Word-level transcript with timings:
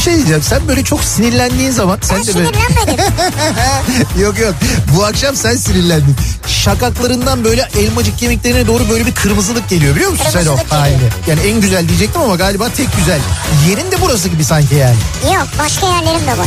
Bir 0.00 0.04
şey 0.04 0.16
diyeceğim. 0.16 0.42
Sen 0.42 0.68
böyle 0.68 0.84
çok 0.84 1.04
sinirlendiğin 1.04 1.70
zaman 1.70 1.98
sen 2.02 2.18
Ben 2.18 2.26
de 2.26 2.34
böyle 2.34 2.46
sinirlenmedim. 2.46 3.04
yok 4.20 4.38
yok. 4.38 4.54
Bu 4.96 5.04
akşam 5.04 5.36
sen 5.36 5.56
sinirlendin. 5.56 6.16
Şakaklarından 6.46 7.44
böyle 7.44 7.68
elmacık 7.78 8.18
kemiklerine 8.18 8.66
doğru 8.66 8.88
böyle 8.88 9.06
bir 9.06 9.14
kırmızılık 9.14 9.68
geliyor 9.68 9.94
biliyor 9.96 10.10
musun 10.10 10.26
sen 10.32 10.46
o 10.46 10.56
halini? 10.68 10.98
Yani 11.26 11.40
en 11.40 11.60
güzel 11.60 11.88
diyecektim 11.88 12.22
ama 12.22 12.36
galiba 12.36 12.68
tek 12.68 12.96
güzel. 12.96 13.20
Yerin 13.68 13.90
de 13.92 13.96
burası 14.02 14.28
gibi 14.28 14.44
sanki 14.44 14.74
yani. 14.74 14.96
Yok 15.34 15.46
başka 15.58 15.86
yerlerim 15.86 16.26
de 16.26 16.38
var. 16.38 16.46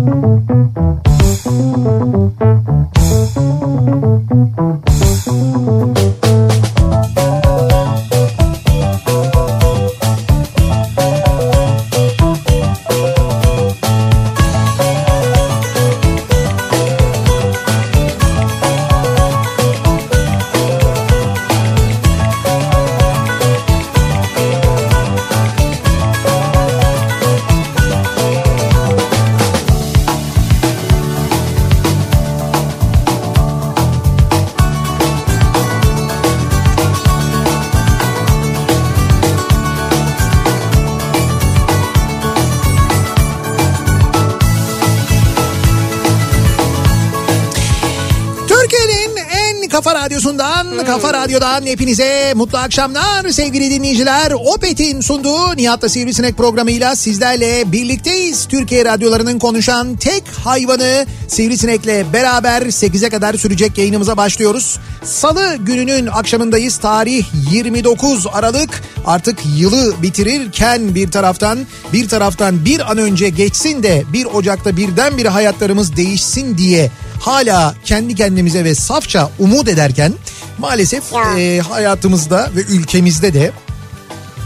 radyosundan, 50.39 50.87
kafa 50.87 51.15
radyodan 51.15 51.67
hepinize 51.67 52.33
mutlu 52.37 52.59
akşamlar 52.59 53.29
sevgili 53.29 53.71
dinleyiciler. 53.71 54.33
Opet'in 54.33 55.01
sunduğu 55.01 55.57
Nihat'la 55.57 55.89
Sivrisinek 55.89 56.37
programıyla 56.37 56.97
sizlerle 56.97 57.73
birlikteyiz. 57.73 58.47
Türkiye 58.49 58.85
radyolarının 58.85 59.39
konuşan 59.39 59.97
tek 59.97 60.23
hayvanı 60.45 61.07
Sivrisinek'le 61.29 62.13
beraber 62.13 62.63
8'e 62.63 63.09
kadar 63.09 63.35
sürecek 63.35 63.79
yayınımıza 63.79 64.17
başlıyoruz. 64.17 64.79
Salı 65.05 65.57
gününün 65.57 66.07
akşamındayız. 66.07 66.77
Tarih 66.77 67.25
29 67.53 68.27
Aralık. 68.33 68.83
Artık 69.07 69.39
yılı 69.57 70.03
bitirirken 70.03 70.95
bir 70.95 71.11
taraftan 71.11 71.59
bir 71.93 72.09
taraftan 72.09 72.65
bir 72.65 72.91
an 72.91 72.99
önce 72.99 73.29
geçsin 73.29 73.83
de 73.83 74.05
1 74.13 74.25
Ocak'ta 74.25 74.77
birdenbire 74.77 75.29
hayatlarımız 75.29 75.97
değişsin 75.97 76.59
diye 76.59 76.91
hala 77.21 77.75
kendi 77.85 78.15
kendimize 78.15 78.65
ve 78.65 78.75
safça 78.75 79.31
umut 79.39 79.69
ederken 79.69 80.13
maalesef 80.59 81.03
e, 81.39 81.61
hayatımızda 81.69 82.51
ve 82.57 82.61
ülkemizde 82.63 83.35
de 83.35 83.53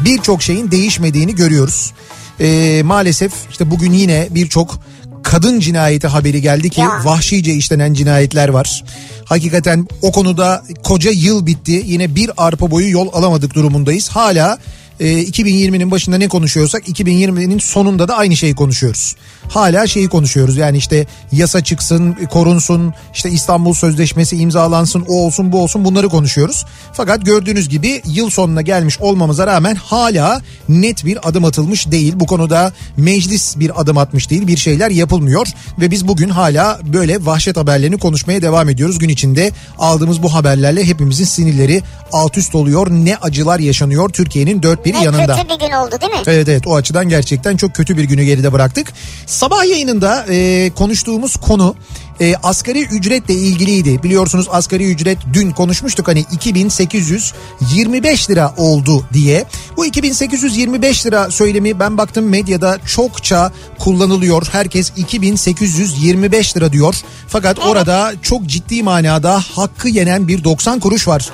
birçok 0.04 0.42
şeyin 0.42 0.70
değişmediğini 0.70 1.34
görüyoruz. 1.34 1.92
E, 2.40 2.82
maalesef 2.84 3.32
işte 3.50 3.70
bugün 3.70 3.92
yine 3.92 4.28
birçok 4.30 4.78
kadın 5.22 5.60
cinayeti 5.60 6.06
haberi 6.06 6.42
geldi 6.42 6.70
ki 6.70 6.80
Ya. 6.80 7.00
vahşice 7.04 7.54
işlenen 7.54 7.94
cinayetler 7.94 8.48
var. 8.48 8.84
Hakikaten 9.24 9.88
o 10.02 10.12
konuda 10.12 10.62
koca 10.84 11.10
yıl 11.10 11.46
bitti. 11.46 11.82
Yine 11.86 12.14
bir 12.14 12.30
arpa 12.36 12.70
boyu 12.70 12.90
yol 12.90 13.08
alamadık 13.12 13.54
durumundayız. 13.54 14.08
Hala 14.08 14.58
e, 15.00 15.22
2020'nin 15.22 15.90
başında 15.90 16.18
ne 16.18 16.28
konuşuyorsak 16.28 16.88
2020'nin 16.88 17.58
sonunda 17.58 18.08
da 18.08 18.16
aynı 18.16 18.36
şeyi 18.36 18.54
konuşuyoruz. 18.54 19.16
Hala 19.48 19.86
şeyi 19.86 20.08
konuşuyoruz. 20.08 20.56
Yani 20.56 20.76
işte 20.78 21.06
yasa 21.32 21.64
çıksın, 21.64 22.16
korunsun, 22.30 22.94
işte 23.14 23.30
İstanbul 23.30 23.74
Sözleşmesi 23.74 24.36
imzalansın, 24.36 25.04
o 25.08 25.26
olsun, 25.26 25.52
bu 25.52 25.62
olsun 25.62 25.84
bunları 25.84 26.08
konuşuyoruz. 26.08 26.64
Fakat 26.92 27.26
gördüğünüz 27.26 27.68
gibi 27.68 28.02
yıl 28.06 28.30
sonuna 28.30 28.62
gelmiş 28.62 29.00
olmamıza 29.00 29.46
rağmen 29.46 29.74
hala 29.74 30.40
net 30.68 31.04
bir 31.04 31.28
adım 31.28 31.44
atılmış 31.44 31.90
değil. 31.90 32.12
Bu 32.16 32.26
konuda 32.26 32.72
meclis 32.96 33.58
bir 33.58 33.80
adım 33.80 33.98
atmış 33.98 34.30
değil. 34.30 34.46
Bir 34.46 34.56
şeyler 34.56 34.90
yapılmıyor 34.90 35.46
ve 35.80 35.90
biz 35.90 36.08
bugün 36.08 36.28
hala 36.28 36.80
böyle 36.92 37.26
vahşet 37.26 37.56
haberlerini 37.56 37.98
konuşmaya 37.98 38.42
devam 38.42 38.68
ediyoruz. 38.68 38.98
Gün 38.98 39.08
içinde 39.08 39.52
aldığımız 39.78 40.22
bu 40.22 40.34
haberlerle 40.34 40.84
hepimizin 40.84 41.24
sinirleri 41.24 41.82
alt 42.12 42.38
üst 42.38 42.54
oluyor. 42.54 42.90
Ne 42.90 43.16
acılar 43.16 43.58
yaşanıyor 43.58 44.08
Türkiye'nin 44.08 44.62
dört 44.62 44.83
bir 44.84 44.92
Ne 44.94 45.04
yanında. 45.04 45.36
kötü 45.36 45.48
bir 45.48 45.66
gün 45.66 45.72
oldu 45.72 46.00
değil 46.00 46.12
mi? 46.12 46.18
Evet 46.26 46.48
evet 46.48 46.66
o 46.66 46.76
açıdan 46.76 47.08
gerçekten 47.08 47.56
çok 47.56 47.74
kötü 47.74 47.96
bir 47.96 48.04
günü 48.04 48.24
geride 48.24 48.52
bıraktık. 48.52 48.92
Sabah 49.26 49.64
yayınında 49.64 50.24
e, 50.28 50.70
konuştuğumuz 50.70 51.36
konu 51.36 51.74
e, 52.20 52.34
asgari 52.42 52.82
ücretle 52.84 53.34
ilgiliydi. 53.34 54.02
Biliyorsunuz 54.02 54.46
asgari 54.50 54.84
ücret 54.90 55.18
dün 55.32 55.50
konuşmuştuk 55.50 56.08
hani 56.08 56.24
2825 56.32 58.30
lira 58.30 58.54
oldu 58.56 59.04
diye. 59.12 59.44
Bu 59.76 59.86
2825 59.86 61.06
lira 61.06 61.30
söylemi 61.30 61.80
ben 61.80 61.98
baktım 61.98 62.28
medyada 62.28 62.78
çokça 62.86 63.52
kullanılıyor. 63.78 64.46
Herkes 64.52 64.92
2825 64.96 66.56
lira 66.56 66.72
diyor. 66.72 66.94
Fakat 67.28 67.58
orada 67.58 68.12
çok 68.22 68.46
ciddi 68.46 68.82
manada 68.82 69.40
hakkı 69.56 69.88
yenen 69.88 70.28
bir 70.28 70.44
90 70.44 70.80
kuruş 70.80 71.08
var. 71.08 71.30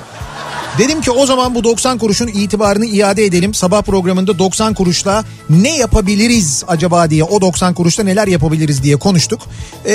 Dedim 0.79 1.01
ki 1.01 1.11
o 1.11 1.27
zaman 1.27 1.55
bu 1.55 1.65
90 1.65 1.99
kuruşun 1.99 2.27
itibarını 2.27 2.87
iade 2.87 3.25
edelim. 3.25 3.55
Sabah 3.55 3.83
programında 3.83 4.39
90 4.39 4.75
kuruşla 4.75 5.25
ne 5.51 5.77
yapabiliriz 5.77 6.65
acaba 6.69 7.11
diye 7.11 7.25
o 7.25 7.41
90 7.41 7.75
kuruşla 7.75 8.05
neler 8.05 8.27
yapabiliriz 8.29 8.83
diye 8.83 8.97
konuştuk. 8.97 9.41
Ee, 9.87 9.93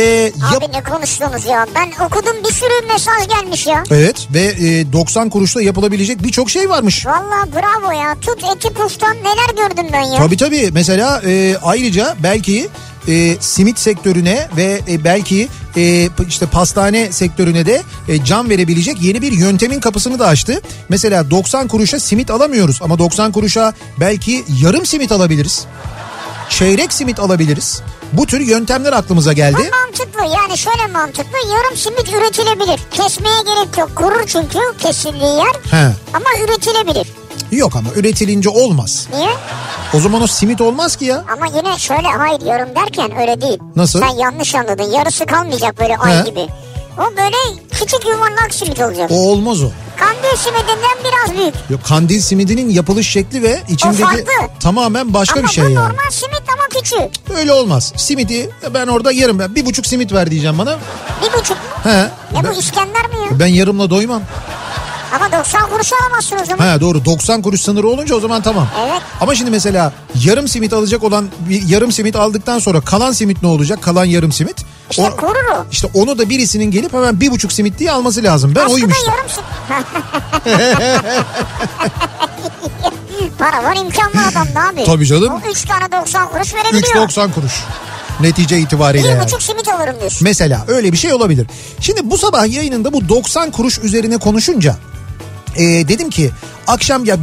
yap- 0.53 0.63
Abi 0.63 0.73
ne 0.75 0.83
konuştunuz 0.83 1.45
ya? 1.45 1.65
Ben 1.75 2.05
okudum 2.05 2.35
bir 2.43 2.53
sürü 2.53 2.87
mesaj 2.87 3.27
gelmiş 3.27 3.67
ya. 3.67 3.83
Evet 3.91 4.27
ve 4.33 4.41
e, 4.41 4.93
90 4.93 5.29
kuruşla 5.29 5.61
yapılabilecek 5.61 6.23
birçok 6.23 6.49
şey 6.49 6.69
varmış. 6.69 7.05
Valla 7.05 7.45
bravo 7.55 7.91
ya. 7.91 8.15
Tut 8.21 8.43
eti 8.55 8.73
puftan 8.73 9.15
neler 9.17 9.67
gördüm 9.67 9.85
ben 9.93 10.01
ya. 10.01 10.17
Tabii 10.17 10.37
tabii 10.37 10.69
mesela 10.73 11.21
e, 11.25 11.57
ayrıca 11.63 12.15
belki 12.23 12.69
e, 13.07 13.35
simit 13.39 13.79
sektörüne 13.79 14.47
ve 14.57 14.81
e, 14.89 15.03
belki 15.03 15.47
e, 15.77 16.09
işte 16.27 16.45
pastane 16.45 17.11
sektörüne 17.11 17.65
de 17.65 17.81
e, 18.07 18.23
can 18.25 18.49
verebilecek 18.49 19.01
yeni 19.01 19.21
bir 19.21 19.31
yöntemin 19.31 19.79
kapısını 19.79 20.19
da 20.19 20.27
açtı. 20.27 20.61
Mesela 20.89 21.31
90 21.31 21.67
kuruşa 21.67 21.99
simit 21.99 22.31
alamıyoruz 22.31 22.79
ama 22.81 22.99
90 22.99 23.31
kuruşa 23.31 23.73
belki 23.99 24.43
yarım 24.61 24.85
simit 24.85 25.11
alabiliriz. 25.11 25.65
Çeyrek 26.49 26.93
simit 26.93 27.19
alabiliriz. 27.19 27.81
Bu 28.17 28.25
tür 28.25 28.39
yöntemler 28.39 28.93
aklımıza 28.93 29.33
geldi. 29.33 29.57
Bu 29.71 29.77
mantıklı 29.85 30.37
yani 30.37 30.57
şöyle 30.57 30.87
mantıklı 30.87 31.37
yarım 31.53 31.75
simit 31.77 32.13
üretilebilir. 32.13 32.79
Kesmeye 32.91 33.41
gerek 33.45 33.77
yok 33.77 33.95
kurur 33.95 34.27
çünkü 34.27 34.59
kesildiği 34.79 35.35
yer 35.35 35.55
He. 35.71 35.91
ama 36.13 36.25
üretilebilir. 36.45 37.07
Yok 37.51 37.75
ama 37.75 37.89
üretilince 37.95 38.49
olmaz. 38.49 39.07
Niye? 39.13 39.29
O 39.93 39.99
zaman 39.99 40.21
o 40.21 40.27
simit 40.27 40.61
olmaz 40.61 40.95
ki 40.95 41.05
ya. 41.05 41.23
Ama 41.33 41.45
yine 41.57 41.77
şöyle 41.79 42.07
hayır 42.07 42.41
yarım 42.41 42.75
derken 42.75 43.19
öyle 43.21 43.41
değil. 43.41 43.59
Nasıl? 43.75 43.99
Sen 43.99 44.15
yanlış 44.17 44.55
anladın 44.55 44.91
yarısı 44.91 45.25
kalmayacak 45.25 45.79
böyle 45.79 45.97
ay 45.97 46.19
He. 46.25 46.29
gibi. 46.29 46.47
O 46.97 47.01
böyle 47.17 47.35
küçük 47.71 48.05
yuvarlak 48.05 48.53
simit 48.53 48.79
olacak. 48.81 49.11
O 49.11 49.15
olmaz 49.31 49.63
o. 49.63 49.69
Kandil 49.99 50.37
simidinden 50.37 50.97
biraz 51.03 51.37
büyük. 51.37 51.53
Yok, 51.69 51.79
kandil 51.83 52.21
simidinin 52.21 52.69
yapılış 52.69 53.09
şekli 53.09 53.43
ve 53.43 53.61
içindeki 53.69 54.25
tamamen 54.59 55.13
başka 55.13 55.39
ama 55.39 55.47
bir 55.47 55.53
şey 55.53 55.63
bu 55.63 55.69
yani. 55.69 55.75
normal 55.85 56.09
simit 56.11 56.41
ama 56.53 56.63
küçük. 56.81 57.37
Öyle 57.37 57.53
olmaz. 57.53 57.93
Simidi 57.97 58.49
ben 58.73 58.87
orada 58.87 59.11
yarım. 59.11 59.39
ben 59.39 59.55
Bir 59.55 59.65
buçuk 59.65 59.85
simit 59.87 60.13
ver 60.13 60.31
diyeceğim 60.31 60.57
bana. 60.57 60.77
Bir 61.21 61.39
buçuk 61.39 61.57
mu? 61.57 61.63
He. 61.83 61.89
Ya 61.89 62.11
Ben, 62.43 62.45
bu 62.55 62.59
İskender 62.59 63.07
mi 63.09 63.15
ya? 63.31 63.39
ben 63.39 63.47
yarımla 63.47 63.89
doymam. 63.89 64.21
Ama 65.15 65.31
90 65.31 65.69
kuruş 65.69 65.91
alamazsın 65.93 66.37
o 66.41 66.45
zaman. 66.45 66.73
He 66.75 66.81
doğru 66.81 67.05
90 67.05 67.41
kuruş 67.41 67.61
sınırı 67.61 67.87
olunca 67.87 68.15
o 68.15 68.19
zaman 68.19 68.41
tamam. 68.41 68.67
Evet. 68.87 69.01
Ama 69.21 69.35
şimdi 69.35 69.51
mesela 69.51 69.93
yarım 70.23 70.47
simit 70.47 70.73
alacak 70.73 71.03
olan 71.03 71.27
bir 71.49 71.67
yarım 71.69 71.91
simit 71.91 72.15
aldıktan 72.15 72.59
sonra 72.59 72.81
kalan 72.81 73.11
simit 73.11 73.41
ne 73.43 73.47
olacak? 73.49 73.81
Kalan 73.83 74.05
yarım 74.05 74.31
simit. 74.31 74.55
İşte 74.91 75.03
o. 75.03 75.65
İşte 75.71 75.87
onu 75.93 76.17
da 76.17 76.29
birisinin 76.29 76.71
gelip 76.71 76.93
hemen 76.93 77.21
bir 77.21 77.31
buçuk 77.31 77.51
simit 77.53 77.79
diye 77.79 77.91
alması 77.91 78.23
lazım. 78.23 78.55
Ben 78.55 78.61
Aslında 78.61 78.73
oyum 78.75 78.89
işte. 78.89 79.11
yarım 79.11 79.29
simit. 79.29 79.45
Para 83.39 83.63
var 83.63 83.75
imkan 83.75 84.07
var 84.15 84.31
adamda 84.31 84.69
abi. 84.69 84.83
Tabii 84.85 85.05
canım. 85.05 85.33
O 85.33 85.49
3 85.51 85.61
tane 85.61 85.91
90 85.91 86.29
kuruş 86.29 86.53
verebiliyor. 86.53 86.83
3.90 87.09 87.33
kuruş. 87.33 87.53
Netice 88.19 88.59
itibariyle 88.59 89.07
yani. 89.07 89.23
1,5 89.23 89.41
simit 89.43 89.67
alırım 89.67 89.95
diyorsun. 89.99 90.19
Mesela 90.21 90.65
öyle 90.67 90.91
bir 90.91 90.97
şey 90.97 91.13
olabilir. 91.13 91.47
Şimdi 91.79 92.09
bu 92.11 92.17
sabah 92.17 92.47
yayınında 92.53 92.93
bu 92.93 93.09
90 93.09 93.51
kuruş 93.51 93.79
üzerine 93.79 94.17
konuşunca 94.17 94.75
e, 95.55 95.87
dedim 95.87 96.09
ki 96.09 96.31
akşam 96.67 97.05
ya 97.05 97.17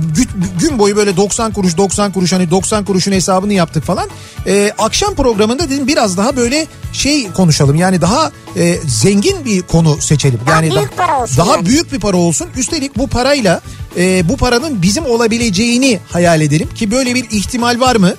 gün, 0.60 0.78
boyu 0.78 0.96
böyle 0.96 1.16
90 1.16 1.52
kuruş 1.52 1.76
90 1.76 2.12
kuruş 2.12 2.32
hani 2.32 2.50
90 2.50 2.84
kuruşun 2.84 3.12
hesabını 3.12 3.52
yaptık 3.52 3.84
falan. 3.84 4.08
E, 4.46 4.72
akşam 4.78 5.14
programında 5.14 5.70
dedim 5.70 5.86
biraz 5.86 6.16
daha 6.16 6.36
böyle 6.36 6.66
şey 6.92 7.30
konuşalım 7.32 7.76
yani 7.76 8.00
daha 8.00 8.32
e, 8.56 8.76
zengin 8.86 9.44
bir 9.44 9.62
konu 9.62 9.96
seçelim. 10.00 10.40
Daha 10.46 10.62
yani 10.62 10.74
büyük 10.74 10.96
para 10.96 11.22
olsun 11.22 11.38
Daha 11.38 11.56
yani. 11.56 11.66
büyük 11.66 11.92
bir 11.92 12.00
para 12.00 12.16
olsun. 12.16 12.48
Üstelik 12.56 12.98
bu 12.98 13.08
parayla 13.08 13.60
e, 13.96 14.28
bu 14.28 14.36
paranın 14.36 14.82
bizim 14.82 15.04
olabileceğini 15.04 16.00
hayal 16.10 16.40
edelim 16.40 16.68
ki 16.74 16.90
böyle 16.90 17.14
bir 17.14 17.30
ihtimal 17.30 17.80
var 17.80 17.96
mı? 17.96 18.14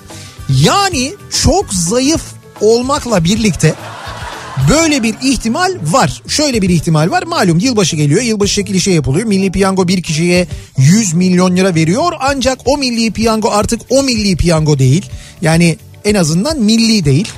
Yani 0.48 1.14
çok 1.42 1.74
zayıf 1.74 2.22
olmakla 2.60 3.24
birlikte 3.24 3.74
Böyle 4.70 5.02
bir 5.02 5.14
ihtimal 5.22 5.72
var. 5.82 6.22
Şöyle 6.28 6.62
bir 6.62 6.68
ihtimal 6.68 7.10
var. 7.10 7.22
Malum 7.22 7.58
yılbaşı 7.58 7.96
geliyor. 7.96 8.22
Yılbaşı 8.22 8.54
çekilişi 8.54 8.90
yapılıyor. 8.90 9.26
Milli 9.26 9.52
piyango 9.52 9.88
bir 9.88 10.02
kişiye 10.02 10.46
100 10.78 11.14
milyon 11.14 11.56
lira 11.56 11.74
veriyor. 11.74 12.12
Ancak 12.20 12.58
o 12.64 12.78
milli 12.78 13.10
piyango 13.10 13.50
artık 13.50 13.80
o 13.90 14.02
milli 14.02 14.36
piyango 14.36 14.78
değil. 14.78 15.06
Yani 15.40 15.78
en 16.04 16.14
azından 16.14 16.60
milli 16.60 17.04
değil. 17.04 17.28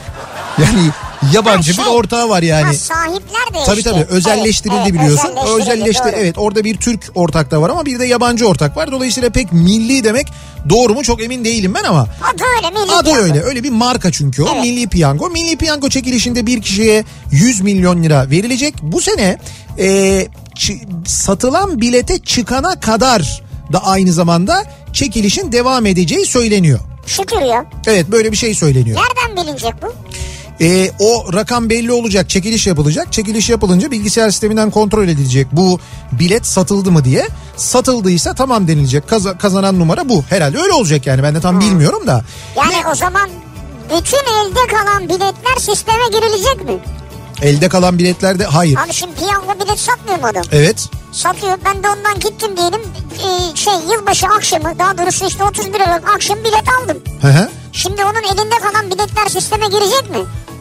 Yani 0.59 0.91
yabancı 1.33 1.73
Ha, 1.73 1.79
bir 1.79 1.85
şey, 1.85 1.93
ortağı 1.95 2.29
var 2.29 2.43
yani. 2.43 2.65
Ha, 2.67 2.73
sahipler 2.75 3.55
de 3.55 3.65
Tabii 3.67 3.79
işte. 3.79 3.91
tabii 3.91 4.05
özelleştirildi 4.05 4.77
Evet, 4.81 4.91
evet, 4.91 5.01
biliyorsun. 5.03 5.29
özelleştirildi, 5.37 5.63
Özelleşti 5.73 6.05
doğru. 6.05 6.11
evet 6.17 6.39
orada 6.39 6.65
bir 6.65 6.77
Türk 6.77 7.11
ortak 7.15 7.51
da 7.51 7.63
var 7.63 7.71
ama 7.71 7.87
bir 7.87 7.99
de 7.99 8.05
yabancı 8.07 8.49
ortak 8.49 8.77
var. 8.77 8.93
Dolayısıyla 8.93 9.31
pek 9.31 9.53
milli 9.53 10.05
demek 10.05 10.27
doğru 10.69 10.95
mu 10.95 11.03
çok 11.03 11.23
emin 11.23 11.45
değilim 11.45 11.75
ben 11.75 11.85
ama. 11.85 12.01
Adı 12.03 12.43
öyle 12.57 12.71
milli 12.71 12.93
Adı 12.93 13.05
piyango. 13.05 13.23
öyle 13.25 13.41
öyle 13.43 13.63
bir 13.63 13.71
marka 13.71 14.13
çünkü 14.13 14.43
o 14.43 14.49
Evet. 14.53 14.63
milli 14.63 14.87
piyango. 14.89 15.31
Milli 15.31 15.57
piyango 15.57 15.89
çekilişinde 15.89 16.47
bir 16.47 16.63
kişiye 16.63 17.05
100 17.31 17.61
milyon 17.61 18.03
lira 18.03 18.31
verilecek. 18.31 18.75
Bu 18.83 19.01
sene 19.01 19.39
e, 19.79 20.27
satılan 21.07 21.81
bilete 21.81 22.19
çıkana 22.19 22.81
kadar 22.81 23.43
da 23.73 23.85
aynı 23.85 24.13
zamanda 24.13 24.65
çekilişin 24.93 25.53
devam 25.53 25.87
edeceği 25.87 26.27
söyleniyor. 26.27 26.79
Şükür 27.07 27.41
ya. 27.41 27.65
Evet 27.87 28.09
böyle 28.11 28.33
bir 28.33 28.37
şey 28.37 28.55
söyleniyor. 28.55 29.01
Nereden 29.01 29.45
bilinecek 29.47 29.75
bu? 29.83 29.95
E, 30.61 30.91
o 30.99 31.33
rakam 31.33 31.71
belli 31.71 31.93
olacak 31.93 32.31
çekiliş 32.31 32.67
yapılacak. 32.67 33.13
Çekiliş 33.13 33.49
yapılınca 33.49 33.91
bilgisayar 33.91 34.31
sisteminden 34.31 34.71
kontrol 34.71 35.09
edilecek 35.09 35.47
bu 35.53 35.81
bilet 36.13 36.47
satıldı 36.47 36.91
mı 36.93 37.05
diye. 37.05 37.29
Satıldıysa 37.57 38.35
tamam 38.35 38.69
denilecek 38.69 39.05
Kaza- 39.09 39.39
kazanan 39.39 39.79
numara 39.79 40.09
bu. 40.09 40.25
Herhalde 40.29 40.59
öyle 40.59 40.73
olacak 40.73 41.07
yani 41.07 41.23
ben 41.23 41.35
de 41.35 41.41
tam 41.41 41.61
bilmiyorum 41.61 42.07
da. 42.07 42.25
Yani 42.57 42.73
Ne- 42.85 42.89
o 42.91 42.95
zaman 42.95 43.31
bütün 43.85 44.19
elde 44.19 44.67
kalan 44.77 45.09
biletler 45.09 45.57
sisteme 45.61 46.03
girilecek 46.13 46.65
mi? 46.65 46.79
Elde 47.43 47.69
kalan 47.69 47.99
biletlerde 47.99 48.45
hayır. 48.45 48.77
Abi 48.79 48.93
şimdi 48.93 49.15
piyango 49.15 49.55
bilet 49.65 49.79
satmıyor 49.79 50.19
mu 50.19 50.27
adam? 50.27 50.43
Evet. 50.53 50.89
Satıyor. 51.17 51.59
Ben 51.65 51.83
de 51.83 51.89
ondan 51.89 52.15
gittim 52.21 52.57
diyelim. 52.57 52.81
Ee, 53.15 53.57
şey 53.57 53.75
yılbaşı 53.93 54.27
akşamı 54.27 54.79
daha 54.79 54.99
doğrusu 54.99 55.27
işte 55.27 55.45
31 55.45 55.81
Aralık 55.81 56.09
akşam 56.15 56.39
bilet 56.39 56.65
aldım. 56.83 56.99
Hı 57.23 57.29
hı. 57.29 57.49
Şimdi 57.73 58.05
onun 58.05 58.23
elinde 58.35 58.59
kalan 58.63 58.87
biletler 58.91 59.29
sisteme 59.29 59.67
girecek 59.67 60.11
mi? 60.11 60.19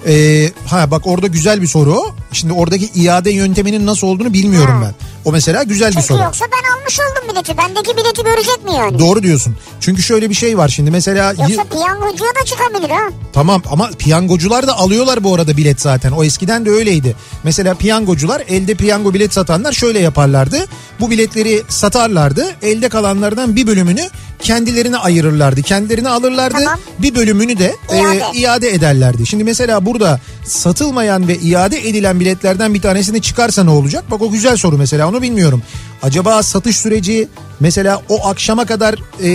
Ee, 0.08 0.52
ha 0.68 0.92
bak 0.92 1.08
orada 1.08 1.28
güzel 1.28 1.62
bir 1.62 1.68
soru. 1.68 2.02
Şimdi 2.32 2.54
oradaki 2.54 2.86
iade 2.86 3.32
yönteminin 3.32 3.86
nasıl 3.86 4.08
olduğunu 4.08 4.34
bilmiyorum 4.34 4.74
Ha. 4.76 4.82
ben. 4.82 4.94
O 5.26 5.32
mesela 5.32 5.64
güzel 5.64 5.88
bir 5.90 5.94
Çünkü 5.94 6.08
soru. 6.08 6.22
yoksa 6.24 6.46
ben 6.46 6.80
almış 6.80 7.00
oldum 7.00 7.30
bileti. 7.36 7.58
Bendeki 7.58 7.98
bileti 7.98 8.24
görecek 8.24 8.64
mi 8.66 8.74
yani? 8.74 9.00
Doğru 9.00 9.24
diyorsun. 9.24 9.56
Çünkü 9.80 10.02
şöyle 10.04 10.30
bir 10.30 10.36
şey 10.36 10.58
var 10.58 10.68
şimdi 10.68 10.92
mesela 10.92 11.30
Yoksa 11.30 11.64
piyangocuya 11.64 12.32
da 12.42 12.46
çıkabilir 12.46 12.90
ha. 12.90 13.10
Tamam 13.34 13.62
ama 13.72 13.90
piyangocular 14.00 14.68
da 14.68 14.78
alıyorlar 14.78 15.24
bu 15.24 15.34
arada 15.36 15.58
bilet 15.58 15.82
zaten. 15.82 16.12
O 16.12 16.24
eskiden 16.24 16.66
de 16.66 16.70
öyleydi. 16.70 17.16
Mesela 17.44 17.74
piyangocular 17.76 18.44
elde 18.48 18.76
piyango 18.76 19.14
bilet 19.14 19.34
satanlar 19.34 19.72
şöyle 19.74 20.00
yaparlardı. 20.46 20.72
Bu 21.00 21.12
biletleri 21.12 21.64
satarlardı. 21.70 22.46
Elde 22.62 22.90
kalanlardan 22.90 23.56
bir 23.56 23.68
bölümünü 23.68 24.10
kendilerine 24.40 24.98
ayırırlardı. 24.98 25.62
Kendilerine 25.62 26.10
alırlardı. 26.10 26.58
Tamam. 26.58 26.80
Bir 27.00 27.16
bölümünü 27.16 27.60
de 27.60 27.76
e, 27.92 27.98
İade. 27.98 28.40
iade 28.40 28.70
ederlerdi. 28.70 29.26
Şimdi 29.26 29.44
mesela 29.44 29.86
burada 29.86 30.20
satılmayan 30.46 31.28
ve 31.28 31.38
iade 31.38 31.90
edilen 31.90 32.20
biletlerden 32.20 32.74
bir 32.74 32.82
tanesini 32.82 33.22
çıkarsa 33.22 33.64
ne 33.64 33.70
olacak? 33.70 34.04
Bak 34.12 34.22
o 34.22 34.32
güzel 34.32 34.58
soru 34.58 34.78
mesela 34.78 35.10
onu 35.10 35.22
bilmiyorum. 35.22 35.62
Acaba 36.04 36.44
satış 36.44 36.78
süreci 36.78 37.28
mesela 37.60 38.02
o 38.10 38.28
akşama 38.28 38.66
kadar 38.66 38.96
e, 39.24 39.30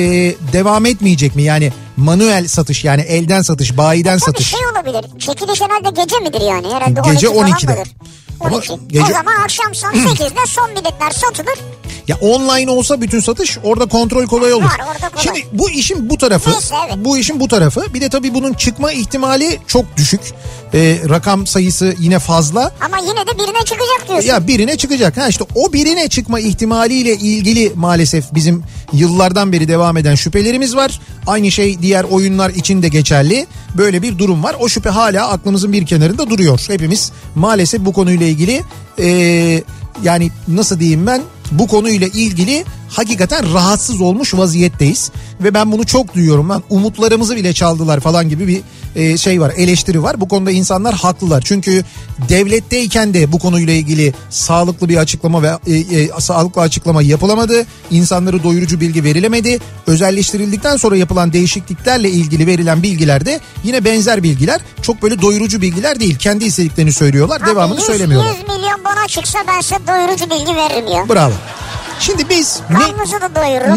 devam 0.53 0.87
etmeyecek 0.87 1.37
mi? 1.37 1.43
Yani 1.43 1.73
manuel 1.97 2.49
satış 2.49 2.85
yani 2.85 3.01
elden 3.03 3.43
satış, 3.43 3.77
bayiden 3.77 4.19
Tabii 4.19 4.21
satış. 4.21 4.47
şey 4.47 4.61
olabilir. 4.67 5.19
Çekiliş 5.19 5.61
herhalde 5.61 6.03
gece 6.03 6.17
midir 6.19 6.41
yani? 6.41 6.75
Herhalde 6.75 7.13
Gece 7.13 7.29
12 7.29 7.67
falan 7.67 7.79
12'de. 7.79 7.85
Ama 8.41 8.57
12. 8.57 8.79
gece- 8.89 9.05
O 9.05 9.07
zaman 9.13 9.35
akşam 9.43 9.75
saat 9.75 9.95
8'de 9.95 10.47
son 10.47 10.71
biletler 10.71 11.11
satılır. 11.11 11.59
Ya 12.11 12.17
online 12.21 12.71
olsa 12.71 13.01
bütün 13.01 13.21
satış 13.21 13.59
orada 13.63 13.87
kontrol 13.87 14.27
kolay 14.27 14.53
olur. 14.53 14.65
Var, 14.65 14.81
orada 14.95 15.09
kolay. 15.09 15.25
Şimdi 15.25 15.47
bu 15.53 15.71
işin 15.71 16.11
bu 16.11 16.19
tarafı, 16.19 16.51
Neyse, 16.51 16.75
evet. 16.87 16.97
bu 17.05 17.19
işin 17.19 17.41
bu 17.41 17.49
tarafı. 17.49 17.95
Bir 17.95 18.01
de 18.01 18.09
tabii 18.09 18.35
bunun 18.35 18.53
çıkma 18.53 18.93
ihtimali 18.93 19.59
çok 19.67 19.97
düşük. 19.97 20.21
Ee, 20.75 20.99
rakam 21.09 21.47
sayısı 21.47 21.95
yine 21.99 22.19
fazla. 22.19 22.73
Ama 22.81 22.99
yine 22.99 23.27
de 23.27 23.39
birine 23.39 23.65
çıkacak 23.65 24.09
diyorsun. 24.09 24.29
Ya 24.29 24.47
birine 24.47 24.77
çıkacak. 24.77 25.17
Ha 25.17 25.29
işte 25.29 25.45
o 25.55 25.73
birine 25.73 26.09
çıkma 26.09 26.41
ihtimaliyle 26.41 27.15
ilgili 27.15 27.73
maalesef 27.75 28.35
bizim 28.35 28.63
yıllardan 28.93 29.53
beri 29.53 29.69
devam 29.69 29.97
eden 29.97 30.15
şüphelerimiz 30.15 30.77
var. 30.77 31.01
Aynı 31.27 31.51
şey 31.51 31.83
diğer 31.83 32.05
oyunlar 32.05 32.51
için 32.51 32.83
de 32.83 32.89
geçerli. 32.89 33.47
Böyle 33.77 34.03
bir 34.03 34.19
durum 34.19 34.43
var. 34.45 34.57
O 34.61 34.69
şüphe 34.69 34.91
hala 34.91 35.29
aklımızın 35.29 35.73
bir 35.73 35.87
kenarında 35.87 36.31
duruyor. 36.31 36.61
Hepimiz 36.69 37.13
maalesef 37.35 37.81
bu 37.85 37.93
konuyla 37.93 38.27
ilgili 38.27 38.63
eee, 38.99 39.63
yani 40.03 40.31
nasıl 40.49 40.81
diyeyim 40.81 41.07
ben 41.07 41.23
bu 41.51 41.67
konuyla 41.67 42.07
ilgili 42.07 42.65
hakikaten 42.89 43.55
rahatsız 43.55 44.01
olmuş 44.01 44.35
vaziyetteyiz. 44.35 45.11
Ve 45.41 45.55
ben 45.55 45.73
bunu 45.73 45.87
çok 45.87 46.15
duyuyorum. 46.15 46.49
Ben 46.49 46.63
umutlarımızı 46.71 47.37
bile 47.37 47.53
çaldılar 47.53 48.01
falan 48.01 48.29
gibi 48.29 48.49
bir 48.49 48.61
e, 48.97 49.17
şey 49.17 49.41
var 49.41 49.53
eleştiri 49.57 50.03
var. 50.03 50.21
Bu 50.21 50.29
konuda 50.29 50.51
insanlar 50.51 50.95
haklılar. 50.95 51.43
Çünkü 51.47 51.85
devletteyken 52.29 53.15
de 53.15 53.33
bu 53.33 53.39
konuyla 53.39 53.73
ilgili 53.73 54.15
sağlıklı 54.31 54.89
bir 54.89 54.97
açıklama 54.97 55.43
ve 55.43 55.51
e, 55.67 55.75
e, 55.75 56.09
sağlıklı 56.21 56.63
açıklama 56.63 57.03
yapılamadı. 57.03 57.67
İnsanları 57.91 58.43
doyurucu 58.43 58.81
bilgi 58.81 59.05
verilemedi. 59.05 59.59
Özelleştirildikten 59.87 60.77
sonra 60.77 60.97
yapılan 60.97 61.33
değişikliklerle 61.33 62.11
ilgili 62.11 62.47
verilen 62.47 62.83
bilgiler 62.83 63.27
de 63.27 63.41
yine 63.65 63.85
benzer 63.85 64.23
bilgiler. 64.23 64.61
Çok 64.83 65.03
böyle 65.03 65.23
doyurucu 65.23 65.63
bilgiler 65.63 66.01
değil. 66.01 66.19
Kendi 66.19 66.45
istediklerini 66.45 66.93
söylüyorlar. 66.93 67.41
Abi 67.41 67.51
devamını 67.51 67.79
100, 67.79 67.87
söylemiyorlar. 67.87 68.31
100 68.31 68.49
milyon 68.49 68.85
bana 68.85 69.07
çıksa 69.09 69.39
ben 69.49 69.61
size 69.61 69.77
doyurucu 69.87 70.31
bilgi 70.31 70.57
veririm 70.57 70.89
ya. 70.89 71.09
Bravo. 71.09 71.33
Şimdi 72.01 72.29
biz 72.29 72.61
ne. 72.71 72.79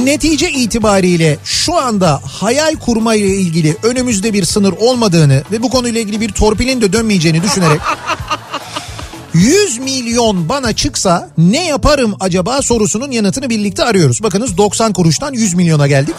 Netice 0.06 0.50
itibariyle 0.52 1.38
şu 1.44 1.76
anda 1.78 2.22
hayal 2.40 2.76
kurma 2.76 3.16
ile 3.16 3.28
ilgili 3.28 3.78
önümüzde 3.84 4.34
bir 4.34 4.46
sınır 4.46 4.74
olmadığını 4.80 5.44
ve 5.52 5.62
bu 5.64 5.70
konuyla 5.70 6.02
ilgili 6.02 6.22
bir 6.22 6.30
torpilin 6.32 6.82
de 6.82 6.94
dönmeyeceğini 6.94 7.44
düşünerek 7.44 7.82
100 9.34 9.78
milyon 9.80 10.50
bana 10.50 10.74
çıksa 10.74 11.30
ne 11.38 11.66
yaparım 11.66 12.16
acaba 12.20 12.62
sorusunun 12.62 13.12
yanıtını 13.12 13.50
birlikte 13.50 13.84
arıyoruz. 13.84 14.24
Bakınız 14.24 14.58
90 14.58 14.94
kuruştan 14.94 15.34
100 15.34 15.54
milyona 15.54 15.88
geldik. 15.88 16.16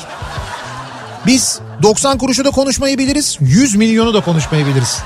Biz 1.26 1.60
90 1.82 2.18
kuruşu 2.18 2.44
da 2.44 2.50
konuşmayı 2.50 2.98
biliriz, 2.98 3.38
100 3.40 3.76
milyonu 3.76 4.14
da 4.14 4.20
konuşmayı 4.20 4.66
biliriz. 4.66 4.98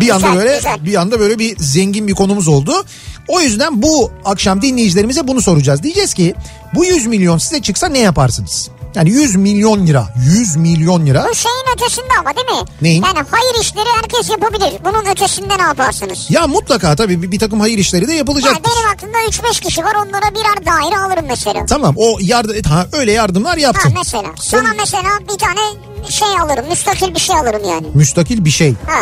Bir 0.00 0.10
anda 0.10 0.34
böyle 0.36 0.56
güzel. 0.56 0.84
bir 0.86 0.94
anda 0.94 1.20
böyle 1.20 1.38
bir 1.38 1.56
zengin 1.58 2.08
bir 2.08 2.14
konumuz 2.14 2.48
oldu. 2.48 2.84
O 3.28 3.40
yüzden 3.40 3.82
bu 3.82 4.12
akşam 4.24 4.62
dinleyicilerimize 4.62 5.28
bunu 5.28 5.42
soracağız. 5.42 5.82
Diyeceğiz 5.82 6.14
ki 6.14 6.34
bu 6.74 6.84
100 6.84 7.06
milyon 7.06 7.38
size 7.38 7.62
çıksa 7.62 7.88
ne 7.88 7.98
yaparsınız? 7.98 8.68
Yani 8.94 9.10
100 9.10 9.36
milyon 9.36 9.86
lira, 9.86 10.14
100 10.38 10.56
milyon 10.56 11.06
lira. 11.06 11.26
Bu 11.30 11.34
şeyin 11.34 11.64
ötesinde 11.76 12.06
ama 12.20 12.30
değil 12.36 12.46
mi? 12.62 12.68
Neyin? 12.82 13.02
Yani 13.02 13.26
hayır 13.30 13.54
işleri 13.60 13.88
herkes 14.02 14.30
yapabilir. 14.30 14.72
Bunun 14.84 15.10
ötesinde 15.12 15.58
ne 15.58 15.62
yaparsınız? 15.62 16.26
Ya 16.30 16.46
mutlaka 16.46 16.96
tabii 16.96 17.22
bir, 17.22 17.32
bir 17.32 17.38
takım 17.38 17.60
hayır 17.60 17.78
işleri 17.78 18.06
de 18.06 18.10
Yani 18.10 18.18
yapılacaktır. 18.18 18.64
benim 18.76 18.88
aklımda 18.94 19.18
3-5 19.52 19.60
kişi 19.60 19.84
var 19.84 19.94
onlara 19.94 20.34
birer 20.34 20.66
daire 20.66 21.00
alırım 21.00 21.24
mesela. 21.28 21.66
Tamam 21.66 21.94
o 21.96 22.16
yardım 22.20 22.62
ha, 22.70 22.86
öyle 22.92 23.12
yardımlar 23.12 23.52
Ha 23.54 23.60
yaptın. 23.60 23.92
mesela. 23.98 24.28
Sana 24.42 24.60
Onun- 24.60 24.76
mesela 24.76 25.08
bir 25.32 25.38
tane 25.38 25.60
şey 26.08 26.28
alırım. 26.40 26.64
Müstakil 26.68 27.14
bir 27.14 27.20
şey 27.20 27.36
alırım 27.36 27.62
yani. 27.68 27.86
Müstakil 27.94 28.44
bir 28.44 28.50
şey. 28.50 28.74
Ha. 28.86 29.00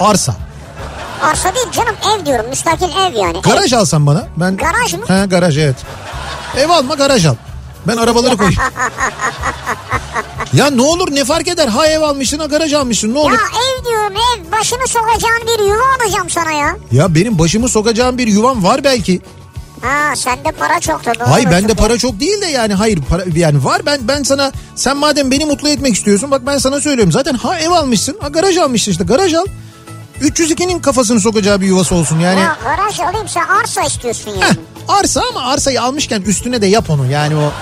Arsa. 0.00 0.34
Arsa 1.22 1.54
değil 1.54 1.66
canım 1.72 1.94
ev 2.20 2.26
diyorum. 2.26 2.46
Müstakil 2.48 2.84
ev 2.88 3.14
yani. 3.14 3.40
Garaj 3.42 3.72
alsan 3.72 4.06
bana. 4.06 4.26
Ben 4.36 4.56
Garaj 4.56 4.94
mı? 4.94 5.04
He 5.08 5.26
garaj 5.26 5.58
evet. 5.58 5.76
Ev 6.56 6.68
alma 6.70 6.94
garaj 6.94 7.26
al. 7.26 7.34
Ben 7.86 7.96
arabaları 7.96 8.36
koy. 8.36 8.50
ya 10.52 10.70
ne 10.70 10.82
olur 10.82 11.14
ne 11.14 11.24
fark 11.24 11.48
eder? 11.48 11.68
Ha 11.68 11.86
ev 11.86 12.00
almışsın 12.02 12.38
ha 12.38 12.46
garaj 12.46 12.72
almışsın 12.72 13.14
ne 13.14 13.18
Ya 13.18 13.24
olur? 13.24 13.32
ev 13.32 13.84
diyorum 13.84 14.12
ev. 14.12 14.52
Başını 14.52 14.88
sokacağın 14.88 15.42
bir 15.46 15.64
yuva 15.64 15.82
alacağım 16.04 16.30
sana 16.30 16.52
ya. 16.52 16.76
Ya 16.92 17.14
benim 17.14 17.38
başımı 17.38 17.68
sokacağım 17.68 18.18
bir 18.18 18.26
yuvam 18.26 18.64
var 18.64 18.84
belki. 18.84 19.20
Ha 19.82 20.16
sende 20.16 20.52
para 20.52 20.80
çok 20.80 21.04
tabii. 21.04 21.18
Hayır 21.18 21.50
bende 21.50 21.74
para 21.74 21.98
çok 21.98 22.20
değil 22.20 22.40
de 22.42 22.46
yani 22.46 22.74
hayır 22.74 23.00
para 23.08 23.22
yani 23.34 23.64
var 23.64 23.82
ben 23.86 24.08
ben 24.08 24.22
sana 24.22 24.52
sen 24.74 24.96
madem 24.96 25.30
beni 25.30 25.44
mutlu 25.44 25.68
etmek 25.68 25.94
istiyorsun 25.94 26.30
bak 26.30 26.46
ben 26.46 26.58
sana 26.58 26.80
söylüyorum 26.80 27.12
zaten 27.12 27.34
ha 27.34 27.58
ev 27.58 27.70
almışsın 27.70 28.16
ha 28.20 28.28
garaj 28.28 28.56
almışsın 28.56 28.90
işte 28.92 29.04
garaj 29.04 29.34
al 29.34 29.44
302'nin 30.20 30.78
kafasını 30.78 31.20
sokacağı 31.20 31.60
bir 31.60 31.66
yuvası 31.66 31.94
olsun 31.94 32.18
yani. 32.20 32.40
Ya 32.40 32.56
garaj 32.64 33.00
alayım 33.00 33.28
sen 33.28 33.44
arsa 33.46 33.82
istiyorsun 33.82 34.30
Heh, 34.30 34.40
yani. 34.40 34.56
arsa 34.88 35.22
ama 35.30 35.40
arsayı 35.40 35.82
almışken 35.82 36.22
üstüne 36.22 36.62
de 36.62 36.66
yap 36.66 36.90
onu 36.90 37.10
yani 37.10 37.36
o. 37.36 37.52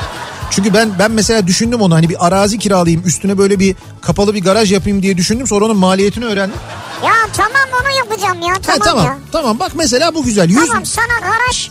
Çünkü 0.50 0.74
ben 0.74 0.98
ben 0.98 1.10
mesela 1.10 1.46
düşündüm 1.46 1.80
onu 1.80 1.94
hani 1.94 2.08
bir 2.08 2.26
arazi 2.26 2.58
kiralayayım 2.58 3.02
üstüne 3.06 3.38
böyle 3.38 3.58
bir 3.58 3.76
kapalı 4.02 4.34
bir 4.34 4.42
garaj 4.42 4.72
yapayım 4.72 5.02
diye 5.02 5.16
düşündüm 5.16 5.46
sonra 5.46 5.64
onun 5.64 5.76
maliyetini 5.76 6.24
öğrendim. 6.24 6.56
ya 7.04 7.12
tamam 7.32 7.80
onu 7.82 7.96
yapacağım 7.98 8.42
ya 8.42 8.54
Ha, 8.54 8.58
tamam, 8.62 8.80
tamam 8.84 9.04
ya. 9.06 9.18
tamam 9.32 9.58
bak 9.58 9.72
mesela 9.74 10.14
bu 10.14 10.24
güzel. 10.24 10.48
100 10.50 10.66
Tamam 10.68 10.86
sana 10.86 11.18
garaj 11.20 11.70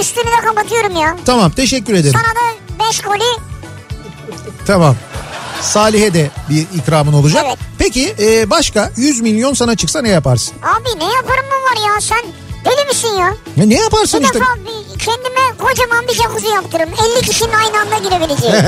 üstünü 0.00 0.24
de 0.24 0.46
kapatıyorum 0.46 0.96
ya. 0.96 1.16
Tamam 1.24 1.50
teşekkür 1.50 1.94
ederim. 1.94 2.20
Sana 2.22 2.34
da 2.34 2.86
5 2.88 3.00
koli 3.00 3.22
Tamam. 4.66 4.96
Salih'e 5.62 6.14
de 6.14 6.30
bir 6.50 6.66
ikramın 6.78 7.12
olacak. 7.12 7.44
Evet. 7.48 7.58
Peki 7.78 8.14
e, 8.20 8.50
başka 8.50 8.90
100 8.96 9.20
milyon 9.20 9.54
sana 9.54 9.76
çıksa 9.76 10.02
ne 10.02 10.08
yaparsın? 10.08 10.54
Abi 10.62 10.88
ne 10.98 11.04
yaparım 11.14 11.44
mı 11.46 11.54
var 11.70 11.94
ya 11.94 12.00
sen 12.00 12.20
deli 12.64 12.84
misin 12.88 13.08
ya? 13.08 13.34
Ya 13.56 13.66
ne 13.66 13.74
yaparsın 13.74 14.20
Bir 14.20 14.24
işte? 14.24 14.40
defa 14.40 14.54
bir 14.56 14.98
kendime 14.98 15.56
kocaman 15.58 16.08
bir 16.08 16.14
jacuzzi 16.14 16.46
yaptırırım. 16.54 16.90
50 17.18 17.26
kişinin 17.26 17.52
aynı 17.52 17.80
anda 17.80 17.98
girebileceği. 18.08 18.52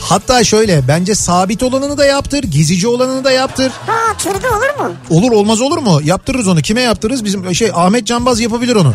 Hatta 0.00 0.44
şöyle 0.44 0.88
bence 0.88 1.14
sabit 1.14 1.62
olanını 1.62 1.98
da 1.98 2.04
yaptır, 2.04 2.44
gezici 2.44 2.88
olanını 2.88 3.24
da 3.24 3.30
yaptır. 3.30 3.72
ha 3.86 4.16
tırda 4.18 4.48
olur 4.48 4.88
mu? 4.88 4.92
Olur 5.10 5.32
olmaz 5.32 5.60
olur 5.60 5.78
mu? 5.78 6.00
Yaptırırız 6.04 6.48
onu. 6.48 6.62
Kime 6.62 6.80
yaptırırız? 6.80 7.24
Bizim 7.24 7.54
şey 7.54 7.70
Ahmet 7.74 8.06
Canbaz 8.06 8.40
yapabilir 8.40 8.76
onu. 8.76 8.94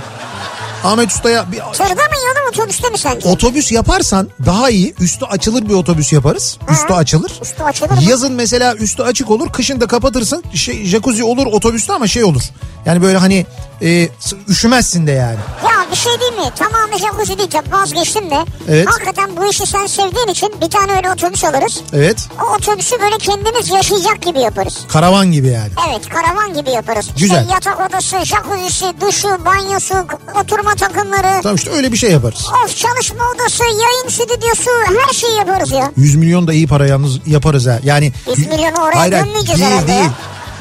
Ahmet 0.84 1.12
Usta'ya 1.12 1.52
bir 1.52 1.58
Tırda 1.58 1.94
mı 1.94 2.16
yolu 2.28 2.44
mu 2.46 2.50
otobüste 2.50 2.90
mi 2.90 2.98
sence? 2.98 3.30
otobüs 3.30 3.72
yaparsan 3.72 4.30
daha 4.46 4.70
iyi. 4.70 4.94
Üstü 5.00 5.26
açılır 5.26 5.70
bir 5.70 5.74
otobüs 5.74 6.14
yaparız. 6.14 6.58
Üstü 6.72 6.94
açılır. 6.94 7.32
Üstü 7.42 7.64
açılır 7.64 7.90
mı? 7.92 8.04
Yazın 8.04 8.34
mesela 8.34 8.76
üstü 8.76 9.04
açık 9.04 9.32
olur. 9.32 9.50
Kışın 9.54 9.82
da 9.82 9.88
kapatırsın. 9.88 10.44
Şey, 10.54 10.86
jacuzzi 10.86 11.24
olur 11.24 11.46
otobüste 11.46 11.94
ama 11.94 12.08
şey 12.08 12.24
olur. 12.24 12.42
Yani 12.86 13.02
böyle 13.02 13.18
hani 13.18 13.46
e, 13.82 14.10
üşümezsin 14.48 15.08
de 15.08 15.12
yani. 15.12 15.38
Ya 15.64 15.86
bir 15.92 15.96
şey 15.96 16.20
değil 16.20 16.34
mi? 16.34 16.52
Tamamı 16.56 16.98
jacuzzi 17.00 17.38
diyeceğim 17.38 17.66
vazgeçtim 17.72 18.32
de. 18.32 18.36
Evet. 18.70 18.88
Hakikaten 18.90 19.38
bu 19.38 19.46
işi 19.50 19.66
sen 19.66 19.88
sevdiğin 19.88 20.28
için 20.28 20.54
bir 20.62 20.70
tane 20.70 20.92
öyle 20.98 21.12
otobüs 21.12 21.44
alırız. 21.44 21.82
Evet. 21.94 22.28
O 22.44 22.56
otobüsü 22.56 23.02
böyle 23.02 23.18
kendimiz 23.18 23.70
yaşayacak 23.70 24.22
gibi 24.22 24.40
yaparız. 24.40 24.78
Karavan 24.92 25.32
gibi 25.32 25.48
yani. 25.48 25.70
Evet 25.90 26.10
karavan 26.10 26.54
gibi 26.54 26.70
yaparız. 26.70 27.08
Güzel. 27.18 27.42
İşte 27.42 27.54
yatak 27.54 27.90
odası, 27.90 28.18
jacuzzisi, 28.26 28.86
duşu, 29.02 29.46
banyosu, 29.46 29.96
oturma 30.44 30.69
takımları. 30.76 31.42
Tamam 31.44 31.56
işte 31.56 31.70
öyle 31.72 31.92
bir 31.92 31.98
şey 31.98 32.12
yaparız. 32.12 32.46
Of 32.66 32.78
çalışma 32.78 33.24
odası, 33.36 33.64
yayın 33.64 34.10
stüdyosu 34.10 34.72
her 35.08 35.14
şeyi 35.14 35.38
yaparız 35.38 35.72
ya. 35.72 35.92
100 35.98 36.16
milyon 36.16 36.48
da 36.48 36.54
iyi 36.54 36.68
para 36.68 36.88
yalnız 36.88 37.20
yaparız 37.28 37.68
ha. 37.68 37.80
Yani 37.84 38.14
100 38.38 38.48
milyonu 38.48 38.84
oraya 38.84 39.00
Hayır, 39.00 39.14
gömmeyeceğiz 39.14 39.60
değil, 39.62 39.72
herhalde 39.72 39.88
değil. 39.88 40.00
ya. 40.00 40.14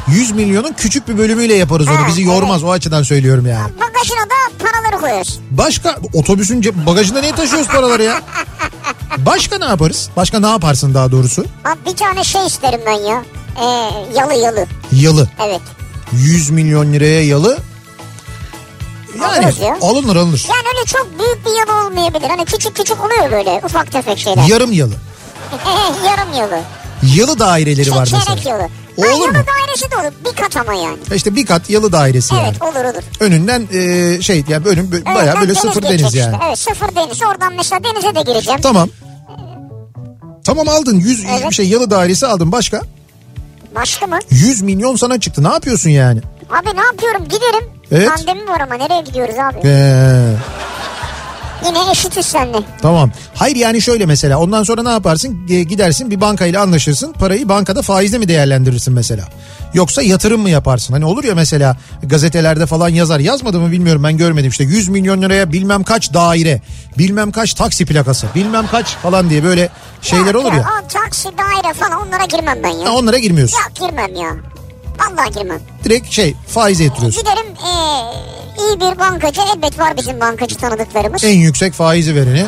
100 0.08 0.30
milyonun 0.32 0.72
küçük 0.72 1.08
bir 1.08 1.18
bölümüyle 1.18 1.54
yaparız 1.54 1.88
onu. 1.88 1.96
Ha, 1.96 2.08
Bizi 2.08 2.22
yormaz 2.22 2.64
o 2.64 2.70
açıdan 2.70 3.02
söylüyorum 3.02 3.46
yani. 3.46 3.70
Bagajına 3.80 4.20
da 4.20 4.64
paraları 4.70 5.00
koyuyoruz. 5.00 5.38
Başka 5.50 5.96
otobüsün 6.14 6.62
cep- 6.62 6.86
bagajında 6.86 7.20
niye 7.20 7.32
taşıyoruz 7.32 7.66
paraları 7.68 8.02
ya? 8.02 8.22
Başka 9.18 9.58
ne 9.58 9.64
yaparız? 9.64 10.08
Başka 10.16 10.40
ne 10.40 10.46
yaparsın 10.46 10.94
daha 10.94 11.12
doğrusu? 11.12 11.44
Abi 11.64 11.90
bir 11.90 11.96
tane 11.96 12.24
şey 12.24 12.46
isterim 12.46 12.80
ben 12.86 12.92
ya. 12.92 13.22
Ee, 13.60 13.64
yalı 14.18 14.34
yalı. 14.34 14.66
Yalı. 14.92 15.28
Evet. 15.46 15.60
100 16.12 16.50
milyon 16.50 16.92
liraya 16.92 17.24
yalı. 17.24 17.58
Yani 19.20 19.26
Alırız 19.46 19.58
ya. 19.58 19.78
alınır 19.82 20.16
alınır. 20.16 20.46
Yani 20.48 20.62
öyle 20.76 20.86
çok 20.86 21.08
büyük 21.18 21.46
bir 21.46 21.50
yalı 21.50 21.86
olmayabilir. 21.86 22.28
Hani 22.28 22.44
küçük 22.44 22.76
küçük 22.76 23.04
oluyor 23.04 23.30
böyle 23.32 23.60
ufak 23.64 23.92
tefek 23.92 24.18
şeyler. 24.18 24.44
Yarım 24.48 24.72
yalı. 24.72 24.92
Yarım 26.06 26.32
yalı. 26.38 26.60
Yalı 27.16 27.38
daireleri 27.38 27.90
var 27.94 28.06
Şey, 28.06 28.18
çeyrek 28.20 28.36
mesela. 28.36 28.56
yalı. 28.58 28.68
O 28.96 29.02
olur 29.02 29.10
yalı 29.10 29.38
mu? 29.38 29.44
dairesi 29.46 29.90
de 29.90 29.96
olur. 29.96 30.12
Bir 30.24 30.42
kat 30.42 30.56
ama 30.56 30.74
yani. 30.74 30.96
İşte 31.14 31.36
bir 31.36 31.46
kat 31.46 31.70
yalı 31.70 31.92
dairesi 31.92 32.34
yani. 32.34 32.46
Evet 32.48 32.62
olur 32.62 32.84
olur. 32.84 33.02
Önünden 33.20 33.68
e, 33.72 34.22
şey 34.22 34.44
yani 34.48 34.66
önüm 34.66 34.90
Evet, 34.92 35.06
bayağı 35.06 35.40
böyle 35.40 35.54
sıfır 35.54 35.82
geçecek 35.82 36.00
deniz 36.00 36.14
yani. 36.14 36.32
işte. 36.34 36.44
Evet 36.48 36.58
sıfır 36.58 36.94
deniz. 36.94 37.22
Oradan 37.22 37.52
mesela 37.54 37.84
denize 37.84 38.14
de 38.14 38.22
gireceğim. 38.32 38.60
Tamam. 38.60 38.88
Tamam 40.44 40.68
aldın 40.68 40.96
100 40.96 41.24
Evet. 41.40 41.52
şey 41.52 41.68
yalı 41.68 41.90
dairesi 41.90 42.26
aldın 42.26 42.52
başka? 42.52 42.82
Başka 43.74 44.06
mı? 44.06 44.18
100 44.30 44.62
milyon 44.62 44.96
sana 44.96 45.20
çıktı. 45.20 45.44
Ne 45.44 45.48
yapıyorsun 45.48 45.90
yani? 45.90 46.20
Abi 46.50 46.76
ne 46.76 46.84
yapıyorum? 46.84 47.24
Giderim. 47.24 47.68
Evet. 47.92 48.08
Pandemi 48.16 48.48
var 48.48 48.60
ama 48.60 48.74
nereye 48.74 49.02
gidiyoruz 49.02 49.34
abi? 49.34 49.60
Ee, 49.64 50.34
Yine 51.66 51.78
eşitiz 51.92 52.26
seninle. 52.26 52.58
tamam. 52.82 53.10
Hayır 53.34 53.56
yani 53.56 53.82
şöyle 53.82 54.06
mesela 54.06 54.38
ondan 54.38 54.62
sonra 54.62 54.82
ne 54.82 54.90
yaparsın? 54.90 55.46
Gidersin 55.46 56.10
bir 56.10 56.20
bankayla 56.20 56.62
anlaşırsın. 56.62 57.12
Parayı 57.12 57.48
bankada 57.48 57.82
faizle 57.82 58.18
mi 58.18 58.28
değerlendirirsin 58.28 58.94
mesela? 58.94 59.24
Yoksa 59.74 60.02
yatırım 60.02 60.40
mı 60.40 60.50
yaparsın? 60.50 60.92
Hani 60.94 61.04
olur 61.04 61.24
ya 61.24 61.34
mesela 61.34 61.76
gazetelerde 62.02 62.66
falan 62.66 62.88
yazar. 62.88 63.20
Yazmadı 63.20 63.60
mı 63.60 63.72
bilmiyorum 63.72 64.02
ben 64.04 64.16
görmedim. 64.16 64.50
İşte 64.50 64.64
100 64.64 64.88
milyon 64.88 65.22
liraya 65.22 65.52
bilmem 65.52 65.82
kaç 65.82 66.14
daire, 66.14 66.60
bilmem 66.98 67.32
kaç 67.32 67.54
taksi 67.54 67.86
plakası, 67.86 68.26
bilmem 68.34 68.66
kaç 68.70 68.86
falan 68.96 69.30
diye 69.30 69.44
böyle 69.44 69.68
şeyler 70.02 70.34
Yok 70.34 70.44
olur 70.44 70.52
ya. 70.52 70.64
O 70.84 70.88
taksi 70.88 71.28
daire 71.38 71.74
falan 71.74 72.06
onlara 72.08 72.24
girmem 72.24 72.58
ben 72.62 72.68
ya. 72.68 72.86
Ha, 72.86 72.92
onlara 72.94 73.18
girmiyorsun. 73.18 73.58
Yok 73.58 73.88
girmem 73.90 74.14
ya. 74.14 74.30
Vallahi 74.98 75.32
girmem. 75.32 75.60
Direkt 75.84 76.10
şey 76.10 76.34
faize 76.46 76.84
yatırıyorsun. 76.84 77.22
Giderim 77.22 77.46
ee, 77.46 78.62
iyi 78.62 78.80
bir 78.80 78.98
bankacı 78.98 79.40
elbet 79.56 79.78
var 79.78 79.96
bizim 79.96 80.20
bankacı 80.20 80.56
tanıdıklarımız. 80.56 81.24
En 81.24 81.38
yüksek 81.38 81.72
faizi 81.72 82.14
vereni. 82.14 82.46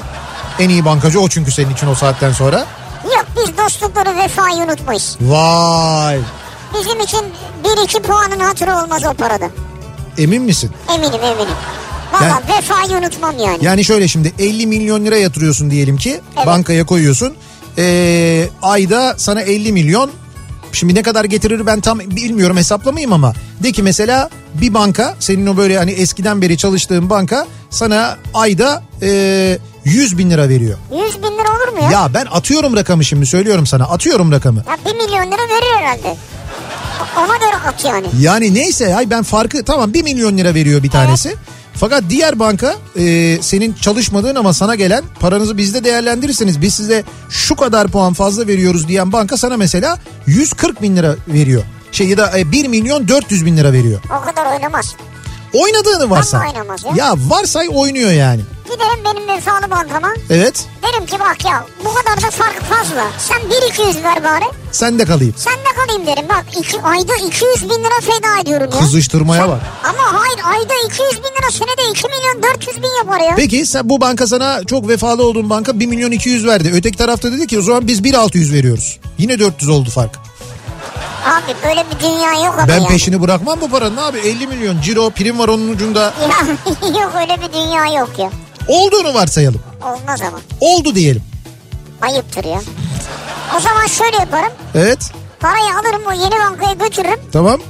En 0.58 0.68
iyi 0.68 0.84
bankacı 0.84 1.20
o 1.20 1.28
çünkü 1.28 1.52
senin 1.52 1.70
için 1.74 1.86
o 1.86 1.94
saatten 1.94 2.32
sonra. 2.32 2.66
Yok 3.04 3.26
biz 3.36 3.58
dostlukları 3.58 4.16
vefayı 4.16 4.56
unutmayız. 4.56 5.16
Vay. 5.20 6.18
Bizim 6.74 7.00
için 7.00 7.20
bir 7.64 7.84
iki 7.84 8.02
puanın 8.02 8.40
hatırı 8.40 8.76
olmaz 8.78 9.02
o 9.04 9.14
parada. 9.14 9.50
Emin 10.18 10.42
misin? 10.42 10.70
Eminim 10.94 11.20
eminim. 11.24 11.54
Valla 12.12 12.42
vefayı 12.48 12.98
unutmam 13.00 13.38
yani. 13.38 13.58
Yani 13.64 13.84
şöyle 13.84 14.08
şimdi 14.08 14.32
50 14.38 14.66
milyon 14.66 15.04
lira 15.04 15.16
yatırıyorsun 15.16 15.70
diyelim 15.70 15.96
ki 15.96 16.20
Evet. 16.36 16.46
bankaya 16.46 16.86
koyuyorsun. 16.86 17.34
Ee, 17.78 18.48
ayda 18.62 19.14
sana 19.16 19.40
50 19.42 19.72
milyon 19.72 20.10
Şimdi 20.72 20.94
ne 20.94 21.02
kadar 21.02 21.24
getirir 21.24 21.66
ben 21.66 21.80
tam 21.80 22.00
bilmiyorum 22.00 22.56
hesaplamayayım 22.56 23.12
ama 23.12 23.32
de 23.62 23.72
ki 23.72 23.82
mesela 23.82 24.30
bir 24.54 24.74
banka 24.74 25.16
senin 25.20 25.46
o 25.46 25.56
böyle 25.56 25.78
hani 25.78 25.90
eskiden 25.90 26.42
beri 26.42 26.56
çalıştığın 26.56 27.10
banka 27.10 27.46
sana 27.70 28.16
ayda 28.34 28.82
ee, 29.02 29.58
100 29.84 30.18
bin 30.18 30.30
lira 30.30 30.48
veriyor. 30.48 30.78
100 31.06 31.18
bin 31.18 31.22
lira 31.22 31.56
olur 31.56 31.78
mu 31.78 31.82
ya? 31.82 31.90
Ya 31.90 32.14
ben 32.14 32.26
atıyorum 32.32 32.76
rakamı 32.76 33.04
şimdi 33.04 33.26
söylüyorum 33.26 33.66
sana 33.66 33.84
atıyorum 33.84 34.32
rakamı. 34.32 34.64
Ya 34.68 34.92
1 34.92 34.96
milyon 34.96 35.26
lira 35.26 35.42
verir 35.48 35.76
herhalde. 35.78 36.16
Ona 37.16 37.36
göre 37.36 37.56
at 37.68 37.84
yani. 37.84 38.06
Yani 38.20 38.54
neyse 38.54 38.96
ay 38.96 39.10
ben 39.10 39.22
farkı 39.22 39.64
tamam 39.64 39.94
1 39.94 40.02
milyon 40.02 40.38
lira 40.38 40.54
veriyor 40.54 40.82
bir 40.82 40.90
tanesi. 40.90 41.36
Fakat 41.80 42.04
diğer 42.08 42.38
banka 42.38 42.74
e, 42.96 43.38
senin 43.42 43.72
çalışmadığın 43.72 44.34
ama 44.34 44.52
sana 44.52 44.74
gelen 44.74 45.04
paranızı 45.20 45.58
bizde 45.58 45.84
değerlendirirseniz 45.84 46.62
biz 46.62 46.74
size 46.74 47.04
şu 47.30 47.56
kadar 47.56 47.88
puan 47.88 48.12
fazla 48.12 48.46
veriyoruz 48.46 48.88
diyen 48.88 49.12
banka 49.12 49.36
sana 49.36 49.56
mesela 49.56 49.98
140 50.26 50.82
bin 50.82 50.96
lira 50.96 51.16
veriyor. 51.28 51.62
Şey 51.92 52.08
ya 52.08 52.18
da 52.18 52.38
e, 52.38 52.52
1 52.52 52.68
milyon 52.68 53.08
400 53.08 53.46
bin 53.46 53.56
lira 53.56 53.72
veriyor. 53.72 54.00
O 54.20 54.24
kadar 54.24 54.52
oynamaz. 54.52 54.96
Oynadığını 55.54 56.10
varsay. 56.10 56.40
Vallahi 56.40 56.52
oynamaz 56.52 56.84
ya. 56.84 57.06
Ya 57.06 57.14
varsay 57.28 57.68
oynuyor 57.74 58.10
yani. 58.10 58.40
Giderim 58.64 59.04
benim 59.04 59.28
vefalı 59.28 59.70
bankama. 59.70 60.08
Evet 60.30 60.66
Derim 60.82 61.06
ki 61.06 61.16
bak 61.20 61.44
ya 61.44 61.66
bu 61.84 61.94
kadar 61.94 62.22
da 62.22 62.30
fark 62.30 62.60
fazla. 62.62 63.06
Sen 63.18 63.40
1-200 63.40 64.04
ver 64.04 64.24
bari. 64.24 64.44
sen 64.72 64.98
de 64.98 65.04
kalayım. 65.04 65.34
Sen 65.36 65.52
de 65.52 65.68
kalayım 65.76 66.06
derim. 66.06 66.28
Bak 66.28 66.44
iki, 66.60 66.82
ayda 66.82 67.12
200 67.16 67.62
bin 67.64 67.84
lira 67.84 68.00
feda 68.00 68.40
ediyorum 68.42 68.70
ya. 68.74 68.80
Kızıştırmaya 68.80 69.48
bak. 69.48 69.60
Ama 69.84 70.20
hayır 70.20 70.40
ayda 70.44 70.74
200 70.86 71.22
bin 71.22 71.28
lira 71.28 71.50
senede 71.50 71.90
2 71.90 72.06
milyon 72.08 72.42
400 72.54 72.76
bin 72.82 72.98
yapar 72.98 73.20
ya. 73.20 73.34
Peki 73.36 73.66
sen 73.66 73.88
bu 73.88 74.00
banka 74.00 74.26
sana 74.26 74.64
çok 74.64 74.88
vefalı 74.88 75.26
olduğun 75.26 75.50
banka 75.50 75.80
1 75.80 75.86
milyon 75.86 76.10
200 76.10 76.46
verdi. 76.46 76.70
Öteki 76.74 76.98
tarafta 76.98 77.32
dedi 77.32 77.46
ki 77.46 77.58
o 77.58 77.62
zaman 77.62 77.86
biz 77.86 78.04
1 78.04 78.14
600 78.14 78.52
veriyoruz. 78.52 78.98
Yine 79.18 79.38
400 79.38 79.68
oldu 79.70 79.90
fark. 79.90 80.29
Abi 81.26 81.54
böyle 81.64 81.84
bir 81.90 82.00
dünya 82.00 82.32
yok 82.44 82.54
ama 82.58 82.68
Ben 82.68 82.74
yani. 82.78 82.88
peşini 82.88 83.20
bırakmam 83.22 83.60
bu 83.60 83.70
paranın 83.70 83.96
abi 83.96 84.18
50 84.18 84.46
milyon 84.46 84.80
ciro 84.80 85.10
prim 85.10 85.38
var 85.38 85.48
onun 85.48 85.68
ucunda. 85.68 86.00
Ya, 86.02 86.88
yok 87.02 87.12
öyle 87.20 87.36
bir 87.40 87.52
dünya 87.52 87.86
yok 88.00 88.10
ya. 88.18 88.30
Olduğunu 88.68 89.14
varsayalım. 89.14 89.60
Olmaz 89.82 90.20
ama. 90.22 90.38
Oldu 90.60 90.94
diyelim. 90.94 91.22
Ayıptır 92.02 92.44
ya. 92.44 92.60
O 93.56 93.60
zaman 93.60 93.86
şöyle 93.86 94.16
yaparım. 94.16 94.52
Evet 94.74 94.98
Parayı 95.40 95.64
alırım 95.74 96.02
o 96.08 96.12
yeni 96.12 96.30
bankaya 96.44 96.72
götürürüm. 96.72 97.20
tamam. 97.32 97.60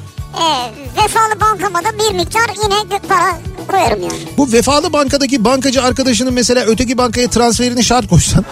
E, 0.40 0.70
vefalı 1.02 1.40
bankama 1.40 1.84
da 1.84 1.88
bir 1.98 2.14
miktar 2.14 2.50
yine 2.64 2.98
para 3.08 3.38
koyarım 3.70 4.02
yani. 4.02 4.18
Bu 4.36 4.52
vefalı 4.52 4.92
bankadaki 4.92 5.44
bankacı 5.44 5.82
arkadaşının 5.82 6.34
mesela 6.34 6.64
öteki 6.66 6.98
bankaya 6.98 7.30
transferini 7.30 7.84
şart 7.84 8.08
koysan. 8.08 8.44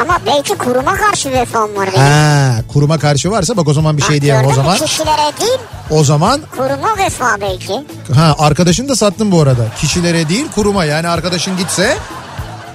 Ama 0.00 0.18
belki 0.26 0.54
kuruma 0.54 0.96
karşı 0.96 1.32
vefam 1.32 1.76
var 1.76 1.88
benim. 1.92 2.00
Ha, 2.06 2.54
kuruma 2.72 2.98
karşı 2.98 3.30
varsa 3.30 3.56
bak 3.56 3.68
o 3.68 3.74
zaman 3.74 3.96
bir 3.96 4.02
şey 4.02 4.16
Bak, 4.16 4.22
diyemem 4.22 4.46
o 4.46 4.54
zaman. 4.54 4.76
Kişilere 4.78 5.32
değil 5.40 5.58
O 5.90 6.04
zaman 6.04 6.40
kuruma 6.56 6.96
vefa 6.98 7.40
belki. 7.40 7.84
ha 8.14 8.34
arkadaşını 8.38 8.88
da 8.88 8.96
sattın 8.96 9.32
bu 9.32 9.40
arada. 9.42 9.64
Kişilere 9.80 10.28
değil 10.28 10.46
kuruma 10.54 10.84
yani 10.84 11.08
arkadaşın 11.08 11.56
gitse 11.56 11.96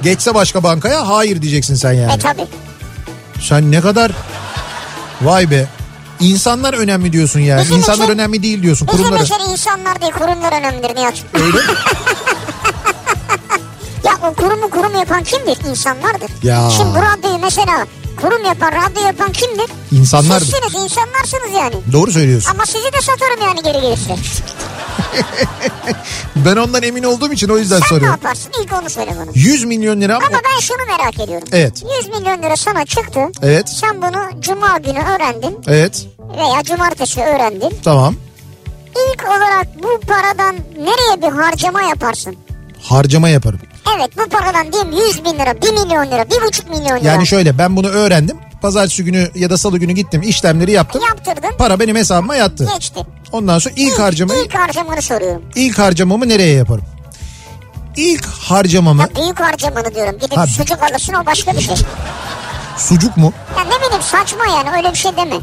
geçse 0.03 0.33
başka 0.35 0.63
bankaya 0.63 1.07
hayır 1.09 1.41
diyeceksin 1.41 1.75
sen 1.75 1.91
yani. 1.91 2.11
E 2.13 2.17
tabi. 2.19 2.41
Sen 3.41 3.71
ne 3.71 3.81
kadar 3.81 4.11
vay 5.21 5.51
be. 5.51 5.65
İnsanlar 6.19 6.73
önemli 6.73 7.13
diyorsun 7.13 7.39
yani. 7.39 7.61
Bizim 7.61 7.77
İnsanlar 7.77 8.03
için- 8.03 8.13
önemli 8.13 8.43
değil 8.43 8.61
diyorsun 8.63 8.87
Bizim 8.87 9.01
kurumlara. 9.05 9.23
için 9.23 9.51
insanlar 9.51 10.01
değil 10.01 10.11
kurumlar 10.13 10.51
önemlidir 10.59 10.95
Nihat. 10.95 11.13
Öyle 11.33 11.57
mi? 11.57 11.63
O 14.27 14.33
kurumu 14.33 14.69
kurum 14.69 14.95
yapan 14.95 15.23
kimdir? 15.23 15.69
İnsanlardır. 15.69 16.31
Ya. 16.43 16.69
Şimdi 16.77 16.89
bu 16.89 17.01
radyoyu 17.01 17.37
mesela 17.43 17.87
kurum 18.21 18.45
yapan, 18.45 18.71
radyo 18.71 19.05
yapan 19.05 19.31
kimdir? 19.31 19.69
İnsanlardır. 19.91 20.45
Sizsiniz, 20.45 20.73
insanlarsınız 20.83 21.53
yani. 21.57 21.75
Doğru 21.91 22.11
söylüyorsun. 22.11 22.51
Ama 22.51 22.65
sizi 22.65 22.93
de 22.93 23.01
satarım 23.01 23.41
yani 23.41 23.63
geri 23.63 23.81
gelirse. 23.81 24.15
Ben 26.35 26.55
ondan 26.55 26.83
emin 26.83 27.03
olduğum 27.03 27.33
için 27.33 27.49
o 27.49 27.57
yüzden 27.57 27.75
Sen 27.75 27.83
ne 27.83 27.87
soruyorum. 27.87 28.11
yaparsın? 28.23 28.51
İlk 28.63 28.73
onu 28.73 28.89
söyle 28.89 29.11
bana. 29.19 29.31
100 29.33 29.63
milyon 29.63 30.01
lira 30.01 30.15
Ama 30.17 30.27
ben 30.31 30.59
şunu 30.59 30.77
merak 30.97 31.19
ediyorum. 31.19 31.47
Evet. 31.51 31.83
100 31.99 32.07
milyon 32.19 32.41
lira 32.43 32.55
sana 32.55 32.85
çıktı. 32.85 33.19
Evet. 33.41 33.69
Sen 33.69 34.01
bunu 34.01 34.41
cuma 34.41 34.77
günü 34.77 34.99
öğrendin 34.99 35.57
Evet 35.67 36.05
veya 36.37 36.63
cumartesi 36.63 37.21
öğrendin. 37.21 37.73
tamam. 37.83 38.15
İlk 38.91 39.23
olarak 39.27 39.67
bu 39.83 39.99
paradan 40.07 40.55
nereye 40.77 41.21
bir 41.21 41.37
harcama 41.41 41.81
yaparsın? 41.81 42.35
Harcama 42.83 43.29
yaparım. 43.29 43.59
Evet 43.95 44.09
bu 44.17 44.29
paradan 44.29 44.73
diyelim 44.73 44.91
100 44.91 45.25
bin 45.25 45.33
lira, 45.39 45.61
1 45.61 45.69
milyon 45.71 46.07
lira, 46.07 46.21
1,5 46.21 46.69
milyon 46.69 46.99
lira. 46.99 47.07
Yani 47.07 47.27
şöyle 47.27 47.57
ben 47.57 47.75
bunu 47.75 47.87
öğrendim. 47.87 48.37
Pazartesi 48.61 49.03
günü 49.05 49.29
ya 49.35 49.49
da 49.49 49.57
salı 49.57 49.77
günü 49.77 49.91
gittim 49.91 50.21
işlemleri 50.21 50.71
yaptım. 50.71 51.01
Yaptırdın, 51.07 51.57
Para 51.57 51.79
benim 51.79 51.95
hesabıma 51.95 52.35
yattı. 52.35 52.69
geçti. 52.73 52.99
Ondan 53.31 53.59
sonra 53.59 53.73
ilk 53.77 53.99
harcamayı 53.99 54.43
İlk 54.45 54.55
harcamanı 54.55 55.01
soruyorum. 55.01 55.41
ilk 55.55 55.79
harcamamı 55.79 56.29
nereye 56.29 56.53
yaparım? 56.53 56.85
İlk 57.97 58.25
harcamamı 58.25 59.01
Ya 59.01 59.09
büyük 59.23 59.39
harcamanı 59.39 59.95
diyorum. 59.95 60.15
Gidip 60.19 60.37
Ha. 60.37 60.47
sucuk 60.47 60.83
alırsın 60.83 61.13
o 61.13 61.25
başka 61.25 61.53
bir 61.53 61.61
şey. 61.61 61.75
sucuk 62.77 63.17
mu? 63.17 63.33
Ya 63.57 63.63
ne 63.63 63.85
bileyim 63.85 64.03
saçma 64.03 64.45
yani 64.47 64.69
öyle 64.77 64.91
bir 64.91 64.97
şey 64.97 65.11
deme. 65.17 65.35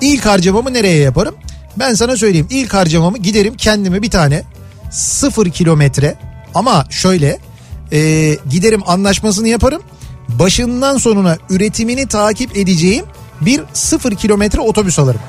İlk 0.00 0.26
harcamamı 0.26 0.72
nereye 0.74 0.96
yaparım? 1.02 1.34
Ben 1.76 1.94
sana 1.94 2.16
söyleyeyim. 2.16 2.46
İlk 2.50 2.74
harcamamı 2.74 3.18
giderim 3.18 3.56
kendime 3.56 4.02
bir 4.02 4.10
tane 4.10 4.42
sıfır 4.90 5.50
kilometre 5.50 6.14
ama 6.54 6.84
şöyle 6.90 7.38
e, 7.92 7.98
giderim 8.50 8.82
anlaşmasını 8.86 9.48
yaparım. 9.48 9.82
Başından 10.28 10.96
sonuna 10.98 11.36
üretimini 11.50 12.06
takip 12.08 12.56
edeceğim 12.56 13.04
bir 13.40 13.60
sıfır 13.72 14.14
kilometre 14.14 14.60
otobüs 14.60 14.98
alırım. 14.98 15.20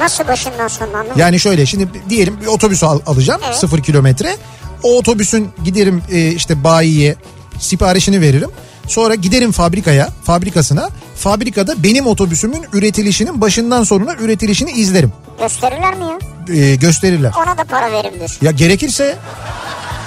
Nasıl 0.00 0.28
başından 0.28 0.68
sonuna? 0.68 1.04
Yani 1.16 1.40
şöyle 1.40 1.66
şimdi 1.66 1.88
diyelim 2.08 2.40
bir 2.40 2.46
otobüs 2.46 2.82
al- 2.82 3.00
alacağım 3.06 3.40
Evet. 3.46 3.56
sıfır 3.56 3.82
kilometre. 3.82 4.36
O 4.82 4.96
otobüsün 4.98 5.48
giderim 5.64 6.02
e, 6.10 6.28
işte 6.28 6.64
bayiye 6.64 7.16
siparişini 7.58 8.20
veririm. 8.20 8.50
Sonra 8.88 9.14
giderim 9.14 9.52
fabrikaya, 9.52 10.08
fabrikasına. 10.24 10.88
Fabrikada 11.16 11.82
benim 11.82 12.06
otobüsümün 12.06 12.62
üretilişinin 12.72 13.40
başından 13.40 13.82
sonuna 13.82 14.14
üretilişini 14.14 14.70
izlerim. 14.70 15.12
Gösterirler 15.40 15.94
mi 15.94 16.04
ya? 16.04 16.18
E, 16.56 16.74
gösterirler. 16.76 17.32
Ona 17.44 17.58
da 17.58 17.64
para 17.64 17.92
verimdir. 17.92 18.32
Ya 18.42 18.50
gerekirse 18.50 19.16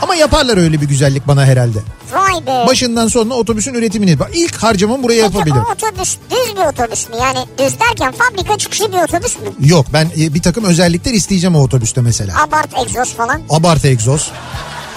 ama 0.02 0.16
yaparlar 0.16 0.58
öyle 0.58 0.82
bir 0.82 0.88
güzellik 0.88 1.28
bana 1.28 1.46
herhalde. 1.46 1.80
Vay 2.14 2.46
be. 2.48 2.68
Başından 2.68 3.08
sonuna 3.08 3.34
otobüsün 3.34 3.74
üretimini. 3.74 4.18
İlk 4.34 4.56
harcamamı 4.56 5.04
buraya 5.04 5.22
Peki 5.22 5.24
yapabilirim. 5.24 5.64
o 5.70 5.72
otobüs 5.72 6.18
düz 6.32 6.56
bir 6.56 6.62
otobüs 6.62 7.10
mü? 7.10 7.16
Yani 7.20 7.40
düz 7.58 7.80
derken 7.80 8.12
fabrika 8.12 8.58
çıkışı 8.58 8.92
bir 8.92 8.98
otobüs 8.98 9.40
mü? 9.40 9.50
Yok 9.60 9.86
ben 9.94 10.06
e, 10.20 10.34
bir 10.34 10.42
takım 10.42 10.64
özellikler 10.64 11.14
isteyeceğim 11.14 11.56
o 11.56 11.64
otobüste 11.64 12.02
mesela. 12.02 12.44
Abart 12.44 12.70
egzoz 12.86 13.14
falan. 13.14 13.42
Abartı 13.50 13.88
egzoz, 13.88 14.32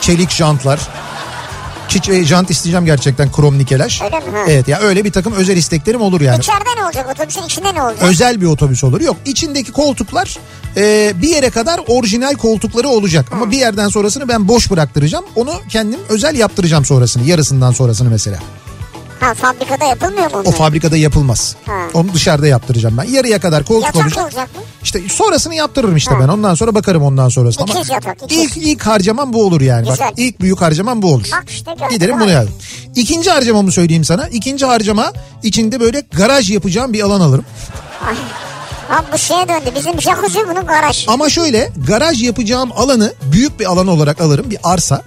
çelik 0.00 0.30
jantlar. 0.30 0.80
Çiç, 1.90 2.08
e, 2.08 2.24
jant 2.24 2.50
isteyeceğim 2.50 2.86
gerçekten 2.86 3.32
krom 3.32 3.58
nikelaj. 3.58 4.02
Öyle 4.02 4.18
mi? 4.18 4.24
Ha. 4.32 4.44
Evet 4.48 4.68
ya 4.68 4.78
öyle 4.80 5.04
bir 5.04 5.12
takım 5.12 5.32
özel 5.32 5.56
isteklerim 5.56 6.00
olur 6.00 6.20
yani. 6.20 6.38
İçeride 6.38 6.68
ne 6.76 6.84
olacak 6.84 7.10
otobüsün 7.14 7.42
içinde 7.42 7.74
ne 7.74 7.82
olacak? 7.82 8.02
Özel 8.02 8.40
bir 8.40 8.46
otobüs 8.46 8.84
olur. 8.84 9.00
Yok 9.00 9.16
içindeki 9.24 9.72
koltuklar 9.72 10.38
e, 10.76 11.12
bir 11.22 11.28
yere 11.28 11.50
kadar 11.50 11.80
orijinal 11.86 12.34
koltukları 12.34 12.88
olacak. 12.88 13.26
Ama 13.32 13.50
bir 13.50 13.58
yerden 13.58 13.88
sonrasını 13.88 14.28
ben 14.28 14.48
boş 14.48 14.70
bıraktıracağım. 14.70 15.24
Onu 15.36 15.52
kendim 15.68 16.00
özel 16.08 16.34
yaptıracağım 16.36 16.84
sonrasını. 16.84 17.24
Yarısından 17.24 17.72
sonrasını 17.72 18.10
mesela. 18.10 18.38
Ha 19.20 19.34
fabrikada 19.34 19.84
yapılmıyor 19.84 20.30
mu 20.34 20.42
O 20.44 20.50
fabrikada 20.50 20.96
yapılmaz. 20.96 21.56
Ha. 21.66 21.72
Onu 21.94 22.14
dışarıda 22.14 22.46
yaptıracağım 22.46 22.96
ben. 22.98 23.04
Yarıya 23.04 23.40
kadar 23.40 23.64
koltuk 23.64 23.84
Yatak 23.86 24.02
olacak. 24.02 24.24
olacak 24.24 24.56
mı? 24.56 24.62
İşte 24.82 25.00
sonrasını 25.08 25.54
yaptırırım 25.54 25.96
işte 25.96 26.14
Ha. 26.14 26.20
ben. 26.20 26.28
Ondan 26.28 26.54
sonra 26.54 26.74
bakarım 26.74 27.02
ondan 27.02 27.28
sonrasına. 27.28 27.64
Ama 27.64 27.74
İkiz 27.74 27.90
yatak, 27.90 28.22
ikiz. 28.22 28.38
ilk 28.38 28.56
ilk 28.56 28.82
harcamam 28.86 29.32
bu 29.32 29.44
olur 29.44 29.60
yani. 29.60 29.88
Güzel. 29.88 30.06
Bak 30.08 30.14
ilk 30.16 30.40
büyük 30.40 30.60
harcamam 30.60 31.02
bu 31.02 31.12
olur. 31.12 31.28
Bak 31.32 31.44
işte 31.50 31.72
gördün 31.78 31.88
Giderim 31.94 32.20
bunu 32.20 32.30
yazdım. 32.30 32.54
İkinci 32.96 33.30
harcamamı 33.30 33.72
söyleyeyim 33.72 34.04
sana. 34.04 34.28
İkinci 34.28 34.66
harcama 34.66 35.12
içinde 35.42 35.80
böyle 35.80 36.00
garaj 36.12 36.50
yapacağım 36.50 36.92
bir 36.92 37.00
alan 37.02 37.20
alırım. 37.20 37.44
Ay. 38.08 38.14
Abi 38.98 39.06
bu 39.12 39.18
şeye 39.18 39.48
döndü. 39.48 39.70
Bizim 39.76 40.00
jacuzzi 40.00 40.38
bunun 40.48 40.66
garaj. 40.66 41.04
Ama 41.08 41.30
şöyle 41.30 41.70
garaj 41.86 42.22
yapacağım 42.22 42.70
alanı 42.76 43.12
büyük 43.32 43.60
bir 43.60 43.64
alan 43.64 43.86
olarak 43.86 44.20
alırım 44.20 44.50
bir 44.50 44.58
arsa. 44.62 45.02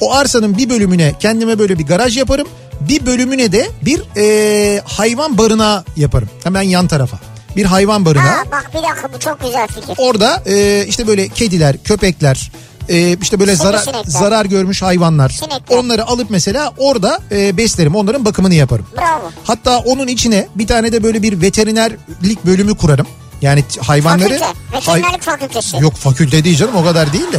O 0.00 0.12
arsanın 0.14 0.58
bir 0.58 0.70
bölümüne 0.70 1.14
kendime 1.20 1.58
böyle 1.58 1.78
bir 1.78 1.86
garaj 1.86 2.16
yaparım. 2.18 2.48
Bir 2.80 3.06
bölümüne 3.06 3.52
de 3.52 3.70
bir 3.82 4.02
eee, 4.16 4.82
hayvan 4.84 5.38
barınağı 5.38 5.84
yaparım. 5.96 6.28
Hemen 6.44 6.62
yan 6.62 6.86
tarafa. 6.88 7.18
Bir 7.56 7.64
hayvan 7.64 8.04
barınağı. 8.04 8.26
Ha 8.26 8.42
bak 8.52 8.70
bir 8.74 8.78
dakika 8.90 9.12
bu 9.14 9.18
çok 9.18 9.40
güzel 9.40 9.66
fikir. 9.68 9.94
Orada 9.98 10.42
eee, 10.46 10.86
işte 10.88 11.06
böyle 11.06 11.28
kediler, 11.28 11.76
köpekler, 11.84 12.50
eee, 12.88 13.16
işte 13.22 13.40
böyle 13.40 13.56
zarar, 13.56 13.84
zarar 14.04 14.44
görmüş 14.44 14.82
hayvanlar. 14.82 15.28
Sinekler. 15.28 15.76
Onları 15.78 16.06
alıp 16.06 16.30
mesela 16.30 16.72
orada 16.78 17.20
eee, 17.30 17.56
beslerim. 17.56 17.94
Onların 17.94 18.24
bakımını 18.24 18.54
yaparım. 18.54 18.86
Bravo. 18.96 19.30
Hatta 19.44 19.78
onun 19.78 20.06
içine 20.06 20.48
bir 20.54 20.66
tane 20.66 20.92
de 20.92 21.02
böyle 21.02 21.22
bir 21.22 21.40
veterinerlik 21.40 22.46
bölümü 22.46 22.74
kurarım. 22.76 23.06
Yani 23.42 23.64
hayvanları... 23.80 24.38
Fakülte. 24.38 24.46
Veterinerlik 24.72 25.22
fakültesi. 25.22 25.76
Yok 25.80 25.94
fakülte 25.94 26.44
değil 26.44 26.56
canım 26.56 26.76
o 26.76 26.84
kadar 26.84 27.12
değil 27.12 27.32
de. 27.32 27.38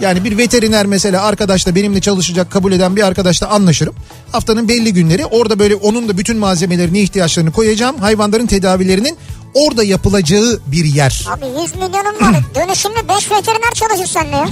Yani 0.00 0.24
bir 0.24 0.38
veteriner 0.38 0.86
mesela 0.86 1.22
arkadaşla 1.22 1.74
benimle 1.74 2.00
çalışacak 2.00 2.50
kabul 2.50 2.72
eden 2.72 2.96
bir 2.96 3.02
arkadaşla 3.02 3.48
anlaşırım. 3.48 3.94
Haftanın 4.32 4.68
belli 4.68 4.92
günleri 4.92 5.26
orada 5.26 5.58
böyle 5.58 5.74
onun 5.74 6.08
da 6.08 6.18
bütün 6.18 6.36
malzemelerini 6.36 7.00
ihtiyaçlarını 7.00 7.52
koyacağım. 7.52 7.98
Hayvanların 7.98 8.46
tedavilerinin 8.46 9.16
orada 9.54 9.84
yapılacağı 9.84 10.60
bir 10.66 10.84
yer. 10.84 11.26
Abi 11.30 11.62
100 11.62 11.74
milyonun 11.74 12.20
var. 12.20 12.42
Dönüşümlü 12.54 13.08
5 13.08 13.30
veteriner 13.30 13.72
çalışır 13.74 14.06
seninle 14.06 14.36
ya. 14.36 14.48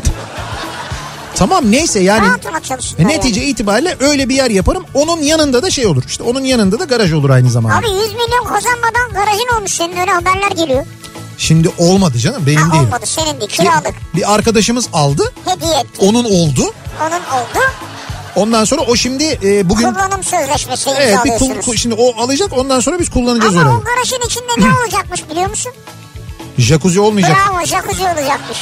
Tamam 1.34 1.70
neyse 1.70 2.00
yani 2.00 2.26
e, 2.98 3.08
netice 3.08 3.40
yani. 3.40 3.50
itibariyle 3.50 3.96
öyle 4.00 4.28
bir 4.28 4.34
yer 4.34 4.50
yaparım. 4.50 4.84
Onun 4.94 5.20
yanında 5.20 5.62
da 5.62 5.70
şey 5.70 5.86
olur 5.86 6.02
işte 6.06 6.22
onun 6.22 6.40
yanında 6.40 6.78
da 6.78 6.84
garaj 6.84 7.12
olur 7.12 7.30
aynı 7.30 7.50
zamanda. 7.50 7.76
Abi 7.76 7.86
100 7.86 7.96
milyon 7.96 8.44
kazanmadan 8.44 9.12
garajın 9.14 9.56
olmuş 9.56 9.72
senin 9.72 9.96
öyle 9.96 10.10
haberler 10.10 10.50
geliyor. 10.50 10.86
Şimdi 11.38 11.70
olmadı 11.78 12.18
canım 12.18 12.42
benim 12.46 12.60
Ha, 12.60 12.72
değil. 12.72 12.84
olmadı 12.84 13.06
senin 13.06 13.40
değil 13.40 13.50
kiralık. 13.50 13.94
Bir, 14.14 14.18
bir 14.20 14.34
arkadaşımız 14.34 14.88
aldı 14.92 15.32
Hediye 15.44 15.74
etti. 15.80 15.88
onun 16.00 16.24
oldu. 16.24 16.72
Onun 17.00 17.10
oldu. 17.40 17.64
Ondan 18.36 18.64
sonra 18.64 18.80
o 18.82 18.96
şimdi 18.96 19.38
e, 19.44 19.68
bugün... 19.68 19.92
Kullanım 19.94 20.22
sözleşmesi 20.24 20.90
Evet 20.90 21.18
bir 21.24 21.60
kul- 21.62 21.76
şimdi 21.76 21.94
o 21.98 22.22
alacak 22.22 22.58
ondan 22.58 22.80
sonra 22.80 22.98
biz 22.98 23.10
kullanacağız 23.10 23.56
Ama 23.56 23.62
orayı. 23.70 23.76
o 23.76 23.84
garajın 23.84 24.20
içinde 24.26 24.68
ne 24.68 24.74
olacakmış 24.82 25.30
biliyor 25.30 25.50
musun? 25.50 25.72
Jacuzzi 26.58 27.00
olmayacak. 27.00 27.36
Bravo 27.48 27.64
jacuzzi 27.66 28.02
olacakmış. 28.02 28.58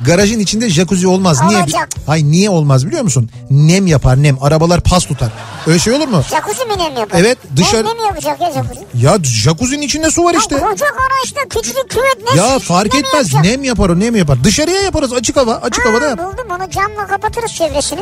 Garajın 0.00 0.38
içinde 0.38 0.70
jacuzzi 0.70 1.06
olmaz. 1.06 1.38
Niye? 1.46 1.58
Olacak. 1.58 1.88
Hayır 2.06 2.24
niye 2.24 2.50
olmaz 2.50 2.86
biliyor 2.86 3.02
musun? 3.02 3.30
Nem 3.50 3.86
yapar 3.86 4.22
nem. 4.22 4.42
Arabalar 4.42 4.80
pas 4.80 5.04
tutar. 5.04 5.28
Öyle 5.66 5.78
şey 5.78 5.92
olur 5.92 6.08
mu? 6.08 6.22
Jacuzzi 6.30 6.64
mi 6.64 6.78
nem 6.78 6.96
yapar? 6.96 7.20
Evet, 7.20 7.38
dışarı- 7.56 7.84
Ne, 7.84 7.88
ne 7.88 7.94
mi 7.94 8.02
yapacak 8.02 8.40
ya 8.40 8.52
jacuzzi? 8.52 8.84
Ya 8.94 9.18
jacuzzi'nin 9.22 9.82
içinde 9.82 10.10
su 10.10 10.24
var 10.24 10.34
işte. 10.34 10.54
Ya 10.54 10.60
koca 10.60 10.86
garajda 10.86 11.48
küçücük 11.50 11.90
küvet 11.90 12.34
ne? 12.34 12.40
Ya 12.40 12.58
fark 12.58 12.92
ne 12.94 12.98
etmez. 12.98 13.14
yapacak? 13.34 13.44
Nem 13.44 13.64
yapar 13.64 13.88
o 13.88 14.00
nem 14.00 14.16
yapar. 14.16 14.44
Dışarıya 14.44 14.80
yaparız 14.82 15.12
açık 15.12 15.36
hava. 15.36 15.54
Açık 15.54 15.84
Ha, 15.86 15.90
havada 15.90 16.06
yap. 16.08 16.18
buldum 16.18 16.46
onu 16.50 16.70
camla 16.70 17.06
kapatırız 17.06 17.52
çevresini. 17.54 18.00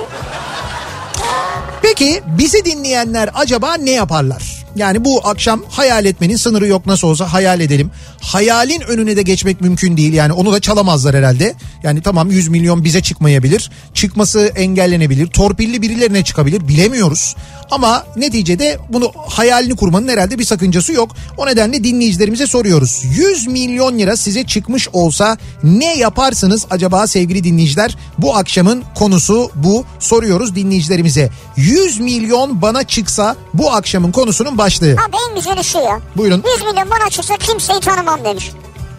Peki 1.83 2.23
bizi 2.39 2.65
dinleyenler 2.65 3.31
acaba 3.35 3.75
ne 3.75 3.91
yaparlar? 3.91 4.67
Yani 4.77 5.05
bu 5.05 5.21
akşam 5.29 5.63
hayal 5.71 6.05
etmenin 6.05 6.37
sınırı 6.37 6.67
yok 6.67 6.87
nasıl 6.87 7.09
olsa 7.09 7.33
hayal 7.33 7.61
edelim. 7.61 7.91
Hayalin 8.21 8.81
önüne 8.81 9.17
de 9.17 9.23
geçmek 9.23 9.61
mümkün 9.61 9.97
değil 9.97 10.13
yani 10.13 10.33
onu 10.33 10.53
da 10.53 10.61
çalamazlar 10.61 11.17
herhalde. 11.17 11.55
Yani 11.83 12.03
tamam 12.03 12.31
100 12.31 12.49
milyon 12.49 12.85
bize 12.85 13.03
çıkmayabilir. 13.03 13.71
Çıkması 13.95 14.53
engellenebilir. 14.57 15.27
Torpilli 15.27 15.83
birilerine 15.83 16.25
çıkabilir 16.25 16.69
bilemiyoruz. 16.69 17.37
Ama 17.71 18.07
neticede 18.17 18.79
bunu 18.89 19.13
hayalini 19.29 19.77
kurmanın 19.77 20.09
herhalde 20.09 20.39
bir 20.39 20.45
sakıncası 20.45 20.93
yok. 20.93 21.17
O 21.37 21.47
nedenle 21.47 21.85
dinleyicilerimize 21.85 22.47
soruyoruz. 22.47 23.03
100 23.17 23.47
milyon 23.47 23.99
lira 23.99 24.17
size 24.17 24.45
çıkmış 24.45 24.89
olsa 24.93 25.39
ne 25.63 25.97
yaparsınız 25.97 26.67
acaba 26.71 27.07
sevgili 27.07 27.45
dinleyiciler? 27.45 27.97
Bu 28.19 28.37
akşamın 28.37 28.83
konusu 28.95 29.51
bu. 29.55 29.85
Soruyoruz 29.99 30.57
dinleyicilerimize. 30.57 31.16
Dinleyicilerimize 31.17 31.31
100 31.57 32.01
milyon 32.01 32.63
bana 32.63 32.85
çıksa 32.85 33.37
bu 33.55 33.73
akşamın 33.73 34.13
konusunun 34.13 34.59
başlığı. 34.59 34.93
Abi 34.93 35.17
en 35.31 35.35
güzeli 35.37 35.65
şu 35.65 35.79
ya. 35.79 36.01
Buyurun. 36.17 36.45
100 36.57 36.67
milyon 36.67 36.91
bana 36.91 37.11
çıksa 37.11 37.37
kimseyi 37.37 37.81
tanımam 37.81 38.25
demiş. 38.25 38.51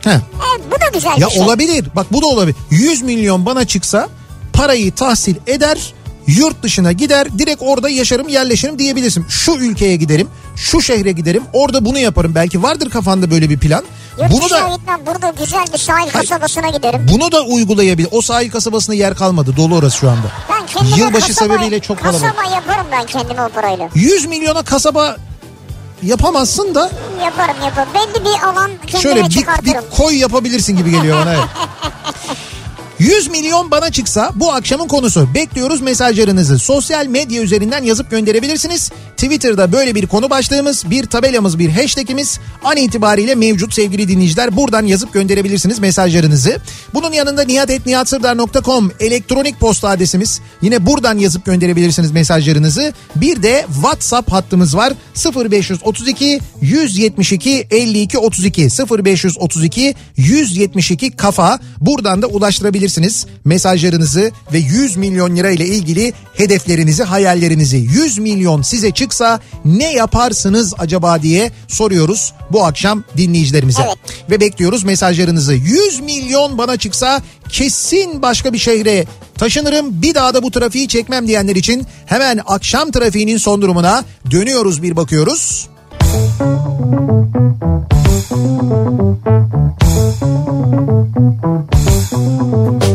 Heh. 0.03 0.11
Evet 0.11 0.61
bu 0.67 0.81
da 0.81 0.89
güzel 0.93 1.17
Ya 1.17 1.27
bir 1.27 1.31
şey. 1.33 1.41
olabilir. 1.43 1.85
Bak 1.95 2.07
bu 2.13 2.21
da 2.21 2.25
olabilir. 2.25 2.55
100 2.69 3.01
milyon 3.01 3.45
bana 3.45 3.65
çıksa 3.67 4.09
parayı 4.53 4.91
tahsil 4.91 5.35
eder, 5.47 5.93
yurt 6.27 6.63
dışına 6.63 6.91
gider, 6.91 7.27
direkt 7.39 7.61
orada 7.61 7.89
yaşarım, 7.89 8.27
yerleşirim 8.29 8.79
diyebilirsin. 8.79 9.25
Şu 9.29 9.51
ülkeye 9.51 9.95
giderim, 9.95 10.27
şu 10.55 10.81
şehre 10.81 11.11
giderim, 11.11 11.43
orada 11.53 11.85
bunu 11.85 11.99
yaparım. 11.99 12.35
Belki 12.35 12.63
vardır 12.63 12.89
kafanda 12.89 13.31
böyle 13.31 13.49
bir 13.49 13.57
plan. 13.59 13.83
Yurt 14.21 14.31
Bunu 14.31 14.49
da 14.49 14.69
gitmem 14.75 14.99
burada 15.05 15.33
güzel 15.39 15.65
bir 15.73 15.77
sahil 15.77 16.09
kasabasına 16.09 16.69
giderim. 16.69 17.07
bunu 17.13 17.31
da 17.31 17.41
uygulayabilir. 17.41 18.07
O 18.11 18.21
sahil 18.21 18.51
kasabasında 18.51 18.95
yer 18.95 19.15
kalmadı. 19.15 19.53
Dolu 19.57 19.75
orası 19.75 19.97
şu 19.97 20.09
anda. 20.09 20.27
Ben 20.49 20.65
kendime 20.65 20.97
Yılbaşı 20.97 21.27
kasaba, 21.27 21.53
sebebiyle 21.53 21.79
çok 21.79 21.99
kalabalık. 21.99 22.21
Kasaba 22.35 22.55
yaparım 22.55 22.87
ben 22.91 23.05
kendime 23.05 23.43
o 23.43 23.49
parayla. 23.49 23.89
100 23.95 24.25
milyona 24.25 24.63
kasaba 24.63 25.17
yapamazsın 26.03 26.75
da 26.75 26.91
Yaparım 27.23 27.55
yaparım. 27.65 27.89
Belli 27.93 28.25
bir 28.25 28.43
alan 28.47 28.71
kendime 28.87 29.01
şöyle 29.01 29.23
bir, 29.23 29.65
bir 29.65 29.77
koy 29.97 30.15
yapabilirsin 30.17 30.77
gibi 30.77 30.91
geliyor 30.91 31.17
bana. 31.21 31.33
Evet. 31.33 31.43
100 32.99 33.27
milyon 33.29 33.71
bana 33.71 33.91
çıksa 33.91 34.31
bu 34.35 34.53
akşamın 34.53 34.87
konusu. 34.87 35.33
Bekliyoruz 35.33 35.81
mesajlarınızı. 35.81 36.59
Sosyal 36.59 37.05
medya 37.05 37.41
üzerinden 37.41 37.83
yazıp 37.83 38.11
gönderebilirsiniz. 38.11 38.91
Twitter'da 39.17 39.71
böyle 39.71 39.95
bir 39.95 40.07
konu 40.07 40.29
başlığımız, 40.29 40.89
bir 40.89 41.05
tabelamız, 41.05 41.59
bir 41.59 41.69
hashtagimiz 41.69 42.39
an 42.63 42.77
itibariyle 42.77 43.35
mevcut 43.35 43.73
sevgili 43.73 44.07
dinleyiciler. 44.07 44.55
Buradan 44.57 44.85
yazıp 44.85 45.13
gönderebilirsiniz 45.13 45.79
mesajlarınızı. 45.79 46.57
Bunun 46.93 47.13
yanında 47.13 47.43
nihatetnihatsırdar.com 47.43 48.91
elektronik 48.99 49.59
posta 49.59 49.89
adresimiz. 49.89 50.41
Yine 50.61 50.85
buradan 50.85 51.17
yazıp 51.17 51.45
gönderebilirsiniz 51.45 52.11
mesajlarınızı. 52.11 52.93
Bir 53.15 53.43
de 53.43 53.65
WhatsApp 53.73 54.31
hattımız 54.31 54.77
var. 54.77 54.93
0532 55.35 56.39
172 56.61 57.67
52 57.71 58.17
32 58.17 58.67
0532 59.05 59.95
172 60.17 61.11
kafa. 61.11 61.59
Buradan 61.81 62.21
da 62.21 62.27
ulaştırabilirsiniz 62.27 63.25
mesajlarınızı 63.45 64.31
ve 64.53 64.57
100 64.57 64.97
milyon 64.97 65.35
lira 65.35 65.51
ile 65.51 65.65
ilgili 65.65 66.13
hedeflerinizi, 66.33 67.03
hayallerinizi. 67.03 67.77
100 67.77 68.17
milyon 68.17 68.61
size 68.61 68.91
çıksa 69.07 69.39
ne 69.65 69.93
yaparsınız 69.93 70.73
acaba 70.77 71.21
diye 71.21 71.51
soruyoruz 71.67 72.33
bu 72.51 72.65
akşam 72.65 73.03
dinleyicilerimize. 73.17 73.81
Evet. 73.85 73.97
Ve 74.29 74.39
bekliyoruz 74.39 74.83
mesajlarınızı. 74.83 75.53
100 75.53 75.99
milyon 75.99 76.57
bana 76.57 76.77
çıksa 76.77 77.21
kesin 77.49 78.21
başka 78.21 78.53
bir 78.53 78.57
şehre 78.57 79.05
taşınırım 79.37 80.01
bir 80.01 80.15
daha 80.15 80.33
da 80.33 80.43
bu 80.43 80.51
trafiği 80.51 80.87
çekmem 80.87 81.27
diyenler 81.27 81.55
için 81.55 81.87
hemen 82.05 82.39
akşam 82.47 82.91
trafiğinin 82.91 83.37
son 83.37 83.61
durumuna 83.61 84.03
dönüyoruz 84.31 84.83
bir 84.83 84.95
bakıyoruz. 84.95 85.69
Kafa 92.09 92.86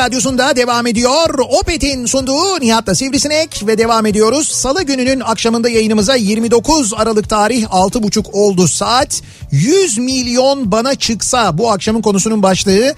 radyosunda 0.00 0.56
devam 0.56 0.86
ediyor. 0.86 1.38
Opet'in 1.38 2.06
sunduğu 2.06 2.60
Nihat'la 2.60 2.94
Sivrisinek 2.94 3.66
ve 3.66 3.78
devam 3.78 4.06
ediyoruz. 4.06 4.48
Salı 4.48 4.82
gününün 4.82 5.20
akşamında 5.20 5.68
yayınımıza 5.68 6.14
29 6.14 6.94
Aralık 6.94 7.30
tarih 7.30 7.64
6.30 7.64 8.30
oldu 8.32 8.68
saat. 8.68 9.22
100 9.50 9.98
milyon 9.98 10.72
bana 10.72 10.94
çıksa 10.94 11.58
bu 11.58 11.70
akşamın 11.70 12.02
konusunun 12.02 12.42
başlığı 12.42 12.94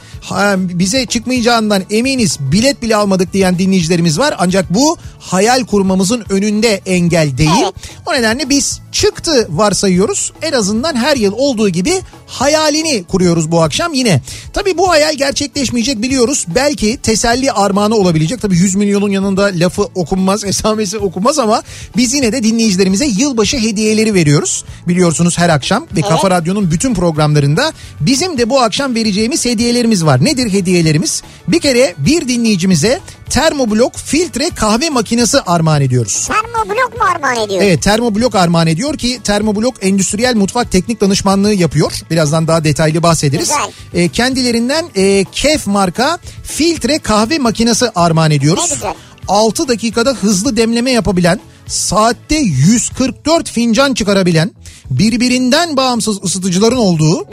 bize 0.57 1.07
çıkmayacağından 1.07 1.83
eminiz 1.91 2.39
bilet 2.41 2.83
bile 2.83 2.97
almadık 2.97 3.33
diyen 3.33 3.59
dinleyicilerimiz 3.59 4.19
var. 4.19 4.35
Ancak 4.39 4.75
bu 4.75 4.97
hayal 5.19 5.65
kurmamızın 5.65 6.25
önünde 6.31 6.81
engel 6.87 7.39
değil. 7.39 7.73
O 8.07 8.13
nedenle 8.13 8.49
biz 8.49 8.81
çıktı 8.93 9.49
varsayıyoruz. 9.51 10.33
En 10.43 10.53
azından 10.53 10.97
her 10.97 11.17
yıl 11.17 11.33
olduğu 11.33 11.69
gibi 11.69 11.93
hayalini 12.27 13.05
kuruyoruz 13.05 13.51
bu 13.51 13.63
akşam 13.63 13.95
yine. 13.95 14.23
Tabii 14.53 14.79
bu 14.79 14.91
hayal 14.91 15.15
gerçekleşmeyecek 15.15 16.03
biliyoruz. 16.03 16.47
Belki 16.55 16.92
teselli 16.97 17.53
armağanı 17.53 17.95
olabilecek. 17.95 18.43
Tabii 18.43 18.57
100 18.57 18.75
milyonun 18.75 19.09
yanında 19.09 19.51
lafı 19.55 19.83
okunmaz, 19.83 20.45
esamesi 20.53 20.99
okunmaz 20.99 21.39
ama 21.39 21.63
biz 21.97 22.15
yine 22.15 22.33
de 22.33 22.43
dinleyicilerimize 22.43 23.07
yılbaşı 23.07 23.57
hediyeleri 23.57 24.15
veriyoruz. 24.15 24.65
Biliyorsunuz 24.89 25.39
her 25.39 25.49
akşam 25.49 25.87
ve 25.97 26.01
Kafa 26.01 26.31
Radyo'nun 26.31 26.71
bütün 26.71 26.95
programlarında 26.95 27.73
bizim 28.01 28.39
de 28.39 28.51
bu 28.51 28.61
akşam 28.61 28.95
vereceğimiz 28.95 29.45
hediyelerimiz 29.45 30.05
var. 30.05 30.25
Nedir 30.25 30.53
hediyelerimiz? 30.53 31.23
Bir 31.49 31.61
kere 31.61 31.95
bir 31.99 32.29
dinleyicimize 32.29 33.01
termoblok 33.33 33.97
filtre 33.97 34.51
kahve 34.51 34.91
makinesi 34.91 35.41
armağan 35.41 35.83
ediyoruz. 35.83 36.29
Termoblok 36.29 36.99
mu 36.99 37.05
armağan 37.15 37.37
ediyor? 37.37 37.63
Evet 37.63 37.83
termoblok 37.83 38.35
armağan 38.35 38.67
ediyor 38.67 38.99
ki 38.99 39.21
termoblok 39.25 39.75
endüstriyel 39.81 40.37
mutfak 40.37 40.71
teknik 40.71 41.01
danışmanlığı 41.01 41.55
yapıyor. 41.55 41.93
Birazdan 42.11 42.49
daha 42.49 42.65
detaylı 42.65 43.03
bahsederiz. 43.03 43.49
Güzel. 43.49 44.03
E, 44.03 44.09
kendilerinden 44.09 44.85
e, 44.95 45.25
Kef 45.33 45.67
marka 45.67 46.19
filtre 46.45 46.99
kahve 46.99 47.39
makinesi 47.39 47.91
armağan 47.95 48.31
ediyoruz. 48.31 48.71
Ne 48.71 48.75
güzel. 48.75 48.95
6 49.29 49.69
dakikada 49.69 50.11
hızlı 50.11 50.57
demleme 50.57 50.91
yapabilen, 50.91 51.41
saatte 51.67 52.37
144 52.37 53.51
fincan 53.51 53.95
çıkarabilen, 53.95 54.51
birbirinden 54.91 55.77
bağımsız 55.77 56.25
ısıtıcıların 56.25 56.77
olduğu 56.77 57.27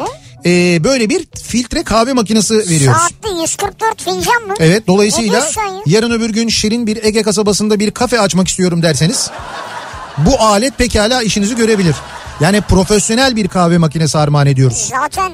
e, 0.45 0.83
böyle 0.83 1.09
bir 1.09 1.27
filtre 1.43 1.83
kahve 1.83 2.13
makinesi 2.13 2.57
veriyoruz. 2.69 3.01
Saatte 3.01 3.41
144 3.41 4.01
fincan 4.03 4.43
mı? 4.47 4.53
Evet 4.59 4.87
dolayısıyla 4.87 5.49
yarın 5.85 6.11
öbür 6.11 6.29
gün 6.29 6.47
şirin 6.49 6.87
bir 6.87 7.03
Ege 7.03 7.21
kasabasında 7.21 7.79
bir 7.79 7.91
kafe 7.91 8.19
açmak 8.19 8.47
istiyorum 8.47 8.83
derseniz 8.83 9.29
bu 10.17 10.39
alet 10.39 10.77
pekala 10.77 11.23
işinizi 11.23 11.55
görebilir. 11.55 11.95
Yani 12.39 12.61
profesyonel 12.61 13.35
bir 13.35 13.47
kahve 13.47 13.77
makinesi 13.77 14.17
armağan 14.17 14.47
ediyoruz. 14.47 14.89
Zaten 14.91 15.31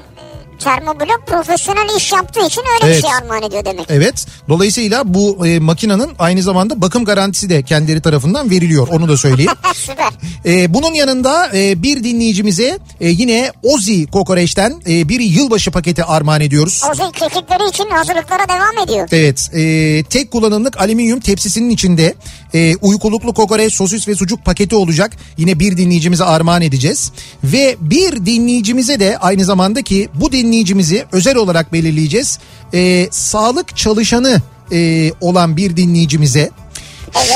termoblok 0.60 1.24
profesyonel 1.28 1.98
iş 1.98 2.12
yaptığı 2.12 2.48
için 2.48 2.62
öyle 2.62 2.94
Evet. 2.94 3.04
bir 3.04 3.08
şey 3.08 3.18
armağan 3.22 3.44
ediyor 3.44 3.66
demek. 3.66 3.86
Evet. 3.90 4.26
Dolayısıyla 4.50 5.14
bu 5.14 5.48
e, 5.48 5.60
makinenin 5.60 6.10
aynı 6.20 6.42
zamanda 6.42 6.82
bakım 6.82 7.06
garantisi 7.06 7.50
de 7.50 7.64
kendileri 7.64 8.02
tarafından 8.02 8.50
veriliyor. 8.50 8.88
Onu 8.88 9.08
da 9.08 9.18
söyleyeyim. 9.18 9.52
Süper. 9.76 10.10
E, 10.46 10.74
bunun 10.74 10.94
yanında 10.94 11.50
e, 11.54 11.84
bir 11.84 12.04
dinleyicimize 12.04 12.80
e, 13.02 13.10
yine 13.10 13.52
Ozi 13.64 14.08
Kokoreç'ten 14.08 14.82
e, 14.90 15.10
bir 15.10 15.20
yılbaşı 15.20 15.72
paketi 15.72 16.04
armağan 16.04 16.42
ediyoruz. 16.42 16.82
Ozil 16.92 17.12
kekikleri 17.12 17.70
için 17.70 17.90
hazırlıklara 17.90 18.48
devam 18.50 18.84
ediyor. 18.86 19.08
Evet 19.12 19.50
e, 19.54 20.04
tek 20.04 20.32
kullanımlık 20.32 20.82
alüminyum 20.82 21.20
tepsisinin 21.20 21.70
içinde 21.70 22.14
e, 22.54 22.76
uykuluklu 22.76 23.34
kokoreç, 23.34 23.74
sosis 23.74 24.08
ve 24.08 24.16
sucuk 24.16 24.46
paketi 24.46 24.76
olacak. 24.76 25.12
Yine 25.38 25.60
bir 25.60 25.78
dinleyicimize 25.78 26.24
armağan 26.24 26.62
edeceğiz. 26.62 27.12
Ve 27.44 27.76
bir 27.80 28.26
dinleyicimize 28.26 29.00
de 29.00 29.18
aynı 29.18 29.46
zamanda 29.46 29.82
ki 29.82 30.10
bu 30.14 30.32
dinleyicimizi 30.46 31.06
özel 31.12 31.36
olarak 31.36 31.74
belirleyeceğiz. 31.74 32.40
E, 32.74 33.08
sağlık 33.12 33.78
çalışanı 33.78 34.42
e, 34.72 35.12
olan 35.22 35.58
bir 35.58 35.78
dinleyicimize 35.78 36.50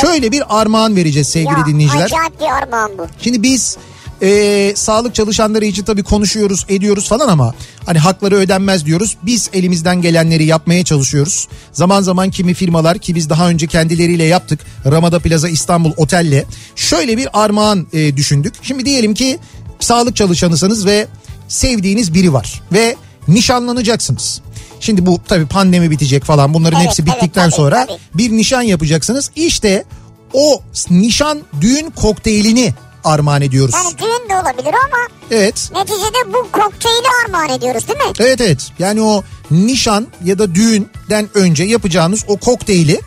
şöyle 0.02 0.32
bir 0.32 0.44
armağan 0.62 0.96
vereceğiz 0.96 1.28
sevgili 1.28 1.60
ya 1.60 1.66
dinleyiciler. 1.66 2.06
acayip 2.06 2.40
bir 2.40 2.64
armağan 2.64 2.92
bu. 2.98 3.08
Şimdi 3.22 3.44
biz 3.44 3.78
e, 4.22 4.72
sağlık 4.76 5.16
çalışanları 5.16 5.66
için 5.66 5.84
tabii 5.84 6.04
konuşuyoruz 6.04 6.66
ediyoruz 6.70 7.08
falan 7.10 7.28
ama 7.28 7.54
hani 7.86 8.00
hakları 8.00 8.36
ödenmez 8.36 8.86
diyoruz. 8.86 9.18
Biz 9.24 9.50
elimizden 9.54 10.02
gelenleri 10.02 10.46
yapmaya 10.46 10.84
çalışıyoruz. 10.84 11.48
Zaman 11.72 12.02
zaman 12.02 12.32
kimi 12.32 12.54
firmalar 12.54 12.98
ki 12.98 13.16
biz 13.16 13.30
daha 13.30 13.50
önce 13.50 13.68
kendileriyle 13.68 14.24
yaptık. 14.24 14.60
Ramada 14.86 15.20
Plaza 15.20 15.50
İstanbul 15.50 15.92
Otel'le 15.98 16.44
şöyle 16.76 17.18
bir 17.18 17.44
armağan 17.44 17.88
e, 17.94 18.18
düşündük. 18.18 18.54
Şimdi 18.62 18.86
diyelim 18.86 19.14
ki 19.14 19.40
sağlık 19.80 20.16
çalışanısınız 20.16 20.86
ve 20.86 21.08
sevdiğiniz 21.50 22.14
biri 22.14 22.34
var 22.34 22.62
ve 22.74 22.96
nişanlanacaksınız. 23.28 24.42
Şimdi 24.80 25.06
bu 25.06 25.22
tabii 25.28 25.46
pandemi 25.46 25.92
bitecek 25.92 26.24
falan 26.24 26.54
bunların 26.54 26.80
Evet, 26.80 26.90
hepsi 26.90 27.02
evet, 27.02 27.14
bittikten 27.14 27.44
tabii, 27.50 27.56
sonra 27.56 27.86
tabii. 27.86 27.98
bir 28.14 28.32
nişan 28.32 28.62
yapacaksınız. 28.62 29.32
İşte 29.36 29.84
o 30.34 30.62
nişan 30.90 31.40
düğün 31.62 31.90
kokteylini 31.90 32.74
armağan 33.04 33.42
ediyoruz. 33.42 33.76
Yani 33.76 33.98
düğün 33.98 34.30
de 34.30 34.36
olabilir 34.36 34.74
ama 34.86 34.98
Evet. 35.32 35.70
neticede 35.76 36.34
bu 36.34 36.48
kokteyli 36.52 37.08
armağan 37.26 37.50
ediyoruz 37.50 37.88
değil 37.88 38.00
mi? 38.00 38.14
Evet 38.20 38.42
evet. 38.42 38.72
Yani 38.80 39.02
o 39.02 39.24
nişan 39.52 40.08
ya 40.26 40.40
da 40.40 40.56
düğünden 40.56 41.30
önce 41.34 41.64
yapacağınız 41.64 42.26
o 42.28 42.38
kokteyli 42.38 43.02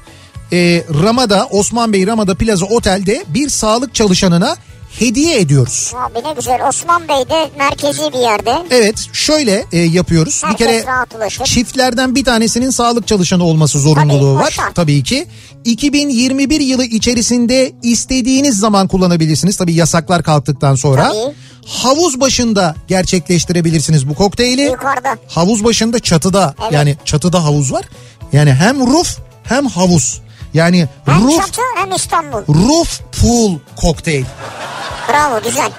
e, 0.53 0.85
Ramada 1.03 1.47
Osman 1.51 1.93
Bey 1.93 2.07
Ramada 2.07 2.35
Plaza 2.35 2.67
Otel'de 2.67 3.25
bir 3.29 3.49
sağlık 3.49 3.95
çalışanına 3.95 4.57
hediye 4.99 5.41
ediyoruz. 5.41 5.93
Abi 5.97 6.29
ne 6.29 6.33
güzel 6.35 6.69
Osman 6.69 7.09
Bey'de 7.09 7.51
merkezi 7.59 8.13
bir 8.13 8.19
yerde. 8.19 8.67
Evet 8.71 9.09
şöyle 9.13 9.65
e, 9.73 9.79
yapıyoruz. 9.79 10.43
Herkes 10.45 10.61
bir 10.69 10.73
kere 10.73 10.87
rahat 10.87 11.15
ulaşır. 11.15 11.45
çiftlerden 11.45 12.15
bir 12.15 12.25
tanesinin 12.25 12.71
sağlık 12.71 13.07
çalışanı 13.09 13.45
olması 13.45 13.79
zorunluluğu 13.81 14.35
Tabii, 14.39 14.59
var. 14.59 14.73
Tabii 14.75 15.03
ki. 15.03 15.27
2021 15.65 16.61
yılı 16.61 16.85
içerisinde 16.85 17.73
istediğiniz 17.83 18.59
zaman 18.59 18.89
kullanabilirsiniz. 18.89 19.57
Tabii 19.57 19.75
yasaklar 19.75 20.23
kalktıktan 20.23 20.75
sonra. 20.75 21.09
Tabii. 21.09 21.35
Havuz 21.67 22.21
başında 22.21 22.75
gerçekleştirebilirsiniz 22.89 24.09
bu 24.09 24.15
kokteyli. 24.15 24.63
Yukarıda. 24.63 25.17
Havuz 25.29 25.65
başında 25.65 25.99
çatıda 25.99 26.55
Evet. 26.63 26.73
yani 26.73 26.97
çatıda 27.05 27.45
havuz 27.45 27.73
var. 27.73 27.85
Yani 28.33 28.53
hem 28.55 28.93
roof 28.93 29.19
hem 29.45 29.67
havuz. 29.67 30.21
Yani 30.55 30.89
Hem 31.05 31.25
roof 31.25 31.37
çatı 31.47 31.61
hem 31.77 31.93
İstanbul. 31.93 32.39
roof 32.69 33.01
pool 33.21 33.59
kokteyl. 33.77 34.25
Bravo 35.09 35.43
güzel. 35.45 35.71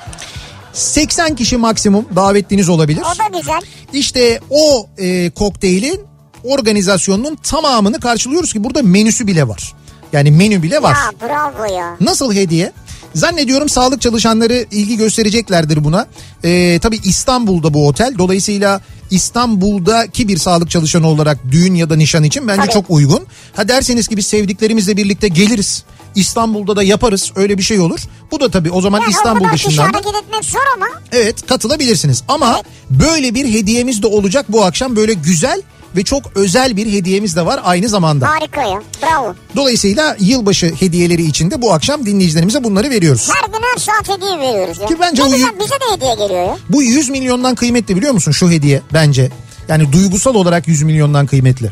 80 0.73 1.35
kişi 1.35 1.57
maksimum 1.57 2.05
davetliniz 2.15 2.69
olabilir. 2.69 3.01
O 3.01 3.33
da 3.33 3.39
güzel. 3.39 3.61
İşte 3.93 4.39
o 4.49 4.87
e, 4.97 5.29
kokteylin 5.29 6.01
organizasyonunun 6.43 7.35
tamamını 7.35 7.99
karşılıyoruz 7.99 8.53
ki 8.53 8.63
burada 8.63 8.81
menüsü 8.83 9.27
bile 9.27 9.47
var. 9.47 9.73
Yani 10.13 10.31
menü 10.31 10.63
bile 10.63 10.81
var. 10.81 10.91
Ya 10.93 11.27
bravo 11.27 11.65
ya. 11.75 11.97
Nasıl 11.99 12.33
hediye? 12.33 12.71
Zannediyorum 13.15 13.69
sağlık 13.69 14.01
çalışanları 14.01 14.65
ilgi 14.71 14.97
göstereceklerdir 14.97 15.83
buna. 15.83 16.07
Ee, 16.43 16.79
tabii 16.81 16.99
İstanbul'da 17.03 17.73
bu 17.73 17.87
otel. 17.87 18.15
Dolayısıyla 18.17 18.81
İstanbul'daki 19.11 20.27
bir 20.27 20.37
sağlık 20.37 20.69
çalışanı 20.69 21.07
olarak 21.07 21.37
düğün 21.51 21.75
ya 21.75 21.89
da 21.89 21.95
nişan 21.95 22.23
için 22.23 22.47
bence 22.47 22.61
Tabii. 22.61 22.73
çok 22.73 22.85
uygun. 22.89 23.25
Ha 23.55 23.67
derseniz 23.67 24.07
ki 24.07 24.17
biz 24.17 24.25
sevdiklerimizle 24.25 24.97
birlikte 24.97 25.27
geliriz. 25.27 25.83
İstanbul'da 26.15 26.75
da 26.75 26.83
yaparız. 26.83 27.31
Öyle 27.35 27.57
bir 27.57 27.63
şey 27.63 27.79
olur. 27.79 27.99
Bu 28.31 28.39
da 28.39 28.51
tabii 28.51 28.71
o 28.71 28.81
zaman 28.81 29.01
o 29.01 29.09
İstanbul 29.09 29.49
dışından 29.53 29.93
da 29.93 29.97
etmek 29.99 30.45
zor 30.45 30.59
ama 30.75 30.85
Evet 31.11 31.47
katılabilirsiniz 31.47 32.23
ama 32.27 32.61
böyle 32.89 33.33
bir 33.35 33.53
hediyemiz 33.53 34.03
de 34.03 34.07
olacak 34.07 34.45
bu 34.49 34.65
akşam 34.65 34.95
böyle 34.95 35.13
güzel 35.13 35.61
ve 35.95 36.03
çok 36.03 36.37
özel 36.37 36.77
bir 36.77 36.91
hediyemiz 36.93 37.35
de 37.35 37.45
var 37.45 37.59
aynı 37.63 37.89
zamanda. 37.89 38.29
harika 38.29 38.61
ya. 38.61 38.81
Bravo. 39.03 39.35
Dolayısıyla 39.55 40.15
yılbaşı 40.19 40.73
hediyeleri 40.79 41.23
için 41.23 41.51
de 41.51 41.61
bu 41.61 41.73
akşam 41.73 42.05
dinleyicilerimize 42.05 42.63
bunları 42.63 42.89
veriyoruz. 42.89 43.29
Her 43.33 43.47
gün 43.47 43.59
her 43.73 43.77
saat 43.79 44.17
hediye 44.17 44.39
veriyoruz 44.39 44.77
ya. 44.79 44.85
Ki 44.87 44.95
bence 45.01 45.21
ne 45.21 45.25
o 45.27 45.31
güzel 45.31 45.45
y- 45.47 45.59
bize 45.59 45.69
de 45.75 45.95
hediye 45.95 46.15
geliyor 46.15 46.45
ya. 46.47 46.57
Bu 46.69 46.83
100 46.83 47.09
milyondan 47.09 47.55
kıymetli 47.55 47.95
biliyor 47.95 48.13
musun 48.13 48.31
şu 48.31 48.49
hediye 48.49 48.81
bence? 48.93 49.31
Yani 49.67 49.93
duygusal 49.93 50.35
olarak 50.35 50.67
100 50.67 50.83
milyondan 50.83 51.25
kıymetli. 51.27 51.71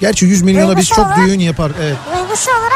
Gerçi 0.00 0.26
100 0.26 0.42
milyona 0.42 0.76
biz 0.76 0.90
Duygusal 0.90 0.96
çok 0.96 1.06
olarak- 1.06 1.28
düğün 1.28 1.40
yapar. 1.40 1.72
Evet. 1.82 1.96
Duygusal 2.18 2.52
olarak 2.52 2.73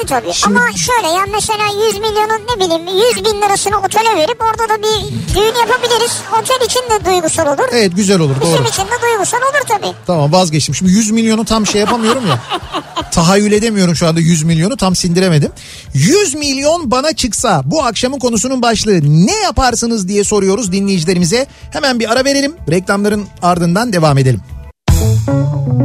kıymetli 0.00 0.06
tabii. 0.26 0.34
Şimdi- 0.34 0.58
Ama 0.58 0.72
şöyle 0.76 1.08
ya 1.08 1.24
mesela 1.32 1.64
100 1.88 1.98
milyonun 1.98 2.40
ne 2.50 2.64
bileyim 2.64 2.98
100 3.16 3.24
bin 3.24 3.42
lirasını 3.42 3.78
otele 3.78 4.16
verip 4.16 4.42
orada 4.42 4.68
da 4.74 4.78
bir 4.82 5.34
düğün 5.34 5.60
yapabiliriz. 5.60 6.12
Otel 6.42 6.66
için 6.66 6.80
de 6.80 7.04
duygusal 7.04 7.46
olur. 7.46 7.68
Evet 7.72 7.92
güzel 7.96 8.20
olur 8.20 8.34
Bizim 8.42 8.58
doğru. 8.58 8.68
için 8.68 8.82
de 8.82 9.02
duygusal 9.02 9.38
olur 9.38 9.66
tabii. 9.68 9.92
Tamam 10.06 10.32
vazgeçtim. 10.32 10.74
Şimdi 10.74 10.92
100 10.92 11.10
milyonu 11.10 11.44
tam 11.44 11.66
şey 11.66 11.80
yapamıyorum 11.80 12.26
ya. 12.26 12.38
Tahayyül 13.12 13.52
edemiyorum 13.52 13.96
şu 13.96 14.08
anda 14.08 14.20
100 14.20 14.42
milyonu 14.42 14.76
tam 14.76 14.96
sindiremedim. 14.96 15.52
100 15.94 16.34
milyon 16.34 16.90
bana 16.90 17.12
çıksa 17.12 17.62
bu 17.64 17.82
akşamın 17.82 18.18
konusunun 18.18 18.62
başlığı 18.62 19.00
ne 19.02 19.36
yaparsınız 19.36 20.08
diye 20.08 20.24
soruyoruz 20.24 20.72
dinleyicilerimize. 20.72 21.46
Hemen 21.72 22.00
bir 22.00 22.12
ara 22.12 22.24
verelim. 22.24 22.56
Reklamların 22.70 23.26
ardından 23.42 23.92
devam 23.92 24.18
edelim. 24.18 24.40
Kafa 24.88 25.79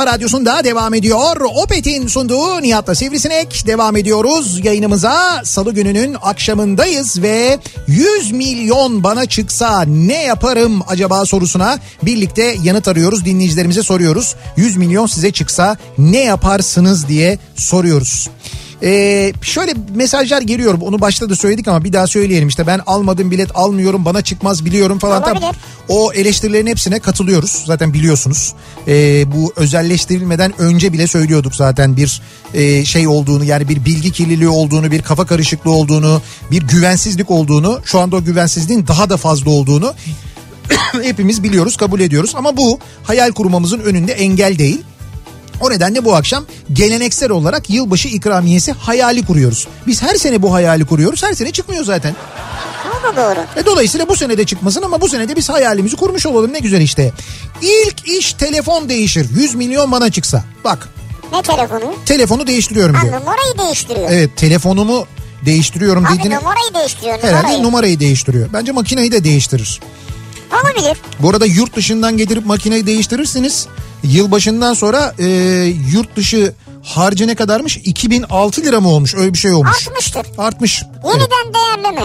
kafa 0.00 0.12
radyosunda 0.12 0.64
devam 0.64 0.94
ediyor. 0.94 1.36
Opet'in 1.54 2.06
sunduğu 2.06 2.62
Nihat'la 2.62 2.94
Sivrisinek 2.94 3.66
devam 3.66 3.96
ediyoruz. 3.96 4.64
Yayınımıza 4.64 5.40
salı 5.44 5.74
gününün 5.74 6.16
akşamındayız 6.22 7.22
ve 7.22 7.58
100 7.86 8.32
milyon 8.32 9.04
bana 9.04 9.26
çıksa 9.26 9.82
ne 9.82 10.22
yaparım 10.22 10.82
acaba 10.88 11.24
sorusuna 11.24 11.78
birlikte 12.02 12.56
yanıt 12.62 12.88
arıyoruz. 12.88 13.24
Dinleyicilerimize 13.24 13.82
soruyoruz. 13.82 14.34
100 14.56 14.76
milyon 14.76 15.06
size 15.06 15.30
çıksa 15.30 15.76
ne 15.98 16.20
yaparsınız 16.20 17.08
diye 17.08 17.38
soruyoruz. 17.56 18.28
Ee, 18.82 19.32
şöyle 19.42 19.74
mesajlar 19.94 20.42
geliyor 20.42 20.78
onu 20.80 21.00
başta 21.00 21.30
da 21.30 21.36
söyledik 21.36 21.68
ama 21.68 21.84
bir 21.84 21.92
daha 21.92 22.06
söyleyelim 22.06 22.48
işte 22.48 22.66
ben 22.66 22.80
almadım 22.86 23.30
bilet 23.30 23.56
almıyorum 23.56 24.04
bana 24.04 24.22
çıkmaz 24.22 24.64
biliyorum 24.64 24.98
falan. 24.98 25.22
Olabilir. 25.22 25.56
o 25.88 26.12
eleştirilerin 26.12 26.66
hepsine 26.66 26.98
katılıyoruz. 26.98 27.62
Zaten 27.66 27.92
biliyorsunuz. 27.92 28.54
Ee, 28.88 29.24
bu 29.32 29.52
özelleştirilmeden 29.56 30.60
önce 30.60 30.92
bile 30.92 31.06
söylüyorduk 31.06 31.54
zaten 31.54 31.96
bir 31.96 32.22
e, 32.54 32.84
şey 32.84 33.08
olduğunu 33.08 33.44
yani 33.44 33.68
bir 33.68 33.84
bilgi 33.84 34.12
kirliliği 34.12 34.48
olduğunu, 34.48 34.90
bir 34.90 35.02
kafa 35.02 35.26
karışıklığı 35.26 35.70
olduğunu, 35.70 36.22
bir 36.50 36.62
güvensizlik 36.62 37.30
olduğunu, 37.30 37.80
şu 37.84 38.00
anda 38.00 38.16
o 38.16 38.24
güvensizliğin 38.24 38.86
daha 38.86 39.10
da 39.10 39.16
fazla 39.16 39.50
olduğunu 39.50 39.94
hepimiz 41.02 41.42
biliyoruz, 41.42 41.76
kabul 41.76 42.00
ediyoruz. 42.00 42.32
Ama 42.34 42.56
bu 42.56 42.78
hayal 43.02 43.32
kurmamızın 43.32 43.80
önünde 43.80 44.12
engel 44.12 44.58
değil. 44.58 44.82
O 45.60 45.70
nedenle 45.70 46.04
bu 46.04 46.14
akşam 46.14 46.44
geleneksel 46.72 47.30
olarak 47.30 47.70
yılbaşı 47.70 48.08
ikramiyesi 48.08 48.72
hayali 48.72 49.26
kuruyoruz. 49.26 49.68
Biz 49.86 50.02
her 50.02 50.14
sene 50.14 50.42
bu 50.42 50.52
hayali 50.54 50.84
kuruyoruz. 50.86 51.22
Her 51.22 51.32
sene 51.32 51.50
çıkmıyor 51.52 51.84
zaten. 51.84 52.14
O 53.00 53.02
da 53.02 53.16
doğru. 53.16 53.40
E 53.56 53.66
dolayısıyla 53.66 54.08
bu 54.08 54.16
sene 54.16 54.38
de 54.38 54.44
çıkmasın 54.46 54.82
ama 54.82 55.00
bu 55.00 55.08
sene 55.08 55.28
de 55.28 55.36
biz 55.36 55.48
hayalimizi 55.48 55.96
kurmuş 55.96 56.26
olalım 56.26 56.52
ne 56.52 56.58
güzel 56.58 56.80
işte. 56.80 57.12
İlk 57.62 58.08
iş 58.08 58.32
telefon 58.32 58.88
değişir. 58.88 59.26
100 59.36 59.54
milyon 59.54 59.92
bana 59.92 60.10
çıksa. 60.10 60.44
Bak 60.64 60.88
Ne 61.32 61.42
telefonu? 61.42 61.94
telefonu 62.06 62.46
değiştiriyorum 62.46 62.94
Ha 62.94 63.02
diyor. 63.02 63.20
numarayı 63.20 63.58
değiştiriyor. 63.58 64.10
Evet 64.10 64.30
telefonumu 64.36 65.06
değiştiriyorum 65.44 66.06
Abi 66.06 66.18
dediğini 66.18 66.34
numarayı 66.34 66.74
değiştiriyor 66.74 67.18
herhalde 67.22 67.36
numarayı. 67.42 67.62
numarayı 67.62 68.00
değiştiriyor. 68.00 68.48
Bence 68.52 68.72
makineyi 68.72 69.12
de 69.12 69.24
değiştirir. 69.24 69.80
Olabilir. 70.52 70.98
Bu 71.20 71.30
arada 71.30 71.46
yurt 71.46 71.76
dışından 71.76 72.16
getirip 72.16 72.46
makineyi 72.46 72.86
değiştirirsiniz. 72.86 73.66
Yılbaşından 74.02 74.74
sonra 74.74 75.14
e, 75.18 75.26
yurt 75.92 76.16
dışı 76.16 76.52
harcı 76.84 77.26
ne 77.26 77.34
kadarmış? 77.34 77.76
2006 77.76 78.60
lira 78.62 78.80
mı 78.80 78.88
olmuş? 78.88 79.14
Öyle 79.14 79.32
bir 79.32 79.38
şey 79.38 79.52
olmuş. 79.52 79.88
Artmıştır. 79.88 80.26
Artmış. 80.38 80.82
Evet. 81.04 81.14
Yeniden 81.20 81.54
değerleme. 81.54 82.02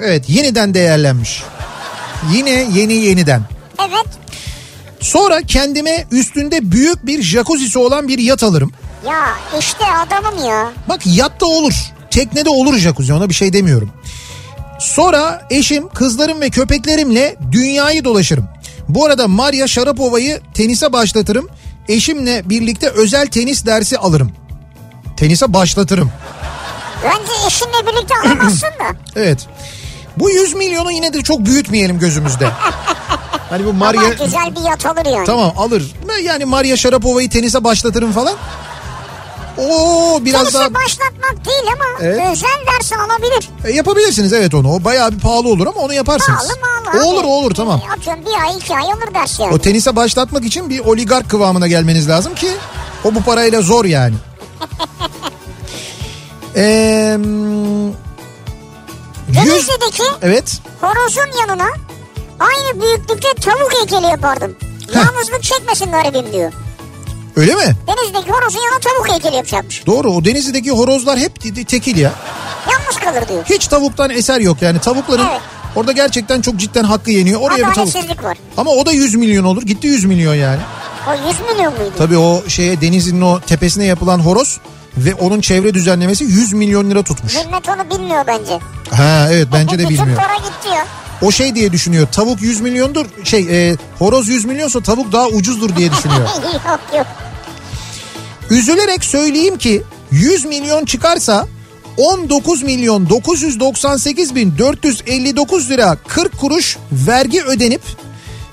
evet 0.04 0.24
yeniden 0.28 0.74
değerlenmiş. 0.74 1.42
Yine 2.32 2.68
yeni 2.74 2.92
yeniden. 2.92 3.42
Evet. 3.80 4.06
Sonra 5.00 5.42
kendime 5.42 6.06
üstünde 6.10 6.72
büyük 6.72 7.06
bir 7.06 7.22
jacuzzi'si 7.22 7.78
olan 7.78 8.08
bir 8.08 8.18
yat 8.18 8.42
alırım. 8.42 8.72
Ya 9.06 9.26
işte 9.60 9.84
adamım 9.86 10.46
ya. 10.46 10.72
Bak 10.88 11.00
yatta 11.06 11.46
olur. 11.46 11.74
Teknede 12.10 12.48
olur 12.50 12.78
jacuzzi 12.78 13.12
ona 13.12 13.28
bir 13.28 13.34
şey 13.34 13.52
demiyorum. 13.52 13.90
Sonra 14.80 15.46
eşim, 15.50 15.88
kızlarım 15.88 16.40
ve 16.40 16.50
köpeklerimle 16.50 17.36
dünyayı 17.52 18.04
dolaşırım. 18.04 18.48
Bu 18.88 19.06
arada 19.06 19.28
Maria 19.28 19.66
Sharapova'yı 19.66 20.40
tenise 20.54 20.92
başlatırım. 20.92 21.48
Eşimle 21.88 22.50
birlikte 22.50 22.88
özel 22.88 23.26
tenis 23.26 23.66
dersi 23.66 23.98
alırım. 23.98 24.32
Tenise 25.16 25.52
başlatırım. 25.52 26.12
Bence 27.04 27.46
eşinle 27.46 27.86
birlikte 27.86 28.14
alamazsın 28.24 28.68
da. 28.68 28.96
Evet. 29.16 29.46
Bu 30.16 30.30
100 30.30 30.54
milyonu 30.54 30.92
yine 30.92 31.12
de 31.12 31.22
çok 31.22 31.46
büyütmeyelim 31.46 31.98
gözümüzde. 31.98 32.48
Hani 33.50 33.64
bu 33.66 33.72
Maria... 33.72 34.00
Ama 34.00 34.12
güzel 34.24 34.56
bir 34.56 34.60
yat 34.70 34.86
alır 34.86 35.06
yani. 35.06 35.26
Tamam 35.26 35.52
alır. 35.56 35.92
Yani 36.24 36.44
Maria 36.44 36.76
Sharapova'yı 36.76 37.30
tenise 37.30 37.64
başlatırım 37.64 38.12
falan. 38.12 38.34
Oo 39.60 40.24
biraz 40.24 40.40
Tenise 40.40 40.58
daha 40.58 40.74
başlatmak 40.74 41.44
değil 41.46 41.62
ama 41.74 41.84
Evet. 42.02 42.20
özel 42.32 42.48
ders 42.66 42.92
alabilir. 42.92 43.50
E, 43.64 43.70
yapabilirsiniz 43.72 44.32
evet 44.32 44.54
onu. 44.54 44.72
O 44.74 44.84
bayağı 44.84 45.12
bir 45.12 45.18
pahalı 45.20 45.48
olur 45.48 45.66
ama 45.66 45.80
onu 45.80 45.94
yaparsınız. 45.94 46.38
Pahalı 46.38 46.82
pahalı. 46.84 47.06
Olur 47.06 47.20
abi. 47.20 47.26
olur 47.26 47.54
tamam. 47.54 47.80
E, 47.88 47.92
Atıyorum 47.92 48.22
bir 48.26 48.42
ay 48.44 48.56
iki 48.56 48.76
ay 48.76 48.92
alır 48.92 49.14
ders 49.14 49.40
yani. 49.40 49.54
O 49.54 49.58
tenise 49.58 49.96
başlatmak 49.96 50.44
için 50.44 50.70
bir 50.70 50.78
oligark 50.80 51.30
kıvamına 51.30 51.66
gelmeniz 51.68 52.08
lazım 52.08 52.34
ki 52.34 52.48
o 53.04 53.14
bu 53.14 53.22
parayla 53.22 53.62
zor 53.62 53.84
yani. 53.84 54.14
Eee. 56.56 57.18
Denizli'deki 59.34 60.02
Evet. 60.22 60.58
horozun 60.80 61.38
yanına 61.40 61.68
aynı 62.40 62.82
büyüklükte 62.82 63.28
tavuk 63.34 63.72
heykeli 63.80 64.06
yapardım. 64.06 64.56
Yalnızlık 64.94 65.42
çekmesin 65.42 65.90
garibim 65.92 66.32
diyor. 66.32 66.52
Öyle 67.36 67.54
mi? 67.54 67.62
Denizli'deki 67.86 68.30
horozun 68.30 68.58
yanına 68.60 68.78
tavuk 68.80 69.08
heykeli 69.12 69.36
yapacakmış. 69.36 69.86
Doğru 69.86 70.10
o 70.10 70.24
Denizli'deki 70.24 70.70
horozlar 70.70 71.18
hep 71.18 71.40
te- 71.40 71.64
tekil 71.64 71.96
ya. 71.96 72.12
Yalnız 72.72 72.96
kalır 72.96 73.28
diyor. 73.28 73.44
Hiç 73.50 73.66
tavuktan 73.68 74.10
eser 74.10 74.40
yok 74.40 74.62
yani 74.62 74.78
tavukların 74.78 75.26
Evet. 75.30 75.40
orada 75.76 75.92
gerçekten 75.92 76.40
çok 76.40 76.56
cidden 76.56 76.84
hakkı 76.84 77.10
yeniyor. 77.10 77.40
Oraya 77.40 77.68
bir 77.68 77.74
tavuk. 77.74 78.24
Var. 78.24 78.38
Ama 78.56 78.70
o 78.70 78.86
da 78.86 78.92
100 78.92 79.14
milyon 79.14 79.44
olur. 79.44 79.62
Gitti 79.62 79.86
100 79.86 80.04
milyon 80.04 80.34
yani. 80.34 80.60
O 81.08 81.28
100 81.28 81.40
milyon 81.40 81.72
muydu? 81.78 81.92
Tabii 81.98 82.18
o 82.18 82.42
şeye 82.48 82.80
denizin 82.80 83.20
o 83.20 83.40
tepesine 83.40 83.84
yapılan 83.84 84.18
horoz 84.20 84.58
ve 84.96 85.14
onun 85.14 85.40
çevre 85.40 85.74
düzenlemesi 85.74 86.24
100 86.24 86.52
milyon 86.52 86.90
lira 86.90 87.02
tutmuş. 87.02 87.34
Millet 87.34 87.68
onu 87.68 87.90
bilmiyor 87.98 88.24
bence. 88.26 88.58
Ha 88.90 89.28
evet 89.30 89.48
bence 89.52 89.78
de 89.78 89.82
Bütün 89.88 89.90
bilmiyor. 89.98 90.18
para 90.22 90.34
gitti 90.36 90.68
ya. 90.68 90.86
O 91.22 91.30
şey 91.30 91.54
diye 91.54 91.72
düşünüyor. 91.72 92.06
Tavuk 92.12 92.42
100 92.42 92.60
milyondur. 92.60 93.06
Şey 93.24 93.70
e, 93.70 93.76
horoz 93.98 94.28
100 94.28 94.44
milyonsa 94.44 94.80
tavuk 94.80 95.12
daha 95.12 95.28
ucuzdur 95.28 95.76
diye 95.76 95.92
düşünüyor. 95.92 96.20
yok 96.66 96.80
yok. 96.96 97.06
Üzülerek 98.50 99.04
söyleyeyim 99.04 99.58
ki 99.58 99.82
100 100.10 100.44
milyon 100.44 100.84
çıkarsa 100.84 101.46
19 101.96 102.62
milyon 102.62 103.08
998 103.08 104.34
bin 104.34 104.58
459 104.58 105.70
lira 105.70 105.96
40 106.08 106.38
kuruş 106.38 106.78
vergi 106.92 107.42
ödenip 107.42 107.82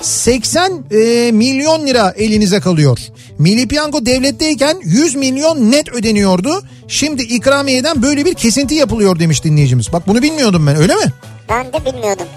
80 0.01 0.83
e, 0.91 1.31
milyon 1.31 1.87
lira 1.87 2.13
elinize 2.17 2.59
kalıyor. 2.59 2.99
Milli 3.39 3.67
Piyango 3.67 4.05
devletteyken 4.05 4.77
100 4.83 5.15
milyon 5.15 5.71
net 5.71 5.89
ödeniyordu. 5.89 6.63
Şimdi 6.87 7.23
ikramiyeden 7.23 8.01
böyle 8.01 8.25
bir 8.25 8.33
kesinti 8.33 8.75
yapılıyor 8.75 9.19
demiş 9.19 9.43
dinleyicimiz. 9.43 9.93
Bak 9.93 10.07
bunu 10.07 10.21
bilmiyordum 10.21 10.67
ben 10.67 10.75
öyle 10.75 10.95
mi? 10.95 11.13
Ben 11.49 11.73
de 11.73 11.85
bilmiyordum. 11.85 12.27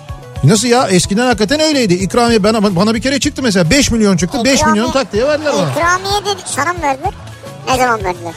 Nasıl 0.45 0.69
ya 0.69 0.89
eskiden 0.89 1.27
hakikaten 1.27 1.61
öyleydi. 1.61 1.95
İkramiye 1.95 2.43
bana, 2.45 2.77
bana 2.77 2.95
bir 2.95 3.03
kere 3.03 3.21
çıktı 3.21 3.43
mesela 3.43 3.71
5 3.71 3.91
milyon 3.91 4.17
çıktı 4.17 4.39
5 4.45 4.61
İkramiye- 4.61 4.71
milyon 4.73 4.93
tak 4.93 5.13
diye 5.13 5.27
verdiler 5.29 5.53
bana. 5.55 5.71
İkramiye 5.71 6.25
de 6.25 6.41
sana 6.47 6.73
mı 6.73 6.83
verdiler? 6.83 7.11
Ne 7.69 7.77
zaman 7.77 8.05
verdiler? 8.05 8.35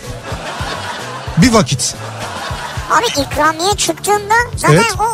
Bir 1.37 1.53
vakit. 1.53 1.95
Abi 2.91 3.05
ikramiye 3.21 3.71
çıktığında 3.77 4.33
zaten 4.57 4.73
Evet. 4.75 4.95
o 4.99 5.05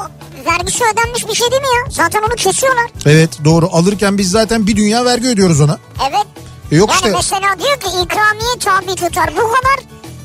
vergisi 0.52 0.84
ödenmiş 0.93 1.28
bir 1.28 1.34
şey 1.34 1.52
değil 1.52 1.62
mi 1.62 1.67
ya? 1.67 1.91
Zaten 1.91 2.19
onu 2.21 2.36
kesiyorlar. 2.36 2.86
Evet 3.06 3.30
doğru 3.45 3.69
alırken 3.71 4.17
biz 4.17 4.32
zaten 4.32 4.67
bir 4.67 4.75
dünya 4.75 5.06
vergi 5.06 5.28
ödüyoruz 5.28 5.62
ona. 5.62 5.78
Evet. 6.10 6.25
E 6.71 6.75
yok 6.75 6.89
yani 6.89 6.97
işte 6.97 7.12
mesela 7.15 7.56
diyor 7.60 7.80
ki 7.80 7.88
ikramiye 8.04 8.54
tabi 8.60 8.95
tutar 8.95 9.28
bu 9.38 9.41
kadar. 9.52 9.80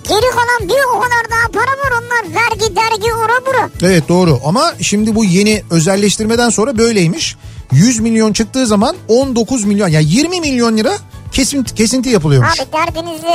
Geri 0.09 0.31
kalan 0.31 0.69
bir 0.69 0.97
o 0.97 1.01
kadar 1.01 1.31
daha 1.31 1.49
para 1.53 1.71
var 1.71 1.93
onlar 2.03 2.43
vergi 2.43 2.77
dergi 2.77 3.15
ora 3.15 3.47
bura. 3.47 3.71
evet 3.83 4.09
doğru 4.09 4.41
ama 4.45 4.73
şimdi 4.81 5.15
bu 5.15 5.25
yeni 5.25 5.63
özelleştirmeden 5.71 6.51
sonra 6.51 6.79
böyleymiş. 6.79 7.37
100 7.73 8.01
milyon 8.01 8.33
çıktığı 8.33 8.67
zaman 8.67 8.97
19 9.09 9.65
milyon 9.65 9.89
yani 9.89 10.05
20 10.09 10.41
milyon 10.41 10.77
lira 10.77 10.93
kesinti, 11.33 11.75
kesinti 11.75 12.09
yapılıyormuş. 12.09 12.61
Abi 12.61 12.73
derdinizi 12.73 13.35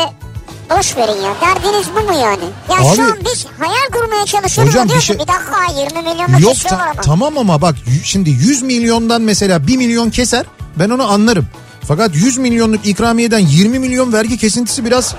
boş 0.77 0.97
verin 0.97 1.21
ya. 1.21 1.33
Derdiniz 1.41 1.87
bu 1.95 2.11
mu 2.11 2.19
yani? 2.19 2.43
Ya 2.69 2.89
Abi- 2.89 2.95
şu 2.95 3.03
an 3.03 3.17
biz 3.25 3.45
hayal 3.59 3.87
kurmaya 3.93 4.25
çalışıyoruz. 4.25 4.73
Hocam 4.73 4.89
bir 4.89 5.01
şey- 5.01 5.15
bir 5.15 5.27
dakika 5.27 5.79
20 5.79 6.09
milyonla 6.09 6.39
Yok 6.39 6.53
kesiyorlar 6.53 6.79
ta- 6.85 6.91
ama. 6.91 7.01
tamam 7.01 7.37
ama 7.37 7.61
bak 7.61 7.75
şimdi 8.03 8.29
100 8.29 8.61
milyondan 8.61 9.21
mesela 9.21 9.67
1 9.67 9.77
milyon 9.77 10.09
keser 10.09 10.45
ben 10.79 10.89
onu 10.89 11.11
anlarım. 11.11 11.45
Fakat 11.87 12.15
100 12.15 12.37
milyonluk 12.37 12.85
ikramiyeden 12.85 13.39
20 13.39 13.79
milyon 13.79 14.13
vergi 14.13 14.37
kesintisi 14.37 14.85
biraz 14.85 15.15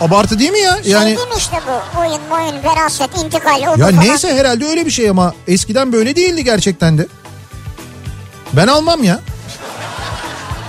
abartı 0.00 0.38
değil 0.38 0.50
mi 0.50 0.58
ya? 0.60 0.82
Şey 0.82 0.92
Yani 0.92 1.10
mi 1.12 1.18
işte 1.38 1.56
bu 1.66 2.00
oyun 2.00 2.20
oyun 2.32 2.62
veraset 2.64 3.18
intikal 3.24 3.58
o 3.58 3.60
ya 3.80 3.86
falan. 3.86 4.00
neyse 4.00 4.34
herhalde 4.36 4.66
öyle 4.66 4.86
bir 4.86 4.90
şey 4.90 5.10
ama 5.10 5.34
eskiden 5.48 5.92
böyle 5.92 6.16
değildi 6.16 6.44
gerçekten 6.44 6.98
de. 6.98 7.06
Ben 8.52 8.66
almam 8.66 9.04
ya. 9.04 9.20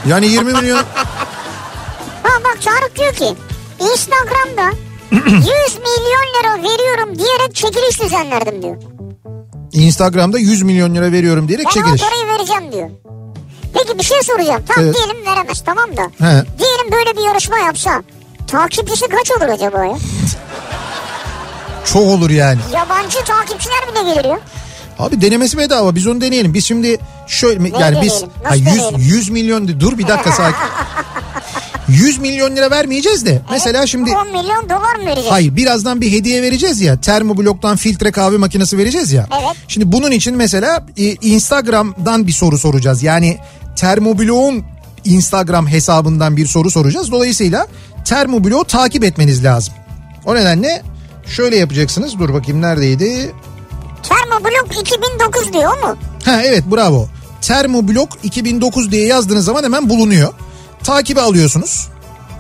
Yani 0.08 0.28
20 0.28 0.54
milyon 0.54 0.78
Ha 2.24 2.30
bak 2.44 2.58
Tarık 2.62 2.96
diyor 3.00 3.14
ki 3.14 3.36
Instagram'da 3.80 4.72
100 5.12 5.38
milyon 5.78 6.28
lira 6.40 6.70
veriyorum 6.70 7.20
diyerek 7.20 7.56
çekiliş 7.56 8.02
düzenlerdim 8.02 8.62
diyor. 8.64 8.76
Instagram'da 9.72 10.40
100 10.40 10.62
milyon 10.62 10.96
lira 10.96 11.12
veriyorum 11.12 11.48
diyerek 11.48 11.66
Ben 11.66 11.72
çekiliş. 11.72 12.02
o 12.04 12.06
parayı 12.10 12.28
vereceğim 12.28 12.72
diyor. 12.72 12.90
Peki 13.74 13.98
bir 14.00 14.04
şey 14.04 14.22
soracağım. 14.24 14.64
Tam 14.76 14.84
Evet. 14.84 14.96
diyelim 14.96 15.26
veremez 15.26 15.64
tamam 15.66 15.98
da. 15.98 16.02
He. 16.02 16.44
Diyelim 16.60 16.92
böyle 16.92 17.18
bir 17.18 17.26
yarışma 17.28 17.58
yapsa. 17.58 18.04
Takipçisi 18.48 19.08
kaç 19.08 19.32
olur 19.32 19.50
acaba 19.50 19.86
ya? 19.86 19.98
Çok 21.86 22.02
olur 22.02 22.30
yani. 22.30 22.60
Yabancı 22.74 23.18
takipçiler 23.26 23.76
bile 23.92 24.14
gelir 24.14 24.26
ya. 24.30 24.40
Abi 25.00 25.22
denemesi 25.22 25.58
bedava 25.58 25.96
biz 25.96 26.08
onu 26.08 26.22
deneyelim. 26.22 26.54
Biz 26.54 26.66
şimdi 26.66 26.98
şöyle 27.28 27.70
yani 27.80 28.02
biz 28.02 28.12
deneyelim? 28.14 28.30
ha, 28.44 28.50
Nasıl 28.50 28.58
100, 28.60 28.66
deneyelim? 28.66 29.00
100 29.00 29.30
milyon 29.30 29.80
dur 29.80 29.98
bir 29.98 30.08
dakika 30.08 30.32
sakin. 30.32 30.58
100 31.88 32.18
milyon 32.20 32.56
lira 32.56 32.72
vermeyeceğiz 32.72 33.26
de 33.26 33.42
mesela 33.52 33.88
şimdi 33.88 34.12
10 34.12 34.28
milyon 34.28 34.70
dolar 34.70 34.96
mı 34.96 35.06
vereceğiz? 35.06 35.32
hayır 35.32 35.56
birazdan 35.56 36.02
bir 36.02 36.12
hediye 36.12 36.42
vereceğiz 36.42 36.82
ya 36.82 37.02
termobloktan 37.02 37.78
filtre 37.78 38.12
kahve 38.12 38.38
makinesi 38.38 38.78
vereceğiz 38.78 39.12
ya. 39.12 39.28
Evet. 39.42 39.56
Şimdi 39.68 39.92
bunun 39.92 40.12
için 40.12 40.36
mesela 40.38 40.86
e, 40.98 41.04
Instagram'dan 41.04 42.28
bir 42.28 42.32
soru 42.32 42.58
soracağız. 42.58 43.04
Yani 43.04 43.38
termobloğun 43.76 44.64
Instagram 45.06 45.68
hesabından 45.68 46.38
bir 46.38 46.46
soru 46.48 46.72
soracağız. 46.72 47.12
Dolayısıyla 47.12 47.68
termobloğu 48.10 48.66
takip 48.66 49.04
etmeniz 49.04 49.44
lazım. 49.44 49.74
O 50.26 50.36
nedenle 50.36 50.82
şöyle 51.28 51.56
yapacaksınız. 51.58 52.20
Dur 52.20 52.34
bakayım 52.34 52.62
neredeydi? 52.62 53.32
Termoblok 54.04 54.82
2009 54.82 55.54
diyor 55.54 55.84
mu? 55.84 55.98
Ha 56.26 56.42
evet 56.44 56.64
bravo. 56.72 57.08
Termoblok 57.42 58.10
2009 58.24 58.92
diye 58.92 59.06
yazdığınız 59.06 59.46
zaman 59.46 59.64
hemen 59.64 59.90
bulunuyor. 59.90 60.34
Takibi 60.84 61.22
alıyorsunuz. 61.22 61.88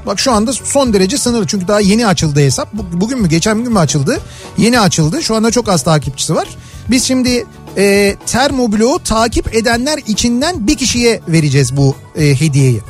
Bak 0.05 0.19
şu 0.19 0.31
anda 0.31 0.53
son 0.53 0.93
derece 0.93 1.17
sınırlı 1.17 1.47
çünkü 1.47 1.67
daha 1.67 1.79
yeni 1.79 2.07
açıldı 2.07 2.39
hesap. 2.39 2.73
Bu- 2.73 3.01
Bugün 3.01 3.21
mü 3.21 3.29
geçen 3.29 3.63
gün 3.63 3.73
mü 3.73 3.79
açıldı? 3.79 4.19
Yeni 4.57 4.79
açıldı. 4.79 5.23
Şu 5.23 5.35
anda 5.35 5.51
çok 5.51 5.69
az 5.69 5.83
takipçisi 5.83 6.35
var. 6.35 6.47
Biz 6.89 7.03
şimdi 7.03 7.45
e, 7.77 8.15
Termoblok'u 8.25 9.03
takip 9.03 9.55
edenler 9.55 9.99
içinden 10.07 10.67
bir 10.67 10.77
kişiye 10.77 11.21
vereceğiz 11.27 11.77
bu 11.77 11.95
e, 12.15 12.39
hediyeyi. 12.41 12.81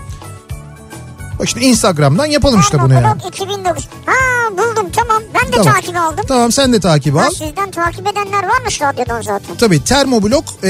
İşte 1.43 1.61
Instagram'dan 1.61 2.25
yapalım 2.25 2.59
işte 2.59 2.79
bunu 2.81 2.93
yani. 2.93 3.03
Termoblok 3.03 3.27
2009. 3.35 3.87
Ha 4.05 4.13
buldum 4.51 4.91
tamam. 4.95 5.23
Ben 5.33 5.47
de 5.53 5.57
Tamam. 5.57 5.73
takip 5.73 5.97
aldım. 5.97 6.25
Tamam 6.27 6.51
sen 6.51 6.73
de 6.73 6.79
takip 6.79 7.15
Ha, 7.15 7.25
al. 7.25 7.29
sizden 7.29 7.71
takip 7.71 8.07
edenler 8.07 8.43
varmış 8.49 8.81
radyodan 8.81 9.21
zaten. 9.21 9.55
Tabii 9.55 9.83
termoblok 9.83 10.43
e, 10.63 10.69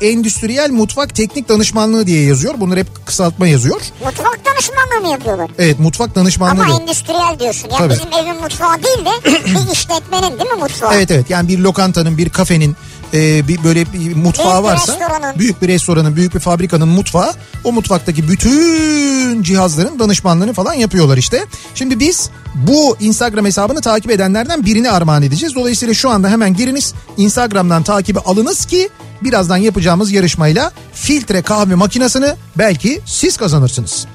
endüstriyel 0.00 0.70
mutfak 0.70 1.14
teknik 1.14 1.48
danışmanlığı 1.48 2.06
diye 2.06 2.24
yazıyor. 2.24 2.54
Bunlar 2.58 2.78
hep 2.78 3.06
kısaltma 3.06 3.46
yazıyor. 3.48 3.80
Mutfak 4.04 4.38
danışmanlığı 4.46 5.06
mı 5.06 5.12
yapıyorlar? 5.12 5.50
Evet 5.58 5.78
mutfak 5.78 6.14
danışmanlığı. 6.14 6.62
Ama 6.64 6.80
endüstriyel 6.80 7.38
diyorsun. 7.40 7.68
Yani 7.70 7.78
Tabii. 7.78 7.92
bizim 7.94 8.12
evin 8.12 8.42
mutfağı 8.42 8.82
değil 8.82 9.04
de 9.04 9.10
bir 9.44 9.72
işletmenin 9.72 10.38
değil 10.38 10.50
mi 10.50 10.58
mutfağı? 10.60 10.94
Evet 10.94 11.10
evet 11.10 11.30
yani 11.30 11.48
bir 11.48 11.58
lokantanın 11.58 12.18
bir 12.18 12.28
kafenin 12.28 12.76
e, 13.14 13.48
bir 13.48 13.64
böyle 13.64 13.92
bir 13.92 14.16
mutfağı 14.16 14.52
Büyük 14.52 14.64
varsa 14.64 14.92
restoranın. 14.92 15.38
büyük 15.38 15.62
bir 15.62 15.68
restoranın 15.68 16.16
büyük 16.16 16.34
bir 16.34 16.40
fabrikanın 16.40 16.88
mutfağı 16.88 17.32
o 17.64 17.72
mutfaktaki 17.72 18.28
bütün 18.28 19.42
cihazların 19.42 19.98
danışmanlığını 19.98 20.52
falan 20.52 20.74
yapıyorlar 20.74 21.16
işte. 21.16 21.44
Şimdi 21.74 22.00
biz 22.00 22.30
bu 22.54 22.96
Instagram 23.00 23.44
hesabını 23.44 23.80
takip 23.80 24.10
edenlerden 24.10 24.64
birini 24.64 24.90
armağan 24.90 25.22
edeceğiz. 25.22 25.54
Dolayısıyla 25.54 25.94
şu 25.94 26.10
anda 26.10 26.28
hemen 26.28 26.54
giriniz 26.54 26.94
Instagram'dan 27.16 27.82
takibi 27.82 28.18
alınız 28.18 28.66
ki 28.66 28.88
birazdan 29.22 29.56
yapacağımız 29.56 30.12
yarışmayla 30.12 30.72
filtre 30.94 31.42
kahve 31.42 31.74
makinesini 31.74 32.28
belki 32.58 33.00
siz 33.06 33.36
kazanırsınız. 33.36 34.06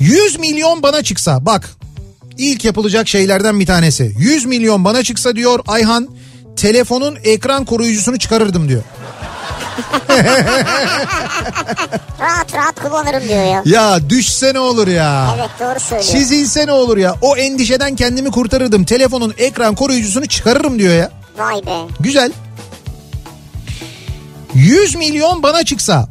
100 0.00 0.38
milyon 0.38 0.82
bana 0.82 1.02
çıksa 1.02 1.46
bak 1.46 1.70
İlk 2.38 2.64
yapılacak 2.64 3.08
şeylerden 3.08 3.60
bir 3.60 3.66
tanesi. 3.66 4.14
100 4.18 4.44
milyon 4.44 4.84
bana 4.84 5.02
çıksa 5.02 5.36
diyor 5.36 5.60
Ayhan 5.66 6.08
telefonun 6.56 7.18
ekran 7.24 7.64
koruyucusunu 7.64 8.18
çıkarırdım 8.18 8.68
diyor. 8.68 8.82
Rahat 12.20 12.54
rahat 12.54 12.82
kullanırım 12.82 13.28
diyor 13.28 13.44
ya. 13.44 13.62
Ya 13.64 14.10
düşse 14.10 14.54
ne 14.54 14.60
olur 14.60 14.88
ya. 14.88 15.34
Evet 15.38 15.50
doğru 15.60 15.80
söylüyor. 15.80 16.10
Çizilse 16.12 16.66
ne 16.66 16.72
olur 16.72 16.96
ya. 16.96 17.14
O 17.20 17.36
endişeden 17.36 17.96
kendimi 17.96 18.30
kurtarırdım. 18.30 18.84
Telefonun 18.84 19.34
ekran 19.38 19.74
koruyucusunu 19.74 20.26
çıkarırım 20.26 20.78
diyor 20.78 20.94
ya. 20.94 21.10
Vay 21.38 21.66
be. 21.66 21.78
Güzel. 22.00 22.32
100 24.54 24.94
milyon 24.94 25.42
bana 25.42 25.64
çıksa 25.64 26.08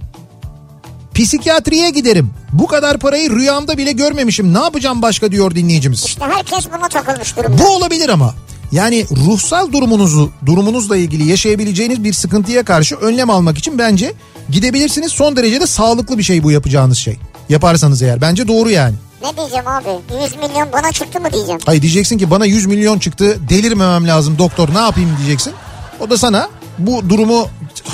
psikiyatriye 1.16 1.90
giderim. 1.90 2.34
Bu 2.52 2.68
kadar 2.68 2.98
parayı 2.98 3.30
rüyamda 3.30 3.78
bile 3.78 3.92
görmemişim. 3.92 4.54
Ne 4.54 4.60
yapacağım 4.60 5.02
başka 5.02 5.32
diyor 5.32 5.56
dinleyicimiz. 5.56 6.06
İşte 6.06 6.26
herkes 6.26 6.68
buna 6.78 6.90
takılmış 6.90 7.38
durumda. 7.38 7.64
Bu 7.64 7.68
olabilir 7.68 8.10
ama. 8.10 8.36
Yani 8.74 9.06
ruhsal 9.12 9.72
durumunuzu, 9.72 10.32
durumunuzla 10.46 10.98
ilgili 10.98 11.30
yaşayabileceğiniz 11.30 12.04
bir 12.04 12.14
sıkıntıya 12.14 12.66
karşı 12.66 12.96
önlem 12.96 13.30
almak 13.30 13.58
için 13.58 13.78
bence 13.78 14.14
gidebilirsiniz. 14.50 15.12
Son 15.12 15.36
derece 15.36 15.62
de 15.62 15.68
sağlıklı 15.68 16.18
bir 16.18 16.24
şey 16.24 16.44
bu 16.44 16.52
yapacağınız 16.52 16.98
şey. 16.98 17.18
Yaparsanız 17.50 18.02
eğer. 18.02 18.22
Bence 18.22 18.48
doğru 18.48 18.70
yani. 18.70 18.96
Ne 19.24 19.38
diyeceğim 19.38 19.68
abi? 19.68 19.90
100 20.24 20.36
milyon 20.36 20.74
bana 20.74 20.92
çıktı 20.92 21.20
mı 21.20 21.34
diyeceğim. 21.34 21.60
Hayır 21.66 21.82
diyeceksin 21.82 22.18
ki 22.18 22.32
bana 22.32 22.46
100 22.46 22.66
milyon 22.66 23.00
çıktı 23.00 23.38
delirmemem 23.50 24.08
lazım 24.08 24.38
doktor 24.38 24.74
ne 24.74 24.80
yapayım 24.80 25.10
diyeceksin. 25.18 25.54
O 26.00 26.10
da 26.10 26.18
sana 26.18 26.50
bu 26.80 27.10
durumu 27.10 27.48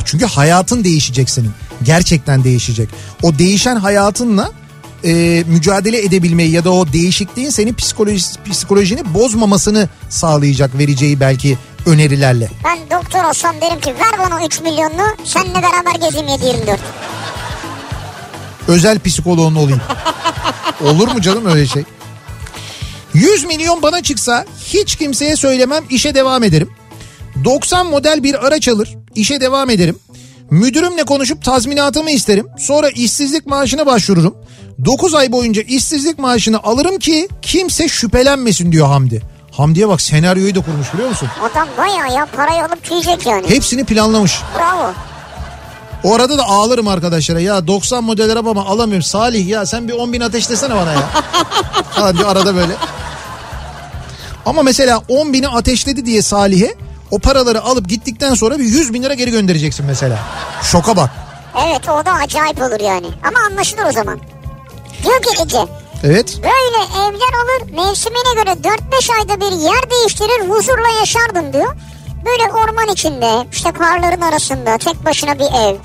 çünkü 0.06 0.26
hayatın 0.26 0.84
değişecek 0.84 1.30
senin. 1.30 1.52
Gerçekten 1.84 2.44
değişecek. 2.44 2.90
O 3.24 3.40
değişen 3.40 3.76
hayatınla 3.76 4.52
e, 5.04 5.44
mücadele 5.48 6.02
edebilmeyi 6.02 6.52
ya 6.52 6.64
da 6.64 6.74
o 6.74 6.94
değişikliğin 6.94 7.50
senin 7.50 7.74
psikoloji, 7.74 8.26
psikolojini 8.52 9.14
bozmamasını 9.14 9.90
sağlayacak 10.10 10.78
vereceği 10.78 11.20
belki 11.20 11.58
önerilerle. 11.86 12.50
Ben 12.66 12.80
doktor 13.00 13.24
olsam 13.24 13.56
derim 13.62 13.80
ki 13.80 13.90
ver 13.90 14.20
bana 14.30 14.46
3 14.46 14.62
milyonunu 14.62 15.16
seninle 15.24 15.62
beraber 15.64 15.96
gezeyim 16.02 16.28
7-24. 16.28 16.78
Özel 18.68 19.00
psikoloğun 19.00 19.56
olayım. 19.56 19.82
Olur 20.84 21.08
mu 21.08 21.22
canım 21.22 21.46
öyle 21.46 21.68
şey? 21.68 21.84
100 23.14 23.46
milyon 23.46 23.82
bana 23.82 24.04
çıksa 24.04 24.46
hiç 24.66 24.96
kimseye 24.96 25.36
söylemem 25.36 25.84
işe 25.90 26.16
devam 26.16 26.44
ederim. 26.44 26.70
90 27.44 27.88
model 27.88 28.24
bir 28.24 28.48
araç 28.48 28.68
alır 28.68 28.98
işe 29.16 29.42
devam 29.42 29.70
ederim. 29.70 30.00
Müdürümle 30.52 31.04
konuşup 31.04 31.44
tazminatımı 31.44 32.12
isterim. 32.12 32.48
Sonra 32.58 32.90
işsizlik 32.90 33.46
maaşına 33.46 33.86
başvururum. 33.86 34.36
9 34.86 35.14
ay 35.16 35.32
boyunca 35.32 35.62
işsizlik 35.62 36.20
maaşını 36.20 36.64
alırım 36.64 37.00
ki 37.00 37.28
kimse 37.42 37.88
şüphelenmesin 37.88 38.72
diyor 38.72 38.88
Hamdi. 38.88 39.22
Hamdi'ye 39.52 39.88
bak 39.88 40.02
senaryoyu 40.02 40.56
da 40.56 40.62
kurmuş 40.62 40.94
biliyor 40.94 41.10
musun? 41.10 41.28
Adam 41.52 41.68
bayağı 41.78 42.14
ya 42.16 42.26
parayı 42.26 42.66
alıp 42.66 42.84
tüyecek 42.84 43.26
yani. 43.26 43.50
Hepsini 43.50 43.84
planlamış. 43.84 44.40
Bravo. 44.58 44.94
O 46.04 46.16
arada 46.16 46.38
da 46.38 46.44
ağlarım 46.44 46.88
arkadaşlara. 46.88 47.40
Ya 47.40 47.68
90 47.68 48.04
model 48.04 48.32
araba 48.32 48.62
alamıyorum. 48.62 49.04
Salih 49.04 49.48
ya 49.48 49.66
sen 49.66 49.88
bir 49.88 49.94
10 49.94 50.14
bin 50.14 50.22
ateşlesene 50.22 50.76
bana 50.76 50.94
ya. 50.94 51.10
Falan 51.92 52.18
diyor 52.18 52.30
arada 52.30 52.56
böyle. 52.56 52.74
Ama 54.46 54.64
mesela 54.64 55.02
10 55.08 55.34
bini 55.34 55.48
ateşledi 55.48 56.06
diye 56.06 56.22
Salih'e 56.22 56.76
o 57.12 57.20
paraları 57.20 57.62
alıp 57.62 57.90
gittikten 57.90 58.34
sonra 58.34 58.60
bir 58.60 58.64
100 58.64 58.94
bin 58.94 59.04
lira 59.04 59.14
geri 59.14 59.32
göndereceksin 59.32 59.86
mesela. 59.86 60.20
Şoka 60.64 60.98
bak. 60.98 61.10
Evet 61.68 61.90
o 61.90 62.06
da 62.06 62.12
acayip 62.12 62.62
olur 62.62 62.80
yani. 62.80 63.08
Ama 63.28 63.40
anlaşılır 63.52 63.86
o 63.90 63.92
zaman. 63.92 64.20
Diyor 65.04 65.22
ki 65.22 65.30
Ece 65.44 65.66
Evet. 66.04 66.38
böyle 66.38 66.84
evler 67.08 67.34
olur 67.44 67.86
mevsimine 67.88 68.34
göre 68.44 68.52
4-5 68.52 69.20
ayda 69.20 69.42
bir 69.42 69.52
yer 69.64 69.92
değiştirir 69.92 70.50
huzurla 70.50 70.90
yaşardım 71.00 71.54
diyor. 71.54 71.76
Böyle 72.26 72.52
orman 72.54 72.88
içinde 72.94 73.48
işte 73.52 73.72
karların 73.72 74.22
arasında 74.22 74.78
tek 74.78 75.06
başına 75.06 75.40
bir 75.40 75.44
ev 75.46 75.76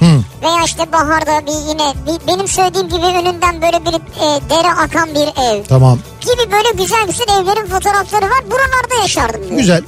veya 0.43 0.65
işte 0.65 0.93
baharda 0.93 1.47
bir 1.47 1.69
yine 1.69 1.93
bir, 2.07 2.27
benim 2.27 2.49
söylediğim 2.49 2.89
gibi 2.89 3.07
önünden 3.07 3.63
böyle 3.63 3.85
bir 3.85 3.95
e, 3.95 4.51
dere 4.51 4.69
akan 4.73 5.09
bir 5.15 5.43
ev 5.43 5.65
Tamam. 5.65 5.99
gibi 6.21 6.53
böyle 6.53 6.83
güzel 6.83 7.07
güzel 7.07 7.25
evlerin 7.43 7.67
fotoğrafları 7.67 8.25
var 8.25 8.45
buralarda 8.51 8.95
yaşardım 9.03 9.41
diyor. 9.49 9.57
Güzel. 9.59 9.83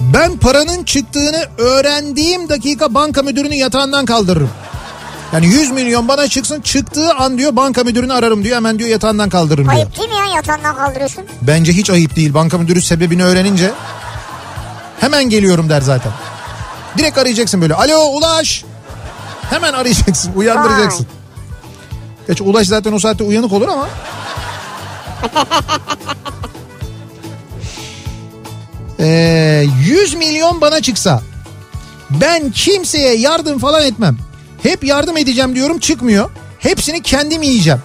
Ben 0.00 0.36
paranın 0.38 0.84
çıktığını 0.84 1.44
öğrendiğim 1.58 2.48
dakika 2.48 2.94
banka 2.94 3.22
müdürünü 3.22 3.54
yatağından 3.54 4.04
kaldırırım. 4.04 4.50
Yani 5.32 5.46
100 5.46 5.70
milyon 5.70 6.08
bana 6.08 6.28
çıksın 6.28 6.60
çıktığı 6.60 7.14
an 7.14 7.38
diyor 7.38 7.56
banka 7.56 7.84
müdürünü 7.84 8.12
ararım 8.12 8.44
diyor 8.44 8.56
hemen 8.56 8.78
diyor 8.78 8.90
yatağından 8.90 9.28
kaldırırım 9.28 9.64
diyor. 9.64 9.76
Ayıp 9.76 9.96
değil 9.98 10.08
mi 10.08 10.14
ya 10.14 10.26
yatağından 10.36 10.76
kaldırıyorsun? 10.76 11.24
Bence 11.42 11.72
hiç 11.72 11.90
ayıp 11.90 12.16
değil. 12.16 12.34
Banka 12.34 12.58
müdürü 12.58 12.82
sebebini 12.82 13.24
öğrenince 13.24 13.72
hemen 15.00 15.24
geliyorum 15.30 15.68
der 15.68 15.80
zaten. 15.80 16.12
Direkt 16.98 17.18
arayacaksın 17.18 17.60
böyle. 17.60 17.74
Alo 17.74 17.98
Ulaş. 17.98 18.64
Hemen 19.50 19.72
arayacaksın. 19.72 20.32
Uyandıracaksın. 20.36 21.06
Geç 22.28 22.40
Ulaş 22.40 22.66
zaten 22.66 22.92
o 22.92 22.98
saatte 22.98 23.24
uyanık 23.24 23.52
olur 23.52 23.68
ama. 23.68 23.88
Ee, 29.00 29.64
100 29.84 30.14
milyon 30.14 30.60
bana 30.60 30.82
çıksa 30.82 31.22
ben 32.10 32.50
kimseye 32.50 33.14
yardım 33.16 33.58
falan 33.58 33.82
etmem. 33.84 34.18
Hep 34.62 34.84
yardım 34.84 35.16
edeceğim 35.16 35.54
diyorum 35.54 35.78
çıkmıyor. 35.78 36.30
Hepsini 36.58 37.02
kendim 37.02 37.42
yiyeceğim. 37.42 37.82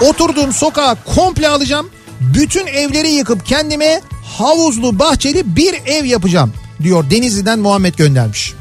Oturduğum 0.00 0.52
sokağı 0.52 0.96
komple 1.14 1.48
alacağım. 1.48 1.90
Bütün 2.20 2.66
evleri 2.66 3.10
yıkıp 3.10 3.46
kendime 3.46 4.00
havuzlu 4.38 4.98
bahçeli 4.98 5.56
bir 5.56 5.74
ev 5.86 6.04
yapacağım 6.04 6.52
diyor 6.82 7.10
Denizli'den 7.10 7.58
Muhammed 7.58 7.94
göndermiş. 7.94 8.54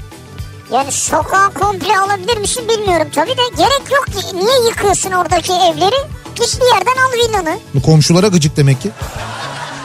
Yani 0.71 0.91
sokağı 0.91 1.53
komple 1.53 1.97
alabilir 1.99 2.37
misin 2.37 2.63
bilmiyorum 2.69 3.07
tabii 3.15 3.37
de 3.37 3.41
gerek 3.57 3.91
yok 3.91 4.05
ki. 4.05 4.37
Niye 4.37 4.69
yıkıyorsun 4.69 5.11
oradaki 5.11 5.51
evleri? 5.51 5.95
Git 6.35 6.59
bir 6.61 6.75
yerden 6.75 7.01
al 7.01 7.13
villanı. 7.13 7.59
Bu 7.73 7.81
komşulara 7.81 8.27
gıcık 8.27 8.57
demek 8.57 8.81
ki. 8.81 8.89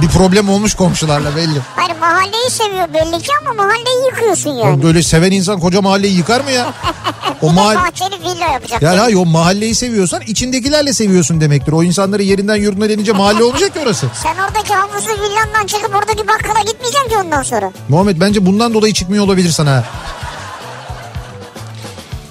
Bir 0.00 0.08
problem 0.08 0.48
olmuş 0.48 0.74
komşularla 0.74 1.36
belli. 1.36 1.58
Hayır 1.76 1.92
mahalleyi 2.00 2.50
seviyor 2.50 2.88
belli 2.94 3.22
ki 3.22 3.28
ama 3.40 3.62
mahalleyi 3.64 4.06
yıkıyorsun 4.06 4.50
yani. 4.50 4.60
Yani 4.60 4.82
böyle 4.82 5.02
seven 5.02 5.30
insan 5.30 5.60
koca 5.60 5.80
mahalleyi 5.80 6.16
yıkar 6.16 6.40
mı 6.40 6.50
ya? 6.50 6.72
O 7.42 7.52
mahalle... 7.52 7.78
Bahçeli 7.78 8.20
villa 8.20 8.52
yapacak. 8.52 8.82
Yani 8.82 8.98
hayır 8.98 9.16
o 9.16 9.24
mahalleyi 9.26 9.74
seviyorsan 9.74 10.20
içindekilerle 10.26 10.92
seviyorsun 10.92 11.40
demektir. 11.40 11.72
O 11.72 11.82
insanları 11.82 12.22
yerinden 12.22 12.56
yurduna 12.56 12.88
denince 12.88 13.12
mahalle 13.22 13.44
olmayacak 13.44 13.74
ki 13.74 13.80
orası. 13.80 14.06
Sen 14.22 14.34
oradaki 14.48 14.74
havuzlu 14.74 15.12
villandan 15.12 15.66
çıkıp 15.66 15.94
oradaki 15.94 16.28
bakkala 16.28 16.60
gitmeyeceksin 16.66 17.08
ki 17.08 17.16
ondan 17.24 17.42
sonra. 17.42 17.72
Muhammed 17.88 18.20
bence 18.20 18.46
bundan 18.46 18.74
dolayı 18.74 18.94
çıkmıyor 18.94 19.24
olabilir 19.24 19.50
sana. 19.50 19.84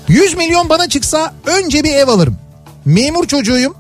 100 0.08 0.34
milyon 0.38 0.70
bana 0.70 0.90
çıksa 0.90 1.34
önce 1.46 1.84
bir 1.84 1.96
ev 1.96 2.08
alırım. 2.08 2.38
Memur 2.86 3.28
çocuğuyum. 3.28 3.76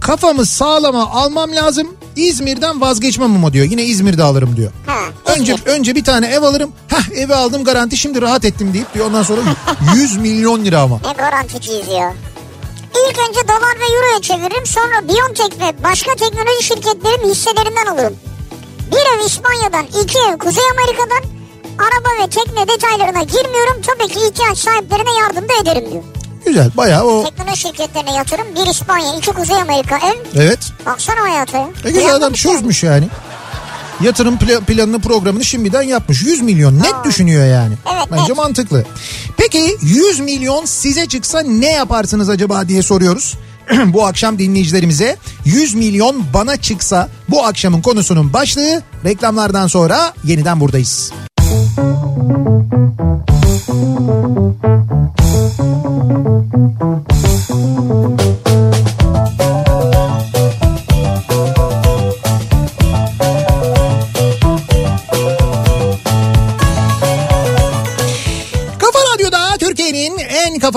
Kafamı 0.00 0.46
sağlama 0.46 1.10
almam 1.10 1.54
lazım. 1.56 1.97
İzmir'den 2.26 2.80
vazgeçmem 2.80 3.34
ama 3.34 3.52
diyor. 3.52 3.66
Yine 3.70 3.84
İzmir'de 3.84 4.22
alırım 4.22 4.56
diyor. 4.56 4.72
Ha, 4.86 4.98
Önce 5.26 5.54
İzmir. 5.54 5.66
önce 5.66 5.94
bir 5.94 6.04
tane 6.04 6.26
ev 6.26 6.42
alırım. 6.42 6.72
Hah 6.90 7.08
evi 7.16 7.34
aldım 7.34 7.64
garanti 7.64 7.96
şimdi 7.96 8.22
rahat 8.22 8.44
ettim 8.44 8.74
deyip 8.74 8.94
diyor. 8.94 9.06
Ondan 9.06 9.22
sonra 9.22 9.40
100 9.96 10.16
milyon 10.16 10.64
lira 10.64 10.80
ama. 10.80 11.00
Ne 11.06 11.12
garanticiyiz 11.12 11.88
ya. 11.88 12.14
İlk 13.08 13.18
önce 13.28 13.48
dolar 13.48 13.76
ve 13.80 13.94
euroya 13.96 14.20
çeviririm 14.22 14.66
sonra 14.66 15.08
Biontech 15.08 15.60
ve 15.60 15.82
başka 15.84 16.14
teknoloji 16.14 16.62
şirketlerin 16.62 17.30
hisselerinden 17.30 17.86
alırım. 17.86 18.16
Bir 18.92 18.96
ev 19.20 19.26
İspanya'dan, 19.26 19.86
iki 19.86 20.18
ev 20.18 20.38
Kuzey 20.38 20.64
Amerika'dan, 20.72 21.22
araba 21.78 22.22
ve 22.24 22.30
tekne 22.30 22.68
detaylarına 22.68 23.22
girmiyorum. 23.22 23.82
Tabii 23.86 24.08
ki 24.12 24.18
ihtiyaç 24.28 24.58
sahiplerine 24.58 25.10
yardım 25.20 25.48
da 25.48 25.52
ederim 25.62 25.92
diyor. 25.92 26.02
Güzel 26.46 26.70
bayağı 26.76 27.04
o. 27.04 27.24
Teknoloji 27.24 27.56
şirketlerine 27.60 28.12
yatırım. 28.14 28.46
Bir 28.54 28.70
İspanya, 28.70 29.16
iki 29.18 29.32
Kuzey 29.32 29.56
Amerika 29.56 29.96
ev. 29.96 30.40
Evet. 30.42 30.58
Baksana 30.86 31.20
hayata 31.20 31.58
ya. 31.58 31.68
E 31.84 31.90
güzel 31.90 32.14
adam 32.14 32.32
çözmüş 32.32 32.82
yani. 32.82 33.08
Yatırım 34.00 34.34
pla- 34.36 34.60
planını 34.64 35.00
programını 35.00 35.44
şimdiden 35.44 35.82
yapmış. 35.82 36.22
100 36.22 36.42
milyon 36.42 36.78
net 36.78 36.94
Aa. 36.94 37.04
düşünüyor 37.04 37.46
yani. 37.46 37.74
Evet, 37.94 38.06
Bence 38.12 38.22
net. 38.32 38.36
mantıklı. 38.36 38.84
Peki 39.36 39.76
100 39.82 40.20
milyon 40.20 40.64
size 40.64 41.06
çıksa 41.06 41.40
ne 41.40 41.72
yaparsınız 41.72 42.28
acaba 42.28 42.68
diye 42.68 42.82
soruyoruz. 42.82 43.34
bu 43.86 44.06
akşam 44.06 44.38
dinleyicilerimize 44.38 45.16
100 45.44 45.74
milyon 45.74 46.24
bana 46.34 46.56
çıksa 46.56 47.08
bu 47.28 47.44
akşamın 47.44 47.82
konusunun 47.82 48.32
başlığı 48.32 48.82
reklamlardan 49.04 49.66
sonra 49.66 50.12
yeniden 50.24 50.60
buradayız. 50.60 51.12
Kafa 51.38 52.67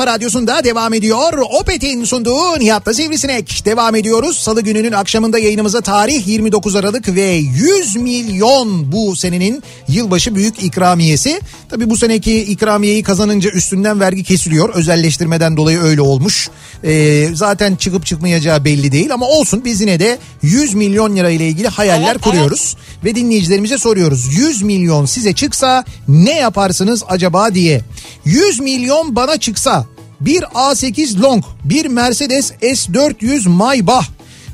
kafa 0.02 0.14
radyosunda 0.14 0.64
devam 0.64 0.94
ediyor. 0.94 1.34
Opet'in 1.60 2.04
sunduğu 2.04 2.60
Nihat'la 2.60 2.94
Sivrisinek. 2.94 3.66
Devam 3.66 3.96
ediyoruz. 3.96 4.38
Salı 4.38 4.62
gününün 4.62 4.92
akşamında 4.92 5.40
yayınımıza 5.40 5.82
tarih 5.82 6.28
29 6.28 6.76
Aralık 6.76 7.16
ve 7.16 7.28
100 7.32 7.96
milyon 7.96 8.92
bu 8.92 9.16
senenin 9.16 9.64
yılbaşı 9.88 10.36
büyük 10.36 10.64
ikramiyesi. 10.64 11.42
Tabi 11.70 11.90
bu 11.90 11.98
seneki 11.98 12.44
ikramiyeyi 12.44 13.04
kazanınca 13.04 13.50
üstünden 13.50 14.00
vergi 14.00 14.24
kesiliyor. 14.24 14.70
Özelleştirmeden 14.70 15.58
dolayı 15.58 15.80
öyle 15.80 16.02
olmuş. 16.02 16.50
Ee, 16.84 17.28
zaten 17.34 17.76
çıkıp 17.76 18.06
çıkmayacağı 18.06 18.66
belli 18.66 18.92
değil 18.92 19.14
ama 19.14 19.26
olsun 19.26 19.66
biz 19.66 19.82
yine 19.82 20.00
de 20.00 20.18
100 20.42 20.74
milyon 20.74 21.16
lira 21.16 21.30
ile 21.30 21.48
ilgili 21.48 21.68
hayaller 21.68 22.12
Evet, 22.12 22.22
kuruyoruz. 22.22 22.78
Ve 23.06 23.16
dinleyicilerimize 23.16 23.78
soruyoruz. 23.78 24.34
100 24.34 24.62
milyon 24.62 25.06
size 25.06 25.34
çıksa 25.34 25.86
ne 26.08 26.40
yaparsınız 26.40 27.04
acaba 27.08 27.56
diye. 27.56 27.82
100 28.26 28.60
milyon 28.60 29.16
bana 29.16 29.38
çıksa 29.38 29.86
bir 30.26 30.42
A8 30.42 31.22
Long, 31.22 31.44
bir 31.64 31.86
Mercedes 31.86 32.52
S400 32.52 33.50
Maybach, 33.50 34.06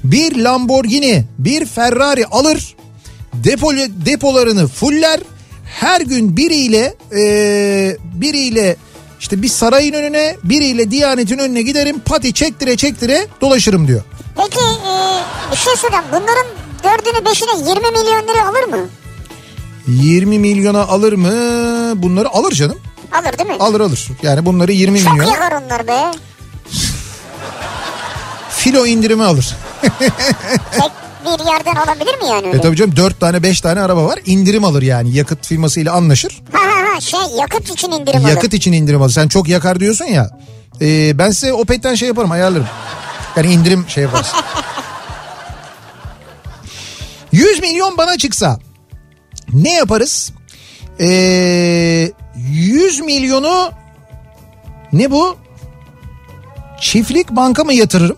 bir 0.04 0.36
Lamborghini, 0.36 1.26
bir 1.40 1.66
Ferrari 1.66 2.26
alır. 2.26 2.76
Depo, 3.34 3.72
depolarını 4.06 4.68
fuller. 4.68 5.20
Her 5.80 6.02
gün 6.02 6.38
biriyle 6.38 6.96
eee, 7.12 7.98
biriyle 8.14 8.76
işte 9.20 9.42
bir 9.42 9.48
sarayın 9.48 9.94
önüne 9.94 10.36
biriyle 10.44 10.92
Diyanet'in 10.92 11.38
önüne 11.38 11.62
giderim 11.62 12.00
pati 12.00 12.34
çektire 12.34 12.78
çektire 12.78 13.28
dolaşırım 13.42 13.88
diyor. 13.88 14.02
Peki 14.36 14.60
e, 14.60 15.52
bir 15.52 15.58
şey 15.58 15.76
soracağım. 15.76 16.06
Bunların 16.12 16.46
dördünü 16.84 17.26
beşini 17.26 17.70
20 17.70 17.82
milyon 18.00 18.28
lira 18.28 18.48
alır 18.50 18.64
mı? 18.64 18.90
20 19.88 20.40
milyona 20.40 20.82
alır 20.82 21.14
mı? 21.14 21.32
Bunları 22.04 22.30
alır 22.30 22.52
canım. 22.52 22.78
Alır 23.12 23.38
değil 23.38 23.50
mi? 23.50 23.56
Alır 23.60 23.82
alır. 23.82 24.08
Yani 24.22 24.46
bunları 24.46 24.72
20 24.72 25.00
Çok 25.04 25.14
milyon 25.14 25.32
yakar 25.32 25.52
onlar 25.52 25.88
be. 25.88 26.12
filo 28.50 28.86
indirimi 28.86 29.24
alır. 29.24 29.56
Tek 30.72 30.92
bir 31.26 31.46
yerden 31.46 31.76
alabilir 31.76 32.18
mi 32.22 32.28
yani 32.30 32.48
öyle? 32.48 32.58
E 32.58 32.62
tabii 32.62 32.76
canım 32.76 32.96
4 32.96 33.20
tane 33.20 33.44
5 33.44 33.62
tane 33.62 33.82
araba 33.82 34.06
var. 34.06 34.20
indirim 34.26 34.64
alır 34.64 34.82
yani. 34.82 35.14
Yakıt 35.16 35.48
firmasıyla 35.48 35.94
anlaşır. 35.94 36.42
Ha 36.52 36.60
ha 36.62 36.94
ha 36.96 37.02
şey 37.02 37.20
yakıt 37.40 37.70
için 37.70 37.92
indirim 37.92 38.20
alır. 38.26 38.30
Yakıt 38.30 38.54
için 38.54 38.74
indirim 38.74 39.02
alır. 39.02 39.12
Sen 39.12 39.28
çok 39.28 39.48
yakar 39.48 39.80
diyorsun 39.80 40.06
ya. 40.06 40.30
E, 40.82 41.18
ben 41.18 41.32
size 41.32 41.54
Opet'ten 41.54 41.96
şey 41.96 42.08
yaparım 42.08 42.32
ayarlarım. 42.32 42.68
Yani 43.36 43.54
indirim 43.54 43.86
şey 43.88 44.04
yaparız. 44.04 44.28
100 47.32 47.60
milyon 47.62 47.98
bana 47.98 48.18
çıksa 48.18 48.60
ne 49.54 49.74
yaparız? 49.74 50.32
E, 51.00 51.08
100 52.52 53.00
milyonu 53.00 53.72
Ne 54.94 55.12
bu? 55.12 55.38
Çiftlik 56.82 57.30
banka 57.30 57.64
mı 57.64 57.74
yatırırım? 57.74 58.18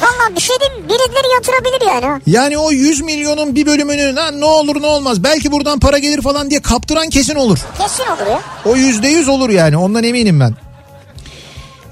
Valla 0.00 0.36
bir 0.36 0.40
şey 0.40 0.56
diyeyim 0.60 0.88
birileri 0.88 1.34
yatırabilir 1.34 1.86
yani. 2.04 2.22
Yani 2.26 2.58
o 2.58 2.70
100 2.70 3.00
milyonun 3.00 3.54
bir 3.54 3.66
bölümünü 3.66 4.14
lan 4.14 4.40
ne 4.40 4.44
olur 4.44 4.82
ne 4.82 4.86
olmaz 4.86 5.24
belki 5.24 5.52
buradan 5.52 5.80
para 5.80 5.98
gelir 5.98 6.22
falan 6.22 6.50
diye 6.50 6.62
kaptıran 6.62 7.08
kesin 7.08 7.34
olur. 7.34 7.58
Kesin 7.78 8.04
olur 8.04 8.30
ya. 8.30 8.40
O 8.64 8.76
yüzde 8.76 9.08
yüz 9.08 9.28
olur 9.28 9.50
yani 9.50 9.76
ondan 9.76 10.04
eminim 10.04 10.40
ben. 10.40 10.54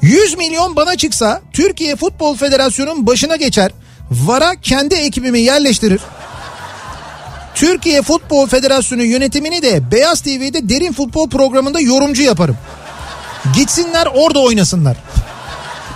100 0.03 0.37
milyon 0.39 0.77
bana 0.77 0.97
çıksa 0.97 1.41
Türkiye 1.53 1.97
Futbol 1.97 2.37
Federasyonu'nun 2.37 3.07
başına 3.07 3.37
geçer. 3.37 3.71
VAR'a 4.11 4.55
kendi 4.63 4.95
ekibimi 4.95 5.41
yerleştirir. 5.41 6.01
Türkiye 7.59 8.03
Futbol 8.03 8.47
Federasyonu 8.47 9.03
yönetimini 9.03 9.63
de 9.63 9.91
Beyaz 9.91 10.21
TV'de 10.21 10.69
derin 10.69 10.93
futbol 10.93 11.29
programında 11.29 11.81
yorumcu 11.81 12.23
yaparım. 12.23 12.57
Gitsinler 13.55 14.09
orada 14.15 14.39
oynasınlar. 14.39 14.97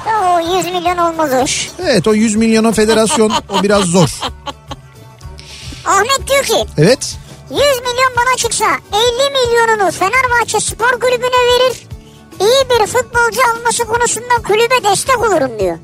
O 0.07 0.57
100 0.57 0.67
milyon 0.67 0.97
olmaz 0.97 1.31
o 1.33 1.45
iş. 1.45 1.71
Evet 1.83 2.09
o 2.09 2.15
100 2.15 2.37
milyona 2.37 2.73
federasyon 2.73 3.33
o 3.49 3.63
biraz 3.63 3.85
zor. 3.85 4.09
Ahmet 5.85 6.29
diyor 6.29 6.45
ki 6.45 6.71
Evet 6.79 7.17
100 7.51 7.59
milyon 7.61 8.13
bana 8.17 8.37
çıksa 8.37 8.65
50 8.93 9.31
milyonunu 9.31 9.91
Fenerbahçe 9.91 10.61
Spor 10.61 11.01
Kulübü'ne 11.01 11.43
verir. 11.53 11.87
İyi 12.41 12.71
bir 12.71 12.87
futbolcu 12.87 13.41
alması 13.55 13.85
konusunda 13.85 14.35
kulübe 14.47 14.91
destek 14.91 15.19
olurum 15.19 15.59
diyor. 15.59 15.79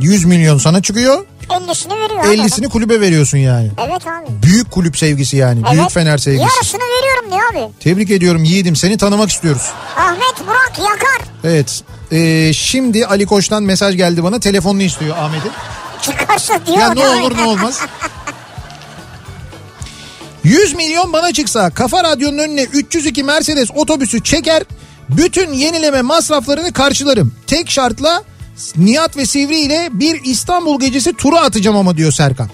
100 0.00 0.24
milyon 0.24 0.58
sana 0.58 0.82
çıkıyor 0.82 1.24
50'sini 1.48 2.00
veriyor. 2.00 2.24
abi 2.24 2.34
50'sini 2.34 2.68
kulübe 2.68 3.00
veriyorsun 3.00 3.38
yani. 3.38 3.70
Evet 3.86 4.06
abi. 4.06 4.42
Büyük 4.42 4.70
kulüp 4.70 4.98
sevgisi 4.98 5.36
yani. 5.36 5.60
Evet. 5.66 5.72
Büyük 5.72 5.90
Fener 5.90 6.18
sevgisi. 6.18 6.42
Yarısını 6.42 6.80
veriyorum 6.80 7.30
diyor 7.30 7.66
abi. 7.66 7.72
Tebrik 7.80 8.10
ediyorum 8.10 8.44
yiğidim 8.44 8.76
seni 8.76 8.96
tanımak 8.96 9.30
istiyoruz. 9.30 9.70
Ahmet 9.96 10.46
Burak 10.46 10.78
yakar. 10.78 11.28
Evet. 11.44 11.82
Ee, 12.12 12.52
şimdi 12.52 13.06
Ali 13.06 13.26
Koç'tan 13.26 13.62
mesaj 13.62 13.96
geldi 13.96 14.24
bana. 14.24 14.40
Telefonunu 14.40 14.82
istiyor 14.82 15.16
Ahmet'in. 15.16 15.52
Çıkarsa 16.02 16.66
diyor. 16.66 16.78
Ya 16.78 16.94
ne 16.94 17.08
olur 17.08 17.36
ne 17.36 17.42
olmaz. 17.44 17.80
100 20.44 20.74
milyon 20.74 21.12
bana 21.12 21.32
çıksa 21.32 21.70
Kafa 21.70 22.04
Radyo'nun 22.04 22.38
önüne 22.38 22.62
302 22.62 23.22
Mercedes 23.24 23.68
otobüsü 23.74 24.22
çeker. 24.22 24.62
Bütün 25.08 25.52
yenileme 25.52 26.02
masraflarını 26.02 26.72
karşılarım. 26.72 27.34
Tek 27.46 27.70
şartla 27.70 28.22
Nihat 28.76 29.16
ve 29.16 29.26
Sivri 29.26 29.60
ile 29.60 29.88
bir 29.92 30.24
İstanbul 30.24 30.80
gecesi 30.80 31.12
turu 31.12 31.36
atacağım 31.36 31.76
ama 31.76 31.96
diyor 31.96 32.12
Serkan. 32.12 32.48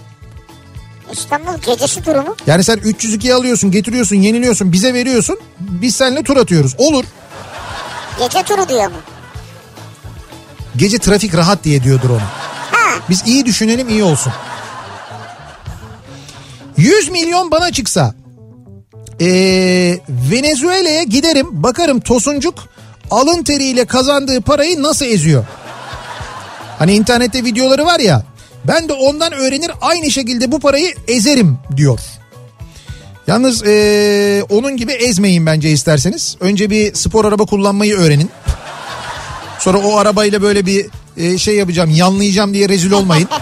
İstanbul 1.12 1.59
gecesi 1.66 2.07
durumu. 2.07 2.36
Yani 2.46 2.64
sen 2.64 2.78
302'yi 2.78 3.34
alıyorsun 3.34 3.70
getiriyorsun 3.70 4.16
yeniliyorsun 4.16 4.72
bize 4.72 4.94
veriyorsun. 4.94 5.38
Biz 5.59 5.96
seninle 5.96 6.22
tur 6.22 6.36
atıyoruz. 6.36 6.74
Olur. 6.78 7.05
Gece 8.18 8.42
turu 8.42 8.68
diyor 8.68 8.86
mu? 8.86 8.96
Gece 10.76 10.98
trafik 10.98 11.34
rahat 11.36 11.64
diye 11.64 11.82
diyordur 11.84 12.11
onu. 12.11 12.22
Ha. 12.72 12.98
Biz 13.09 13.22
iyi 13.26 13.46
düşünelim 13.46 13.88
iyi 13.88 14.03
olsun. 14.03 14.32
100 16.76 17.09
milyon 17.09 17.51
bana 17.51 17.72
çıksa 17.72 18.14
ee, 19.20 19.98
Venezuela'ya 20.09 21.03
giderim 21.03 21.46
bakarım 21.51 22.01
Tosuncuk 22.01 22.55
alın 23.11 23.42
teriyle 23.42 23.84
kazandığı 23.84 24.40
parayı 24.40 24.82
nasıl 24.82 25.07
eziyor. 25.07 25.44
Hani 26.80 26.92
internette 26.92 27.44
videoları 27.44 27.86
var 27.86 28.00
ya 28.00 28.22
ben 28.64 28.88
de 28.88 28.92
ondan 28.92 29.32
öğrenir 29.32 29.70
aynı 29.80 30.10
şekilde 30.10 30.52
bu 30.52 30.60
parayı 30.60 30.94
ezerim 31.08 31.58
diyor. 31.76 32.00
Yalnız 33.26 33.62
ee, 33.66 34.42
onun 34.48 34.76
gibi 34.76 34.92
ezmeyin 34.92 35.46
bence 35.46 35.70
isterseniz. 35.70 36.36
Önce 36.40 36.70
bir 36.70 36.94
spor 36.94 37.24
araba 37.24 37.44
kullanmayı 37.46 37.96
öğrenin. 37.96 38.30
Sonra 39.58 39.78
o 39.78 39.96
arabayla 39.96 40.42
böyle 40.42 40.66
bir 40.66 40.86
e, 41.16 41.38
şey 41.38 41.56
yapacağım 41.56 41.90
yanlayacağım 41.90 42.54
diye 42.54 42.68
rezil 42.68 42.90
olmayın. 42.90 43.28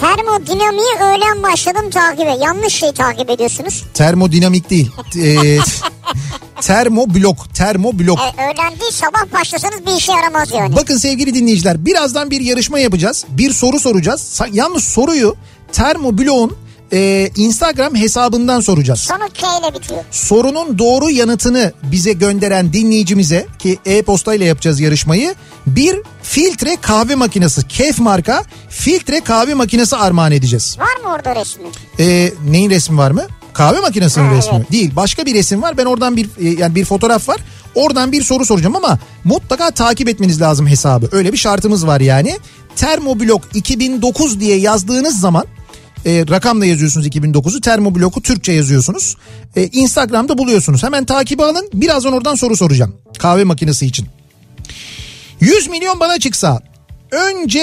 Termodinamiği 0.00 0.94
öğlen 1.00 1.42
başladım 1.42 1.90
takibe. 1.90 2.36
Yanlış 2.40 2.74
şey 2.74 2.92
takip 2.92 3.30
ediyorsunuz. 3.30 3.84
Termodinamik 3.94 4.70
değil. 4.70 4.90
E, 5.22 5.58
termoblok, 6.60 7.54
termoblok. 7.54 8.18
E, 8.18 8.44
öğlen 8.44 8.80
değil 8.80 8.92
sabah 8.92 9.40
başlasanız 9.40 9.86
bir 9.86 9.96
işe 9.96 10.12
yaramaz 10.12 10.52
yani. 10.52 10.76
Bakın 10.76 10.96
sevgili 10.96 11.34
dinleyiciler 11.34 11.86
birazdan 11.86 12.30
bir 12.30 12.40
yarışma 12.40 12.78
yapacağız. 12.78 13.24
Bir 13.28 13.52
soru 13.52 13.80
soracağız. 13.80 14.40
Yalnız 14.52 14.84
soruyu 14.84 15.36
termoblok'un 15.72 16.56
e, 16.92 17.30
Instagram 17.36 17.94
hesabından 17.94 18.60
soracağız. 18.60 19.00
Sonu 19.00 19.28
K 19.34 19.58
ile 19.58 19.74
bitiyor. 19.74 20.04
Sorunun 20.10 20.78
doğru 20.78 21.10
yanıtını 21.10 21.72
bize 21.82 22.12
gönderen 22.12 22.72
dinleyicimize 22.72 23.46
ki 23.58 23.78
e-posta 23.86 24.34
ile 24.34 24.44
yapacağız 24.44 24.80
yarışmayı 24.80 25.34
bir 25.66 26.02
filtre 26.22 26.76
kahve 26.76 27.14
makinesi 27.14 27.68
Kef 27.68 27.98
marka 27.98 28.44
filtre 28.68 29.20
kahve 29.20 29.54
makinesi 29.54 29.96
armağan 29.96 30.32
edeceğiz. 30.32 30.76
Var 30.78 30.96
mı 31.08 31.14
orada 31.14 31.40
resmi? 31.40 31.64
Ee, 32.00 32.32
neyin 32.48 32.70
resmi 32.70 32.98
var 32.98 33.10
mı? 33.10 33.22
Kahve 33.56 33.80
makinesinin 33.80 34.24
Ha, 34.28 34.34
resmi. 34.34 34.56
evet. 34.56 34.72
Değil. 34.72 34.96
Başka 34.96 35.26
bir 35.26 35.34
resim 35.34 35.62
var. 35.62 35.76
Ben 35.78 35.84
oradan 35.84 36.16
bir 36.16 36.26
e, 36.40 36.48
yani 36.48 36.74
bir 36.74 36.84
fotoğraf 36.84 37.28
var. 37.28 37.36
Oradan 37.74 38.12
bir 38.12 38.22
soru 38.22 38.44
soracağım 38.46 38.76
ama 38.76 38.98
mutlaka 39.24 39.70
takip 39.70 40.08
etmeniz 40.08 40.40
lazım 40.40 40.66
hesabı. 40.66 41.08
Öyle 41.12 41.32
bir 41.32 41.38
şartımız 41.38 41.86
var 41.86 42.00
yani. 42.00 42.38
Termoblok 42.76 43.42
2009 43.54 44.40
diye 44.40 44.56
yazdığınız 44.56 45.20
zaman 45.20 45.44
e, 46.06 46.24
rakamla 46.30 46.66
yazıyorsunuz 46.66 47.06
2009'u. 47.06 47.60
Termobloku 47.60 48.22
Türkçe 48.22 48.52
yazıyorsunuz. 48.52 49.16
E, 49.56 49.66
Instagram'da 49.66 50.38
buluyorsunuz. 50.38 50.82
Hemen 50.82 51.04
takibi 51.04 51.44
alın. 51.44 51.68
Birazdan 51.74 52.12
oradan 52.12 52.34
soru 52.34 52.56
soracağım. 52.56 52.96
Kahve 53.18 53.44
makinesi 53.44 53.86
için. 53.86 54.06
100 55.40 55.68
milyon 55.68 56.00
bana 56.00 56.18
çıksa 56.18 56.60
önce 57.10 57.62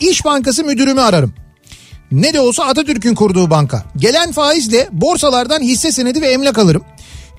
İş 0.00 0.24
Bankası 0.24 0.64
müdürümü 0.64 1.00
ararım. 1.00 1.34
Ne 2.12 2.34
de 2.34 2.40
olsa 2.40 2.64
Atatürk'ün 2.64 3.14
kurduğu 3.14 3.50
banka. 3.50 3.84
Gelen 3.96 4.32
faizle 4.32 4.88
borsalardan 4.92 5.60
hisse 5.60 5.92
senedi 5.92 6.20
ve 6.20 6.28
emlak 6.28 6.58
alırım. 6.58 6.84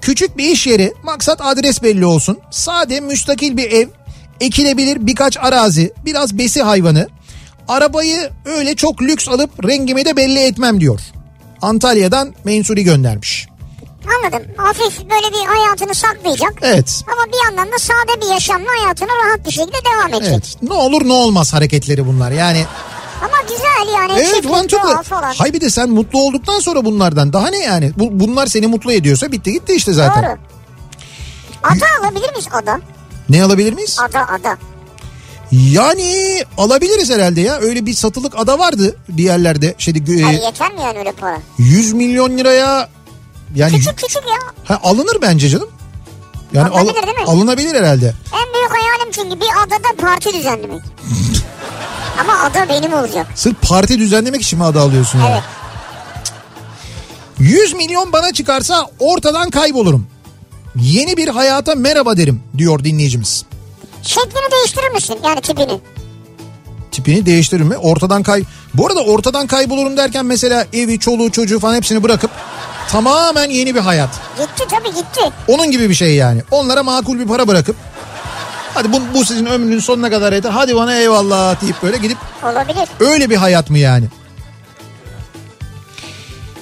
Küçük 0.01 0.37
bir 0.37 0.49
iş 0.49 0.67
yeri, 0.67 0.93
maksat 1.03 1.41
adres 1.41 1.83
belli 1.83 2.05
olsun. 2.05 2.39
Sade 2.51 2.99
müstakil 2.99 3.57
bir 3.57 3.71
ev, 3.71 3.87
ekilebilir 4.39 5.07
birkaç 5.07 5.37
arazi, 5.37 5.93
biraz 6.05 6.37
besi 6.37 6.61
hayvanı. 6.61 7.07
Arabayı 7.67 8.29
öyle 8.45 8.75
çok 8.75 9.01
lüks 9.01 9.27
alıp 9.29 9.67
rengimi 9.67 10.05
de 10.05 10.17
belli 10.17 10.39
etmem 10.39 10.81
diyor. 10.81 10.99
Antalya'dan 11.61 12.33
Mensuri 12.43 12.83
göndermiş. 12.83 13.47
Anladım. 14.17 14.47
Hafif 14.57 14.99
böyle 14.99 15.33
bir 15.33 15.47
hayatını 15.47 15.95
saklayacak. 15.95 16.53
Evet. 16.61 17.03
Ama 17.13 17.25
bir 17.31 17.45
yandan 17.45 17.73
da 17.73 17.79
sade 17.79 18.21
bir 18.21 18.33
yaşamla 18.33 18.67
hayatına 18.81 19.09
rahat 19.25 19.45
bir 19.45 19.51
şekilde 19.51 19.77
devam 19.93 20.13
edecek. 20.13 20.33
Evet. 20.33 20.57
Ne 20.61 20.73
olur 20.73 21.07
ne 21.07 21.13
olmaz 21.13 21.53
hareketleri 21.53 22.07
bunlar. 22.07 22.31
Yani 22.31 22.65
Ama 23.21 23.37
güzel 23.49 23.93
yani. 23.95 24.11
Evet 24.15 24.25
çiftlik, 24.33 24.51
mantıklı. 24.51 25.03
falan. 25.03 25.33
Hay 25.33 25.53
bir 25.53 25.61
de 25.61 25.69
sen 25.69 25.89
mutlu 25.89 26.21
olduktan 26.21 26.59
sonra 26.59 26.85
bunlardan 26.85 27.33
daha 27.33 27.47
ne 27.47 27.57
yani? 27.59 27.91
Bu, 27.97 28.19
bunlar 28.19 28.47
seni 28.47 28.67
mutlu 28.67 28.91
ediyorsa 28.93 29.31
bitti 29.31 29.51
gitti 29.53 29.73
işte 29.73 29.93
zaten. 29.93 30.23
Doğru. 30.23 30.37
Ada 31.63 31.85
alabilir 32.03 32.29
miyiz 32.31 32.47
ada? 32.51 32.79
Ne 33.29 33.43
alabilir 33.43 33.73
miyiz? 33.73 33.97
Ada 34.09 34.27
ada. 34.27 34.57
Yani 35.51 36.43
alabiliriz 36.57 37.09
herhalde 37.09 37.41
ya. 37.41 37.57
Öyle 37.57 37.85
bir 37.85 37.93
satılık 37.93 38.33
ada 38.35 38.59
vardı 38.59 38.95
bir 39.09 39.23
yerlerde. 39.23 39.75
Şeyde, 39.77 40.11
Yani 40.13 40.43
yeter 40.45 40.73
mi 40.73 40.81
yani 40.81 40.99
öyle 40.99 41.11
para? 41.11 41.37
100 41.57 41.93
milyon 41.93 42.37
liraya 42.37 42.89
yani 43.55 43.71
Küçük 43.77 43.97
küçük 43.97 44.23
ya. 44.27 44.37
ha, 44.75 44.79
alınır 44.83 45.17
bence 45.21 45.49
canım. 45.49 45.69
Yani 46.53 46.69
al- 46.69 46.75
Alınabilir 46.77 47.03
değil 47.07 47.17
mi? 47.17 47.23
alınabilir 47.25 47.75
herhalde. 47.75 48.13
En 48.33 48.53
büyük 48.53 48.71
hayalim 48.71 49.11
çünkü 49.11 49.39
bir 49.41 49.47
adada 49.65 50.01
parti 50.01 50.33
düzenlemek. 50.33 50.81
Ama 52.19 52.39
ada 52.39 52.69
benim 52.69 52.93
olacak. 52.93 53.27
Sırf 53.35 53.55
parti 53.61 53.99
düzenlemek 53.99 54.41
için 54.41 54.59
mi 54.59 54.65
ada 54.65 54.81
alıyorsun 54.81 55.19
ya? 55.19 55.29
Evet. 55.31 55.43
100 57.39 57.73
milyon 57.73 58.13
bana 58.13 58.33
çıkarsa 58.33 58.85
ortadan 58.99 59.49
kaybolurum. 59.49 60.07
Yeni 60.75 61.17
bir 61.17 61.27
hayata 61.27 61.75
merhaba 61.75 62.17
derim 62.17 62.43
diyor 62.57 62.83
dinleyicimiz. 62.83 63.45
Şeklini 64.03 64.51
değiştirir 64.51 64.89
misin? 64.91 65.17
Yani 65.23 65.41
tipini. 65.41 65.79
tipini 66.91 67.25
değiştirir 67.25 67.61
mi? 67.63 67.77
Ortadan 67.77 68.23
kay... 68.23 68.43
Bu 68.73 68.87
arada 68.87 68.99
ortadan 68.99 69.47
kaybolurum 69.47 69.97
derken 69.97 70.25
mesela 70.25 70.65
evi, 70.73 70.99
çoluğu, 70.99 71.31
çocuğu 71.31 71.59
falan 71.59 71.75
hepsini 71.75 72.03
bırakıp 72.03 72.31
tamamen 72.89 73.49
yeni 73.49 73.75
bir 73.75 73.79
hayat. 73.79 74.09
Gitti 74.37 74.63
tabii 74.69 74.87
gitti. 74.95 75.21
Onun 75.47 75.71
gibi 75.71 75.89
bir 75.89 75.95
şey 75.95 76.15
yani. 76.15 76.41
Onlara 76.51 76.83
makul 76.83 77.19
bir 77.19 77.27
para 77.27 77.47
bırakıp 77.47 77.75
hadi 78.77 78.93
bu, 78.93 79.01
bu 79.13 79.25
sizin 79.25 79.45
ömrünün 79.45 79.79
sonuna 79.79 80.09
kadar 80.09 80.33
yeter. 80.33 80.49
Hadi 80.49 80.75
bana 80.75 80.95
eyvallah 80.95 81.61
deyip 81.61 81.83
böyle 81.83 81.97
gidip 81.97 82.17
Olabilir. 82.43 82.89
öyle 82.99 83.29
bir 83.29 83.35
hayat 83.35 83.69
mı 83.69 83.77
yani? 83.77 84.05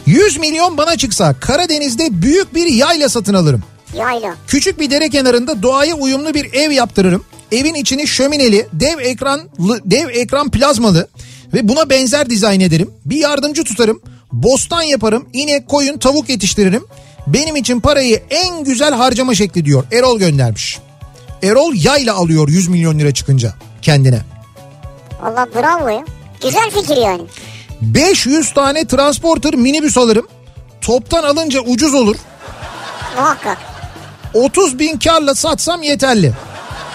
100 0.06 0.38
milyon 0.38 0.78
bana 0.78 0.98
çıksa 0.98 1.34
Karadeniz'de 1.40 2.22
büyük 2.22 2.56
bir 2.56 2.68
yayla 2.68 3.10
satın 3.10 3.34
alırım. 3.34 3.64
Yayla. 3.98 4.36
Küçük 4.48 4.80
bir 4.80 4.92
dere 4.92 5.10
kenarında 5.10 5.64
doğaya 5.64 5.96
uyumlu 5.96 6.34
bir 6.34 6.54
ev 6.54 6.72
yaptırırım. 6.72 7.26
Evin 7.52 7.74
içini 7.74 8.08
şömineli, 8.08 8.68
dev 8.74 9.00
ekranlı, 9.00 9.82
dev 9.86 10.10
ekran 10.10 10.52
plazmalı 10.52 11.08
ve 11.54 11.68
buna 11.68 11.90
benzer 11.90 12.30
dizayn 12.30 12.60
ederim. 12.60 12.92
Bir 13.06 13.18
yardımcı 13.18 13.64
tutarım. 13.64 14.02
Bostan 14.32 14.82
yaparım, 14.82 15.30
inek, 15.34 15.68
koyun, 15.70 15.98
tavuk 15.98 16.30
yetiştiririm. 16.30 16.86
Benim 17.28 17.56
için 17.56 17.80
parayı 17.80 18.24
en 18.30 18.64
güzel 18.64 18.94
harcama 18.94 19.36
şekli 19.36 19.66
diyor. 19.66 19.84
Erol 19.92 20.20
göndermiş. 20.20 20.80
Erol 21.46 21.74
yayla 21.76 22.14
alıyor 22.16 22.50
100 22.50 22.68
milyon 22.68 23.00
lira 23.00 23.14
çıkınca 23.14 23.54
kendine. 23.82 24.22
Allah 25.24 25.48
bravo 25.56 25.88
ya. 25.90 26.06
Güzel 26.42 26.72
fikir 26.72 26.98
yani. 26.98 27.22
500 27.82 28.54
tane 28.54 28.88
transporter 28.88 29.56
minibüs 29.56 29.98
alırım. 29.98 30.28
Toptan 30.82 31.24
alınca 31.24 31.60
ucuz 31.62 31.94
olur. 31.94 32.16
Muhakkak. 33.16 33.58
30 34.34 34.80
bin 34.80 35.00
karla 35.00 35.36
satsam 35.36 35.82
yeterli 35.82 36.34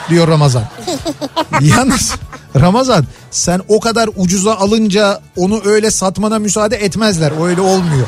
diyor 0.08 0.28
Ramazan. 0.28 0.64
Yalnız 1.60 2.14
Ramazan 2.60 3.04
sen 3.30 3.60
o 3.68 3.80
kadar 3.80 4.10
ucuza 4.16 4.54
alınca 4.54 5.20
onu 5.36 5.60
öyle 5.64 5.90
satmana 5.90 6.38
müsaade 6.38 6.76
etmezler. 6.76 7.32
O 7.40 7.46
öyle 7.46 7.60
olmuyor. 7.60 8.06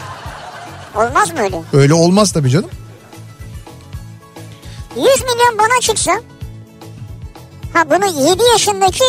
Olmaz 0.95 1.33
mı 1.33 1.41
öyle? 1.41 1.63
Öyle 1.73 1.95
olmaz 1.95 2.33
tabii 2.33 2.51
canım. 2.51 2.71
100 4.97 5.05
milyon 5.05 5.59
bana 5.59 5.81
çıksa 5.81 6.13
ha 7.75 7.91
bunu 7.91 8.29
7 8.31 8.43
yaşındaki 8.53 9.05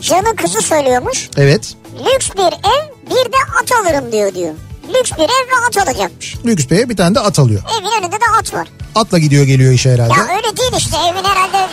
canı 0.00 0.36
kızı 0.36 0.62
söylüyormuş. 0.62 1.28
Evet. 1.36 1.74
Lüks 2.00 2.30
bir 2.36 2.42
ev 2.52 3.10
bir 3.10 3.32
de 3.32 3.36
at 3.62 3.72
alırım 3.72 4.12
diyor 4.12 4.34
diyor. 4.34 4.54
Lüks 4.88 5.12
bir 5.12 5.22
ev 5.24 5.28
ve 5.28 5.66
at 5.68 5.88
alacakmış. 5.88 6.36
Lüks 6.46 6.70
Bey'e 6.70 6.88
bir 6.88 6.96
tane 6.96 7.14
de 7.14 7.20
at 7.20 7.38
alıyor. 7.38 7.62
Evin 7.80 8.02
önünde 8.02 8.16
de 8.16 8.24
at 8.40 8.54
var. 8.54 8.68
Atla 8.94 9.18
gidiyor 9.18 9.44
geliyor 9.44 9.72
işe 9.72 9.92
herhalde. 9.92 10.12
Ya 10.14 10.36
öyle 10.36 10.56
değil 10.56 10.72
işte 10.78 10.96
evin 10.96 11.24
herhalde 11.24 11.68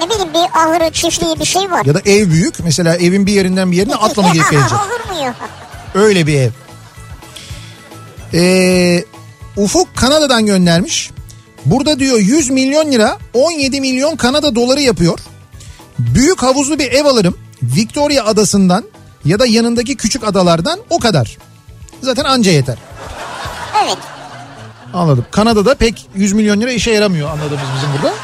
ne 0.00 0.10
bileyim 0.10 0.34
bir 0.34 0.60
ahırı 0.60 0.92
çiftliği 0.92 1.40
bir 1.40 1.44
şey 1.44 1.70
var. 1.70 1.84
Ya 1.84 1.94
da 1.94 2.00
ev 2.06 2.30
büyük. 2.30 2.60
Mesela 2.64 2.96
evin 2.96 3.26
bir 3.26 3.32
yerinden 3.32 3.72
bir 3.72 3.76
yerine 3.76 3.94
atla 3.94 4.22
mı 4.22 4.28
gelip 4.32 4.50
gelecek? 4.50 4.72
Olur 4.72 5.14
mu 5.16 5.24
ya? 5.24 5.34
Öyle 5.94 6.26
bir 6.26 6.34
ev. 6.40 6.50
Ee, 8.34 9.04
Ufuk 9.56 9.96
Kanada'dan 9.96 10.46
göndermiş. 10.46 11.10
Burada 11.64 11.98
diyor 11.98 12.18
100 12.18 12.50
milyon 12.50 12.92
lira 12.92 13.18
17 13.34 13.80
milyon 13.80 14.16
Kanada 14.16 14.54
doları 14.54 14.80
yapıyor. 14.80 15.18
Büyük 15.98 16.42
havuzlu 16.42 16.78
bir 16.78 16.92
ev 16.92 17.04
alırım. 17.04 17.38
Victoria 17.62 18.24
adasından 18.24 18.84
ya 19.24 19.38
da 19.38 19.46
yanındaki 19.46 19.96
küçük 19.96 20.24
adalardan 20.24 20.80
o 20.90 20.98
kadar. 20.98 21.38
Zaten 22.02 22.24
anca 22.24 22.50
yeter. 22.50 22.78
Evet. 23.84 23.98
Anladım. 24.94 25.26
Kanada'da 25.30 25.74
pek 25.74 26.06
100 26.14 26.32
milyon 26.32 26.60
lira 26.60 26.72
işe 26.72 26.90
yaramıyor 26.90 27.30
anladığımız 27.30 27.66
bizim 27.76 27.90
burada. 27.96 28.14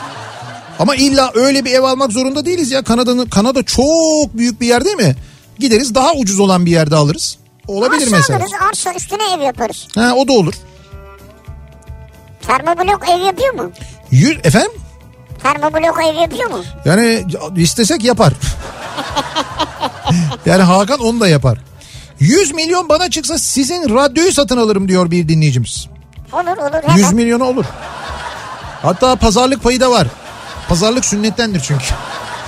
Ama 0.79 0.95
illa 0.95 1.31
öyle 1.35 1.65
bir 1.65 1.73
ev 1.73 1.83
almak 1.83 2.13
zorunda 2.13 2.47
değiliz 2.47 2.71
ya. 2.71 2.83
Kanada'nın 2.83 3.27
Kanada 3.27 3.63
çok 3.63 4.39
büyük 4.39 4.61
bir 4.61 4.67
yer 4.67 4.85
değil 4.85 4.97
mi? 4.97 5.17
Gideriz 5.59 5.95
daha 5.95 6.13
ucuz 6.13 6.41
olan 6.41 6.67
bir 6.67 6.71
yerde 6.71 6.97
alırız. 6.97 7.39
Olabilir 7.69 8.03
arsa 8.03 8.17
mesela. 8.17 8.39
alırız 8.39 8.53
arsa 8.71 8.95
üstüne 8.95 9.23
ev 9.37 9.41
yaparız. 9.41 9.87
Ha 9.95 10.13
o 10.17 10.29
da 10.29 10.33
olur. 10.33 10.55
Termoblok 12.47 13.09
ev 13.09 13.21
yapıyor 13.21 13.55
mu? 13.55 13.71
Yüz, 14.11 14.39
efendim? 14.45 14.73
Termoblok 15.45 15.99
ev 16.05 16.15
yapıyor 16.15 16.51
mu? 16.51 16.65
Yani 16.85 17.25
istesek 17.57 18.05
yapar. 18.05 18.33
yani 20.47 20.63
Hakan 20.63 21.01
onu 21.01 21.21
da 21.21 21.29
yapar. 21.29 21.59
100 22.21 22.55
milyon 22.55 22.89
bana 22.89 23.11
çıksa 23.11 23.39
sizin 23.39 23.95
radyoyu 23.95 24.33
satın 24.33 24.57
alırım 24.57 24.89
diyor 24.89 25.11
bir 25.11 25.29
dinleyicimiz. 25.29 25.89
Olur 26.33 26.57
olur 26.57 26.83
hemen. 26.83 26.97
100 26.97 27.13
milyona 27.13 27.45
olur. 27.45 27.65
Hatta 28.83 29.17
pazarlık 29.17 29.63
payı 29.63 29.81
da 29.81 29.91
var. 29.91 30.07
Pazarlık 30.69 31.05
sünnettendir 31.05 31.61
çünkü. 31.61 31.85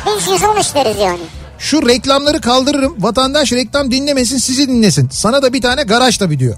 Biz 0.06 0.28
110 0.28 0.56
isteriz 0.56 0.96
yani. 0.98 1.20
Şu 1.58 1.88
reklamları 1.88 2.40
kaldırırım. 2.40 2.96
Vatandaş 2.98 3.52
reklam 3.52 3.90
dinlemesin 3.90 4.38
sizi 4.38 4.68
dinlesin. 4.68 5.08
Sana 5.12 5.42
da 5.42 5.52
bir 5.52 5.62
tane 5.62 5.82
garaj 5.82 6.18
tabii 6.18 6.38
diyor. 6.38 6.56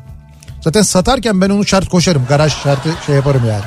Zaten 0.60 0.82
satarken 0.82 1.40
ben 1.40 1.50
onu 1.50 1.66
şart 1.66 1.88
koşarım. 1.88 2.26
Garaj 2.28 2.52
şartı 2.62 2.88
şey 3.06 3.14
yaparım 3.14 3.42
yani. 3.48 3.64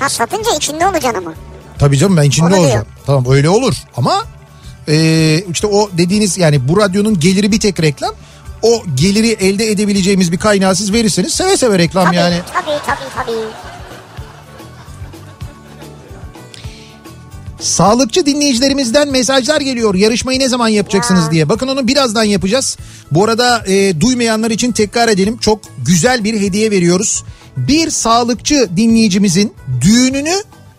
Ha 0.00 0.08
satınca 0.08 0.50
içinde 0.56 0.86
olacaksın 0.86 1.18
ama. 1.18 1.34
Tabii 1.78 1.98
canım 1.98 2.16
ben 2.16 2.22
içinde 2.22 2.46
Onu 2.46 2.52
diyor. 2.54 2.64
olacağım. 2.64 2.86
Tamam 3.06 3.24
öyle 3.32 3.48
olur 3.48 3.74
ama 3.96 4.24
e, 4.88 5.44
işte 5.52 5.66
o 5.66 5.90
dediğiniz 5.98 6.38
yani 6.38 6.68
bu 6.68 6.76
radyonun 6.80 7.20
geliri 7.20 7.52
bir 7.52 7.60
tek 7.60 7.82
reklam. 7.82 8.14
O 8.62 8.82
geliri 8.94 9.28
elde 9.30 9.70
edebileceğimiz 9.70 10.32
bir 10.32 10.38
kaynağı 10.38 10.76
siz 10.76 10.92
verirseniz 10.92 11.32
seve 11.34 11.56
seve 11.56 11.78
reklam 11.78 12.04
Tabii 12.06 12.16
yani. 12.16 12.36
tabii 12.52 12.78
tabii 12.86 13.26
tabii. 13.26 13.32
Sağlıkçı 17.60 18.26
dinleyicilerimizden 18.26 19.10
mesajlar 19.10 19.60
geliyor. 19.60 19.94
Yarışmayı 19.94 20.40
ne 20.40 20.48
zaman 20.48 20.68
yapacaksınız 20.68 21.24
Ya. 21.24 21.30
diye. 21.30 21.48
Bakın 21.48 21.68
onu 21.68 21.86
birazdan 21.88 22.24
yapacağız. 22.24 22.76
Bu 23.10 23.24
arada 23.24 23.64
e, 23.66 24.00
duymayanlar 24.00 24.50
için 24.50 24.72
tekrar 24.72 25.08
edelim. 25.08 25.36
Çok 25.38 25.60
güzel 25.86 26.24
bir 26.24 26.40
hediye 26.40 26.70
veriyoruz. 26.70 27.24
Bir 27.56 27.90
sağlıkçı 27.90 28.68
dinleyicimizin 28.76 29.54
düğününü 29.80 30.34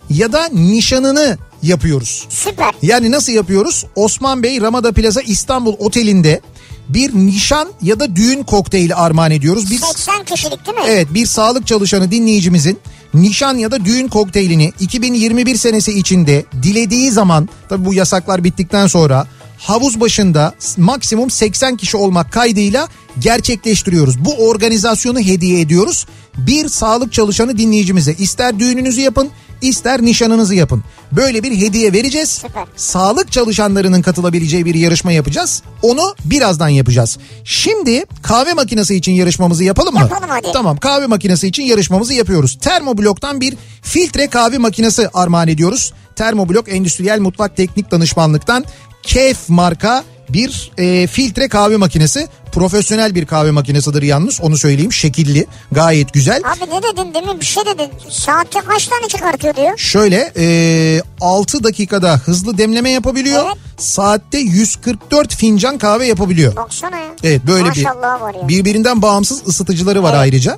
ya 0.09 0.33
da 0.33 0.47
nişanını 0.53 1.37
yapıyoruz. 1.63 2.27
Süper. 2.29 2.73
Yani 2.81 3.11
nasıl 3.11 3.31
yapıyoruz? 3.33 3.85
Osman 3.95 4.43
Bey 4.43 4.61
Ramada 4.61 4.91
Plaza 4.91 5.21
İstanbul 5.21 5.75
Oteli'nde 5.79 6.41
bir 6.89 7.13
nişan 7.13 7.69
ya 7.81 7.99
da 7.99 8.15
düğün 8.15 8.43
kokteyli 8.43 8.95
armağan 8.95 9.31
ediyoruz. 9.31 9.71
Biz 9.71 9.79
80 9.79 10.23
kişilik 10.23 10.65
değil 10.65 10.77
mi? 10.77 10.83
Evet 10.87 11.07
bir 11.13 11.25
sağlık 11.25 11.67
çalışanı 11.67 12.11
dinleyicimizin 12.11 12.79
nişan 13.13 13.57
ya 13.57 13.71
da 13.71 13.85
düğün 13.85 14.07
kokteylini 14.07 14.73
2021 14.79 15.55
senesi 15.55 15.99
içinde 15.99 16.45
dilediği 16.63 17.11
zaman 17.11 17.49
tabi 17.69 17.85
bu 17.85 17.93
yasaklar 17.93 18.43
bittikten 18.43 18.87
sonra 18.87 19.27
havuz 19.57 19.99
başında 19.99 20.53
maksimum 20.77 21.29
80 21.29 21.77
kişi 21.77 21.97
olmak 21.97 22.31
kaydıyla 22.31 22.87
gerçekleştiriyoruz. 23.19 24.25
Bu 24.25 24.33
organizasyonu 24.47 25.19
hediye 25.19 25.61
ediyoruz. 25.61 26.05
Bir 26.37 26.69
sağlık 26.69 27.13
çalışanı 27.13 27.57
dinleyicimize 27.57 28.13
ister 28.13 28.59
düğününüzü 28.59 29.01
yapın 29.01 29.29
ister 29.61 30.01
nişanınızı 30.01 30.55
yapın. 30.55 30.83
Böyle 31.11 31.43
bir 31.43 31.57
hediye 31.57 31.93
vereceğiz. 31.93 32.29
Süper. 32.29 32.65
Sağlık 32.75 33.31
çalışanlarının 33.31 34.01
katılabileceği 34.01 34.65
bir 34.65 34.75
yarışma 34.75 35.11
yapacağız. 35.11 35.63
Onu 35.81 36.15
birazdan 36.25 36.69
yapacağız. 36.69 37.17
Şimdi 37.43 38.05
kahve 38.23 38.53
makinesi 38.53 38.95
için 38.95 39.11
yarışmamızı 39.11 39.63
yapalım 39.63 39.93
mı? 39.93 39.99
Yapalım 39.99 40.29
hadi. 40.29 40.47
Tamam 40.53 40.77
kahve 40.77 41.07
makinesi 41.07 41.47
için 41.47 41.63
yarışmamızı 41.63 42.13
yapıyoruz. 42.13 42.57
Termoblok'tan 42.61 43.41
bir 43.41 43.57
filtre 43.81 44.27
kahve 44.27 44.57
makinesi 44.57 45.09
armağan 45.13 45.47
ediyoruz. 45.47 45.93
Termoblok 46.15 46.69
Endüstriyel 46.69 47.19
Mutfak 47.19 47.57
Teknik 47.57 47.91
Danışmanlık'tan 47.91 48.65
Kef 49.03 49.49
marka 49.49 50.03
bir 50.29 50.71
e, 50.77 51.07
filtre 51.07 51.47
kahve 51.47 51.77
makinesi. 51.77 52.27
Profesyonel 52.51 53.15
bir 53.15 53.25
kahve 53.25 53.51
makinesidir 53.51 54.01
yalnız 54.01 54.41
onu 54.41 54.57
söyleyeyim. 54.57 54.93
Şekilli 54.93 55.47
gayet 55.71 56.13
güzel. 56.13 56.41
Abi 56.45 56.69
ne 56.71 56.83
dedin 56.83 57.13
demin 57.13 57.39
bir 57.39 57.45
şey 57.45 57.63
dedin. 57.65 57.89
Saatte 58.09 58.59
kaç 58.67 58.87
tane 58.87 59.07
çıkartıyor 59.07 59.55
diyor. 59.55 59.77
Şöyle 59.77 60.31
e, 60.37 61.01
6 61.21 61.63
dakikada 61.63 62.17
hızlı 62.17 62.57
demleme 62.57 62.89
yapabiliyor. 62.89 63.43
Evet. 63.45 63.57
Saatte 63.77 64.37
144 64.37 65.35
fincan 65.35 65.77
kahve 65.77 66.05
yapabiliyor. 66.07 66.55
Baksana 66.55 66.97
ya. 66.97 67.07
Evet 67.23 67.41
böyle 67.47 67.63
bir 67.63 67.85
Maşallah 67.85 68.21
var 68.21 68.33
ya. 68.41 68.47
birbirinden 68.47 69.01
bağımsız 69.01 69.47
ısıtıcıları 69.47 70.03
var 70.03 70.09
Evet. 70.09 70.19
ayrıca. 70.21 70.57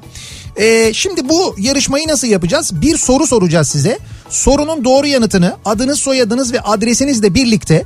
Ee, 0.60 0.92
şimdi 0.94 1.30
bu 1.30 1.56
yarışmayı 1.58 2.08
nasıl 2.08 2.28
yapacağız? 2.28 2.82
Bir 2.82 2.98
soru 2.98 3.28
soracağız 3.28 3.68
size. 3.70 4.00
Sorunun 4.30 4.84
doğru 4.84 5.08
yanıtını 5.08 5.56
adınız, 5.66 6.00
soyadınız 6.00 6.54
ve 6.54 6.62
adresinizle 6.62 7.34
birlikte 7.34 7.86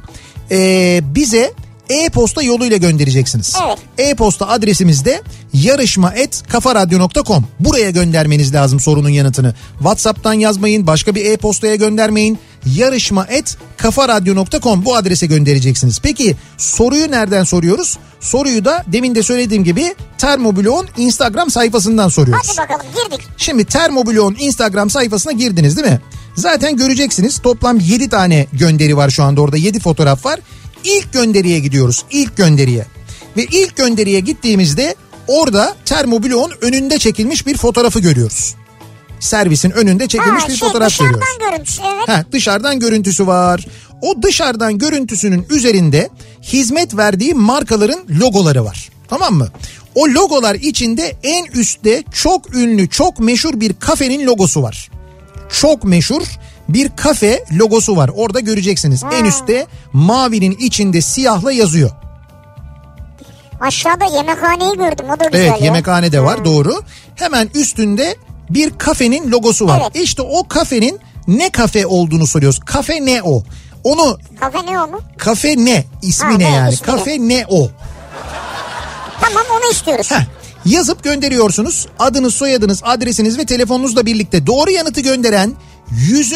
ee, 0.51 1.01
bize 1.03 1.53
e-posta 1.91 2.43
yoluyla 2.43 2.77
göndereceksiniz. 2.77 3.55
Evet. 3.65 3.77
E-posta 3.97 4.47
adresimiz 4.47 5.05
de 5.05 5.21
yarışma@kafaradyo.com. 5.53 7.45
Buraya 7.59 7.89
göndermeniz 7.89 8.53
lazım 8.53 8.79
sorunun 8.79 9.09
yanıtını. 9.09 9.55
WhatsApp'tan 9.77 10.33
yazmayın, 10.33 10.87
başka 10.87 11.15
bir 11.15 11.25
e-postaya 11.25 11.75
göndermeyin. 11.75 12.39
yarışma@kafaradyo.com 12.65 14.85
bu 14.85 14.95
adrese 14.95 15.25
göndereceksiniz. 15.25 15.99
Peki 16.03 16.35
soruyu 16.57 17.11
nereden 17.11 17.43
soruyoruz? 17.43 17.97
Soruyu 18.19 18.65
da 18.65 18.83
demin 18.87 19.15
de 19.15 19.23
söylediğim 19.23 19.63
gibi 19.63 19.95
Termobloğun 20.17 20.87
Instagram 20.97 21.51
sayfasından 21.51 22.09
soruyoruz. 22.09 22.47
Hadi 22.49 22.57
bakalım 22.57 22.85
girdik. 22.95 23.27
Şimdi 23.37 23.65
Termobloğun 23.65 24.35
Instagram 24.39 24.89
sayfasına 24.89 25.31
girdiniz 25.31 25.77
değil 25.77 25.87
mi? 25.87 26.01
Zaten 26.35 26.77
göreceksiniz 26.77 27.39
toplam 27.39 27.79
7 27.79 28.09
tane 28.09 28.47
gönderi 28.53 28.97
var 28.97 29.09
şu 29.09 29.23
anda 29.23 29.41
orada 29.41 29.57
7 29.57 29.79
fotoğraf 29.79 30.25
var. 30.25 30.39
İlk 30.84 31.13
gönderiye 31.13 31.59
gidiyoruz 31.59 32.05
ilk 32.11 32.38
gönderiye. 32.38 32.86
Ve 33.38 33.43
ilk 33.45 33.75
gönderiye 33.75 34.19
gittiğimizde 34.19 34.95
orada 35.27 35.75
Termobloğun 35.86 36.51
önünde 36.61 36.99
çekilmiş 36.99 37.47
bir 37.47 37.57
fotoğrafı 37.57 37.99
görüyoruz. 37.99 38.55
Servisin 39.19 39.71
önünde 39.71 40.07
çekilmiş 40.07 40.43
Ha, 40.43 40.47
bir 40.49 40.55
şey, 40.55 40.67
fotoğraf 40.67 40.89
dışarıdan 40.89 41.19
görüyoruz. 41.19 41.38
görüntüsü 41.51 41.82
evet. 41.95 42.07
Ha, 42.09 42.25
dışarıdan 42.32 42.79
görüntüsü 42.79 43.27
var. 43.27 43.65
O 44.01 44.21
dışarıdan 44.23 44.77
görüntüsünün 44.77 45.45
üzerinde 45.49 46.09
hizmet 46.43 46.97
verdiği 46.97 47.34
markaların 47.34 47.99
logoları 48.19 48.65
var. 48.65 48.89
Tamam 49.09 49.34
mı? 49.34 49.47
O 49.95 50.07
logolar 50.07 50.55
içinde 50.55 51.15
en 51.23 51.45
üstte 51.45 52.03
çok 52.13 52.55
ünlü, 52.55 52.89
çok 52.89 53.19
meşhur 53.19 53.59
bir 53.59 53.73
kafenin 53.73 54.25
logosu 54.27 54.63
var. 54.63 54.91
Çok 55.61 55.84
meşhur 55.84 56.21
bir 56.70 56.89
kafe 56.95 57.43
logosu 57.51 57.95
var. 57.95 58.12
Orada 58.16 58.39
göreceksiniz. 58.39 59.03
En 59.14 59.26
üstte 59.26 59.68
mavinin 59.93 60.51
içinde 60.59 61.01
siyahla 61.01 61.51
yazıyor. 61.51 61.89
Aşağıda 63.62 64.05
yemekhaneyi 64.05 64.78
gördüm 64.78 65.05
o 65.16 65.20
da 65.20 65.26
güzel 65.26 65.39
Evet 65.45 65.59
ya. 65.62 65.66
yemekhane 65.66 66.12
de 66.12 66.24
var 66.24 66.38
Hmm. 66.38 66.45
doğru. 66.45 66.82
Hemen 67.16 67.49
üstünde 67.55 68.16
bir 68.49 68.78
kafenin 68.78 69.32
logosu 69.32 69.68
var. 69.68 69.82
Evet. 69.84 70.03
İşte 70.03 70.22
o 70.22 70.47
kafenin 70.47 70.99
ne 71.28 71.49
kafe 71.49 71.86
olduğunu 71.86 72.28
soruyoruz. 72.28 72.59
Kafe 72.59 73.05
ne 73.05 73.22
o? 73.24 73.43
Onu 73.84 74.18
Kafe 74.39 74.66
ne 74.66 74.80
o 74.82 74.88
mu? 74.88 74.99
kafe 75.18 75.55
ne 75.57 75.86
ismi 76.01 76.26
Ha, 76.32 76.38
ne 76.38 76.51
ne, 76.51 76.55
yani? 76.55 76.74
ismi 76.74 76.86
Kafe 76.86 77.18
ne 77.20 77.45
o? 77.49 77.70
Tamam 79.22 79.43
onu 79.51 79.72
istiyoruz. 79.72 80.12
Heh, 80.12 80.22
yazıp 80.66 81.03
gönderiyorsunuz. 81.03 81.88
Adınız, 81.99 82.34
soyadınız, 82.36 82.82
adresiniz 82.84 83.38
ve 83.38 83.45
telefonunuzla 83.45 84.05
birlikte 84.05 84.47
doğru 84.47 84.72
yanıtı 84.72 85.01
gönderen 85.01 85.53
100. 85.91 86.33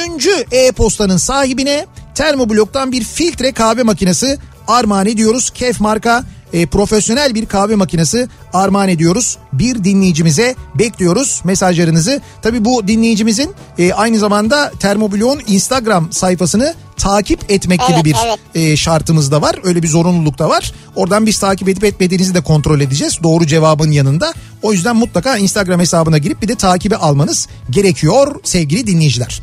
e-postanın 0.51 1.17
sahibine 1.17 1.85
Termoblok'tan 2.15 2.91
bir 2.91 3.03
filtre 3.03 3.51
kahve 3.51 3.83
makinesi 3.83 4.37
armağan 4.67 5.07
ediyoruz. 5.07 5.49
Kef 5.49 5.79
marka 5.79 6.23
e, 6.53 6.65
profesyonel 6.65 7.35
bir 7.35 7.45
kahve 7.45 7.75
makinesi 7.75 8.27
armağan 8.53 8.89
ediyoruz. 8.89 9.37
Bir 9.59 9.83
dinleyicimize 9.83 10.55
bekliyoruz 10.75 11.41
mesajlarınızı. 11.43 12.21
Tabii 12.41 12.65
bu 12.65 12.87
dinleyicimizin 12.87 13.53
e, 13.77 13.93
aynı 13.93 14.19
zamanda 14.19 14.71
Termoblok'un 14.79 15.41
Instagram 15.47 16.11
sayfasını 16.11 16.73
takip 16.97 17.51
etmek 17.51 17.81
Evet, 17.89 17.97
gibi 17.97 18.09
bir 18.09 18.15
evet. 18.25 18.39
e, 18.55 18.77
şartımız 18.77 19.31
da 19.31 19.41
var. 19.41 19.55
Öyle 19.63 19.83
bir 19.83 19.87
zorunluluk 19.87 20.39
da 20.39 20.49
var. 20.49 20.71
Oradan 20.95 21.25
biz 21.25 21.39
takip 21.39 21.69
edip 21.69 21.83
etmediğinizi 21.83 22.33
de 22.33 22.41
kontrol 22.41 22.79
edeceğiz. 22.79 23.19
Doğru 23.23 23.47
cevabın 23.47 23.91
yanında. 23.91 24.33
O 24.61 24.73
yüzden 24.73 24.95
mutlaka 24.95 25.37
Instagram 25.37 25.79
hesabına 25.79 26.17
girip 26.17 26.41
bir 26.41 26.47
de 26.47 26.55
takibi 26.55 26.95
almanız 26.95 27.47
gerekiyor 27.69 28.35
sevgili 28.43 28.87
dinleyiciler. 28.87 29.41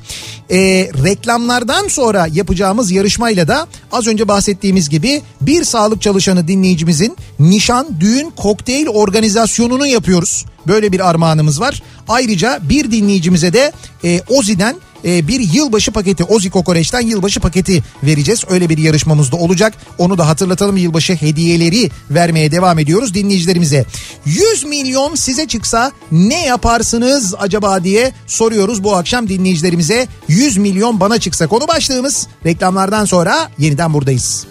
E, 0.50 0.58
reklamlardan 1.04 1.88
sonra 1.88 2.28
yapacağımız 2.32 2.90
yarışmayla 2.90 3.48
da 3.48 3.66
az 3.92 4.06
önce 4.06 4.28
bahsettiğimiz 4.28 4.88
gibi 4.88 5.22
bir 5.40 5.64
sağlık 5.64 6.02
çalışanı 6.02 6.48
dinleyicimizin 6.48 7.16
nişan, 7.38 7.86
düğün, 8.00 8.30
kokteyl 8.36 8.86
organizasyonunu 8.86 9.86
yapıyoruz. 10.02 10.44
Böyle 10.66 10.92
bir 10.92 11.10
armağanımız 11.10 11.60
var. 11.60 11.82
Ayrıca 12.08 12.60
bir 12.62 12.90
dinleyicimize 12.90 13.52
de 13.52 13.72
e, 14.04 14.20
Ozi'den 14.28 14.76
e, 15.04 15.28
bir 15.28 15.40
yılbaşı 15.40 15.92
paketi 15.92 16.24
Ozi 16.24 16.50
Kokoreç'ten 16.50 17.00
yılbaşı 17.00 17.40
paketi 17.40 17.82
vereceğiz. 18.02 18.44
Öyle 18.50 18.68
bir 18.68 18.78
yarışmamız 18.78 19.32
da 19.32 19.36
olacak. 19.36 19.74
Onu 19.98 20.18
da 20.18 20.28
hatırlatalım 20.28 20.76
yılbaşı 20.76 21.14
hediyeleri 21.14 21.90
vermeye 22.10 22.50
devam 22.50 22.78
ediyoruz 22.78 23.14
dinleyicilerimize. 23.14 23.84
100 24.24 24.64
milyon 24.64 25.14
size 25.14 25.46
çıksa 25.46 25.92
ne 26.12 26.46
yaparsınız 26.46 27.34
acaba 27.38 27.84
diye 27.84 28.12
soruyoruz 28.26 28.84
bu 28.84 28.96
akşam 28.96 29.28
dinleyicilerimize. 29.28 30.06
100 30.28 30.56
milyon 30.56 31.00
bana 31.00 31.18
çıksa 31.18 31.46
konu 31.46 31.68
başlığımız 31.68 32.26
reklamlardan 32.44 33.04
sonra 33.04 33.50
yeniden 33.58 33.94
buradayız. 33.94 34.46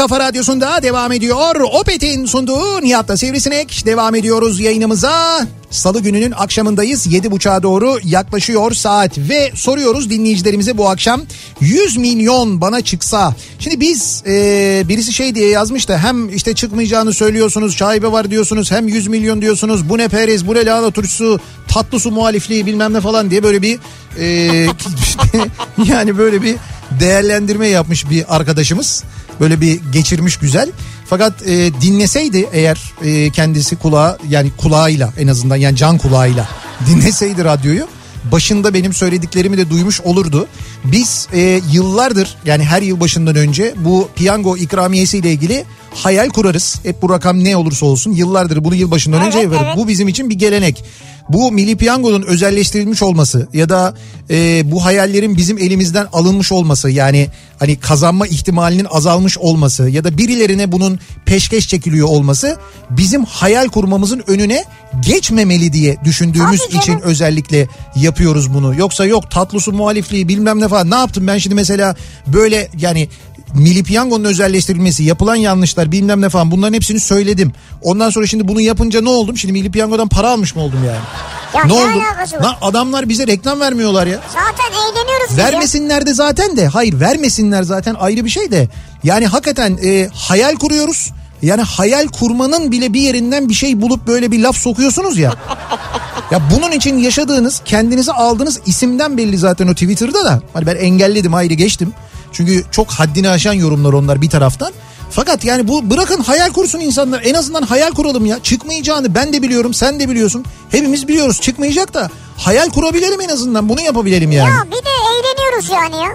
kafa 0.01 0.21
radyosunda 0.21 0.83
devam 0.83 1.13
ediyor. 1.13 1.61
Opet'in 1.61 2.27
sunduğu 2.27 2.83
Nihat'la 2.83 3.17
Sivrisinek. 3.17 3.87
Devam 3.87 4.15
ediyoruz 4.15 4.61
yayınımıza. 4.61 5.47
Salı 5.71 6.01
gününün 6.01 6.31
akşamındayız. 6.31 7.07
7.30'a 7.07 7.63
doğru 7.63 7.99
yaklaşıyor 8.05 8.73
saat 8.73 9.19
ve 9.19 9.53
soruyoruz 9.55 10.11
dinleyicilerimize 10.11 10.79
bu 10.79 10.89
akşam 10.89 11.23
100 11.61 11.97
milyon 11.97 12.61
bana 12.61 12.81
çıksa. 12.81 13.35
Şimdi 13.59 13.81
biz 13.81 14.23
e, 14.27 14.33
birisi 14.89 15.13
şey 15.13 15.35
diye 15.35 15.49
yazmış 15.49 15.89
da 15.89 15.99
hem 15.99 16.37
işte 16.37 16.55
çıkmayacağını 16.55 17.15
söylüyorsunuz 17.15 17.77
şaibe 17.77 18.13
var 18.13 18.31
diyorsunuz 18.31 18.71
hem 18.71 18.89
100 18.89 19.07
milyon 19.07 19.43
diyorsunuz 19.43 19.89
bu 19.89 19.99
ne 19.99 20.09
Perez 20.09 20.47
bu 20.47 20.55
ne 20.55 20.67
lahana 20.67 20.91
turşusu 20.91 21.41
tatlı 21.69 22.01
su 22.01 22.11
muhalifliği 22.11 22.67
bilmem 22.67 22.93
ne 22.93 23.01
falan 23.01 23.31
diye 23.31 23.43
böyle 23.43 23.63
bir 23.63 23.79
e, 24.19 24.67
yani 25.85 26.19
böyle 26.19 26.43
bir 26.43 26.57
değerlendirme 27.01 27.69
yapmış 27.69 28.11
bir 28.11 28.37
arkadaşımız. 28.37 29.05
Böyle 29.41 29.61
bir 29.61 29.81
geçirmiş 29.93 30.37
güzel. 30.37 30.71
Fakat 31.07 31.49
e, 31.49 31.71
dinleseydi 31.81 32.49
eğer 32.53 32.93
e, 33.03 33.31
kendisi 33.31 33.77
kulağı 33.77 34.19
yani 34.29 34.51
kulağıyla 34.57 35.13
en 35.19 35.27
azından 35.27 35.57
yani 35.57 35.77
can 35.77 35.99
kulağıyla 35.99 36.49
dinleseydi 36.87 37.45
radyoyu 37.45 37.87
başında 38.33 38.75
benim 38.75 38.93
söylediklerimi 38.93 39.59
de 39.59 39.71
duymuş 39.71 40.01
olurdu. 40.01 40.47
Biz 40.85 41.29
e, 41.33 41.61
yıllardır 41.73 42.37
yani 42.45 42.65
her 42.65 42.83
yıl 42.83 43.01
başından 43.01 43.37
önce 43.37 43.75
bu 43.85 44.09
piyango 44.17 44.57
ikramiyesiyle 44.57 45.33
ilgili 45.33 45.65
hayal 45.95 46.29
kurarız. 46.29 46.77
Hep 46.83 47.03
bu 47.03 47.11
rakam 47.11 47.45
ne 47.45 47.57
olursa 47.57 47.87
olsun 47.87 48.13
yıllardır 48.13 48.65
bunu 48.65 48.75
yılbaşından 48.75 49.23
önce 49.27 49.39
Evet, 49.39 49.53
yaparız. 49.53 49.63
evet. 49.67 49.77
Bu 49.85 49.89
bizim 49.89 50.09
için 50.09 50.31
bir 50.31 50.35
gelenek. 50.35 50.85
Bu 51.29 51.53
Milli 51.53 51.77
Piyango'nun 51.77 52.23
özelleştirilmiş 52.23 53.03
olması 53.03 53.49
ya 53.53 53.69
da 53.69 53.95
e, 54.31 54.63
bu 54.71 54.85
hayallerin 54.85 55.37
bizim 55.37 55.59
elimizden 55.59 56.07
alınmış 56.13 56.53
olması 56.53 56.91
yani 56.91 57.29
hani 57.59 57.81
kazanma 57.81 58.27
ihtimalinin 58.27 58.87
azalmış 58.91 59.39
olması 59.39 59.91
ya 59.91 60.05
da 60.05 60.19
birilerine 60.19 60.73
bunun 60.73 60.99
peşkeş 61.27 61.69
çekiliyor 61.69 62.09
olması 62.09 62.57
bizim 62.91 63.25
hayal 63.25 63.69
kurmamızın 63.69 64.23
önüne 64.27 64.65
geçmemeli 65.07 65.73
diye 65.73 65.97
düşündüğümüz 66.05 66.61
canım. 66.61 66.79
için 66.81 67.01
özellikle 67.01 67.69
yapıyoruz 67.97 68.55
bunu. 68.55 68.75
Yoksa 68.75 69.07
yok 69.07 69.31
tatlı 69.31 69.61
su 69.61 69.73
muhalifliği 69.73 70.29
bilmem 70.29 70.61
ne 70.61 70.69
falan 70.71 70.91
ne 70.91 70.95
yaptım 70.95 71.27
ben 71.27 71.39
şimdi 71.39 71.55
mesela 71.55 71.97
böyle 72.27 72.69
yani 72.79 73.09
Milli 73.55 73.83
Piyango'nun 73.83 74.25
özelleştirilmesi, 74.25 75.05
yapılan 75.05 75.35
yanlışlar 75.35 75.93
bilmem 75.93 76.21
ne 76.21 76.29
falan 76.29 76.51
bunların 76.51 76.75
hepsini 76.75 77.01
söyledim. 77.01 77.53
Ondan 77.83 78.11
sonra 78.11 78.27
şimdi 78.27 78.49
bunu 78.49 78.61
yapınca 78.61 79.01
ne 79.01 79.09
oldum? 79.09 79.39
Şimdi 79.39 79.53
Milli 79.53 79.71
Piyango'dan 79.71 80.09
para 80.09 80.31
almış 80.31 80.57
mı 80.57 80.63
oldum 80.63 80.85
yani? 80.87 81.01
Ya 81.55 81.65
ne 81.65 81.69
ne 81.69 81.73
oldu? 81.73 82.05
Lan 82.43 82.55
adamlar 82.63 83.09
bize 83.09 83.27
reklam 83.27 83.61
vermiyorlar 83.61 84.07
ya. 84.07 84.21
Zaten 84.29 84.73
eğleniyoruz 84.73 85.39
ya. 85.39 85.45
Vermesinler 85.45 86.07
de 86.07 86.15
zaten 86.15 86.57
de. 86.57 86.67
Hayır 86.67 87.01
vermesinler 87.01 87.63
zaten 87.63 87.95
ayrı 87.95 88.25
bir 88.25 88.31
şey 88.31 88.51
de. 88.51 88.69
Yani 89.05 89.27
hakikaten 89.27 89.79
e, 89.85 90.09
hayal 90.15 90.55
kuruyoruz. 90.57 91.11
Yani 91.43 91.63
hayal 91.63 92.09
kurmanın 92.09 92.73
bile 92.73 92.93
bir 92.93 93.01
yerinden 93.01 93.49
bir 93.49 93.55
şey 93.55 93.81
bulup 93.81 94.07
böyle 94.07 94.31
bir 94.31 94.43
laf 94.43 94.57
sokuyorsunuz 94.57 95.19
ya. 95.19 95.35
Ya 96.31 96.41
bunun 96.57 96.73
için 96.73 96.99
yaşadığınız, 96.99 97.61
kendinize 97.65 98.13
aldığınız 98.13 98.61
isimden 98.67 99.17
belli 99.17 99.39
zaten 99.39 99.69
o 99.69 99.73
Twitter'da 99.73 100.25
da. 100.25 100.43
Hani 100.53 100.67
ben 100.67 100.77
engelledim 100.77 101.35
ayrı 101.35 101.55
geçtim. 101.55 101.93
Çünkü 102.33 102.65
çok 102.71 102.91
haddini 102.91 103.29
aşan 103.29 103.53
yorumlar 103.53 103.93
onlar 103.93 104.23
bir 104.23 104.31
taraftan. 104.31 104.73
Fakat 105.11 105.45
yani 105.45 105.69
bu 105.69 105.91
bırakın 105.91 106.21
hayal 106.21 106.51
kursun 106.53 106.81
insanlar. 106.81 107.23
En 107.25 107.35
azından 107.35 107.63
hayal 107.63 107.91
kuralım 107.91 108.27
ya. 108.27 108.39
Çıkmayacağını 108.43 109.15
ben 109.15 109.33
de 109.33 109.43
biliyorum, 109.43 109.75
sen 109.75 110.01
de 110.01 110.09
biliyorsun. 110.09 110.45
Hepimiz 110.71 111.09
biliyoruz 111.09 111.41
çıkmayacak 111.41 111.95
da 111.95 112.11
hayal 112.37 112.71
kurabilelim 112.71 113.21
en 113.21 113.29
azından. 113.29 113.69
Bunu 113.69 113.81
yapabilelim 113.81 114.33
yani. 114.33 114.51
Ya 114.51 114.67
bir 114.67 114.85
de 114.85 114.91
eğleniyoruz 115.11 115.71
yani 115.71 116.05
ya. 116.05 116.11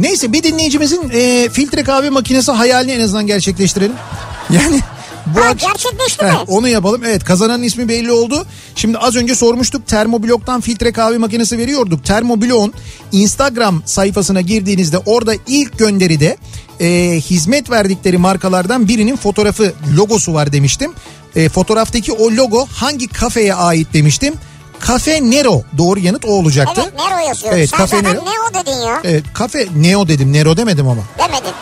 Neyse 0.00 0.32
bir 0.32 0.42
dinleyicimizin 0.42 1.10
e, 1.14 1.48
filtre 1.48 1.82
kahve 1.82 2.10
makinesi 2.10 2.52
hayalini 2.52 2.92
en 2.92 3.00
azından 3.00 3.26
gerçekleştirelim. 3.26 3.92
Yani 4.52 4.80
bu 5.26 5.40
Ha, 5.40 5.52
gerçekleşti 5.52 6.24
mi? 6.24 6.32
Onu 6.46 6.68
yapalım. 6.68 7.02
Evet 7.04 7.24
kazananın 7.24 7.62
ismi 7.62 7.88
belli 7.88 8.12
oldu. 8.12 8.46
Şimdi 8.76 8.98
az 8.98 9.16
önce 9.16 9.34
sormuştuk 9.34 9.86
Termoblok'tan 9.86 10.60
filtre 10.60 10.92
kahve 10.92 11.18
makinesi 11.18 11.58
veriyorduk. 11.58 12.04
Termoblok'un 12.04 12.72
Instagram 13.12 13.82
sayfasına 13.86 14.40
girdiğinizde 14.40 14.98
orada 14.98 15.32
ilk 15.46 15.78
gönderide 15.78 16.36
e, 16.80 16.86
hizmet 17.20 17.70
verdikleri 17.70 18.18
markalardan 18.18 18.88
birinin 18.88 19.16
fotoğrafı 19.16 19.72
logosu 19.96 20.34
var 20.34 20.52
demiştim. 20.52 20.92
E, 21.36 21.48
fotoğraftaki 21.48 22.12
o 22.12 22.30
logo 22.30 22.66
hangi 22.72 23.08
kafeye 23.08 23.54
ait 23.54 23.92
demiştim. 23.94 24.34
Cafe 24.88 25.30
Nero 25.30 25.62
doğru 25.78 26.00
yanıt 26.00 26.24
o 26.24 26.28
olacaktı. 26.28 26.80
Evet 26.84 26.94
Nero 27.10 27.28
yazıyor. 27.28 27.52
Evet, 27.54 27.70
Sen 27.70 27.78
Cafe 27.78 27.96
zaten 27.96 28.12
Nero. 28.14 28.24
ne 28.24 28.30
o 28.50 28.54
dedin 28.64 28.86
ya? 28.86 29.00
Evet 29.04 29.24
kafe 29.34 29.66
Neo 29.76 30.08
dedim 30.08 30.32
Nero 30.32 30.56
demedim 30.56 30.88
ama. 30.88 31.02
Demedim. 31.18 31.52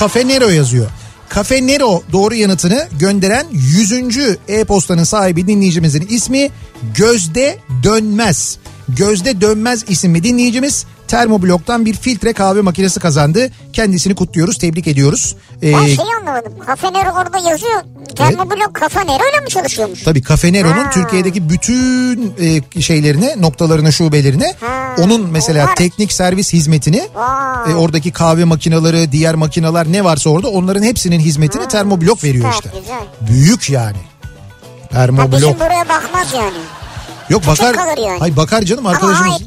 Cafe 0.00 0.28
Nero 0.28 0.48
yazıyor. 0.48 0.86
Cafe 1.34 1.66
Nero 1.66 2.02
doğru 2.12 2.34
yanıtını 2.34 2.88
gönderen 3.00 3.46
100. 3.52 3.92
e-postanın 4.48 5.04
sahibi 5.04 5.46
dinleyicimizin 5.46 6.06
ismi 6.08 6.50
Gözde 6.96 7.58
Dönmez. 7.82 8.58
Gözde 8.88 9.40
Dönmez 9.40 9.84
isimli 9.88 10.24
dinleyicimiz 10.24 10.86
Termoblok'tan 11.08 11.84
bir 11.86 11.94
filtre 11.94 12.32
kahve 12.32 12.60
makinesi 12.60 13.00
kazandı. 13.00 13.50
Kendisini 13.72 14.14
kutluyoruz, 14.14 14.58
tebrik 14.58 14.86
ediyoruz. 14.88 15.36
Ee, 15.62 15.72
Ben 15.72 15.86
şeyi 15.86 16.08
anlamadım. 16.20 16.52
Kafe 16.66 16.92
Nero 16.92 17.10
orada 17.10 17.38
yazıyor. 17.50 17.82
Termoblok 18.16 18.74
Kafe 18.74 19.00
Nero 19.00 19.22
ile 19.34 19.40
mi 19.40 19.48
çalışıyormuş? 19.48 20.02
Tabii 20.02 20.22
Cafe 20.24 20.52
Nero'nun 20.52 20.84
Ha. 20.84 20.90
Türkiye'deki 20.90 21.48
bütün 21.50 22.34
e, 22.76 22.82
şeylerine, 22.82 23.34
noktalarına, 23.40 23.90
şubelerine 23.90 24.54
Ha, 24.60 24.94
onun 24.98 25.28
mesela 25.30 25.64
onlar- 25.64 25.76
teknik 25.76 26.12
servis 26.12 26.52
hizmetini 26.52 27.08
Vay. 27.14 27.72
e, 27.72 27.74
oradaki 27.74 28.12
kahve 28.12 28.44
makineleri, 28.44 29.12
diğer 29.12 29.34
makineler 29.34 29.92
ne 29.92 30.04
varsa 30.04 30.30
orada 30.30 30.48
onların 30.48 30.82
hepsinin 30.82 31.20
hizmetini 31.20 31.68
termoblok 31.68 32.24
veriyor 32.24 32.52
işte. 32.52 32.70
güzel. 32.80 32.96
Büyük 33.30 33.70
yani. 33.70 33.96
Ha, 33.96 34.88
Termoblok. 34.90 35.32
bizim 35.32 35.54
buraya 35.54 35.88
bakmaz 35.88 36.32
yani. 36.34 36.56
Yok 37.28 37.46
bakar. 37.46 37.74
yani. 37.98 38.18
Hayır 38.18 38.36
bakar 38.36 38.62
canım 38.62 38.86
arkadaşımız. 38.86 39.30
hayır. 39.32 39.46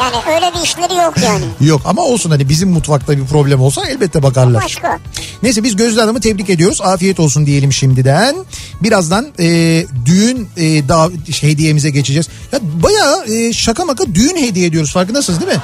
Yani 0.00 0.16
öyle 0.36 0.54
bir 0.54 0.64
işleri 0.64 0.94
yok 0.94 1.14
yani. 1.24 1.44
Yok 1.60 1.82
ama 1.84 2.02
olsun 2.02 2.30
hani 2.30 2.48
bizim 2.48 2.70
mutfakta 2.70 3.18
bir 3.18 3.24
problem 3.24 3.60
olsa 3.60 3.86
elbette 3.88 4.22
bakarlar. 4.22 4.64
Başka. 4.64 4.98
Neyse 5.42 5.64
biz 5.64 5.76
Gözde 5.76 6.00
Hanım'ı 6.00 6.20
tebrik 6.20 6.50
ediyoruz. 6.50 6.80
Afiyet 6.80 7.20
olsun 7.20 7.46
diyelim 7.46 7.72
şimdiden. 7.72 8.36
Birazdan 8.82 9.26
e, 9.40 9.46
düğün 10.04 10.48
e, 10.56 10.88
daha 10.88 11.08
hediyemize 11.40 11.90
geçeceğiz. 11.90 12.28
Ya 12.52 12.58
bayağı 12.62 13.26
e, 13.26 13.52
şaka 13.52 13.84
maka 13.84 14.04
düğün 14.14 14.36
hediye 14.36 14.66
ediyoruz 14.66 14.92
farkındasınız 14.92 15.40
değil 15.40 15.52
mi? 15.52 15.62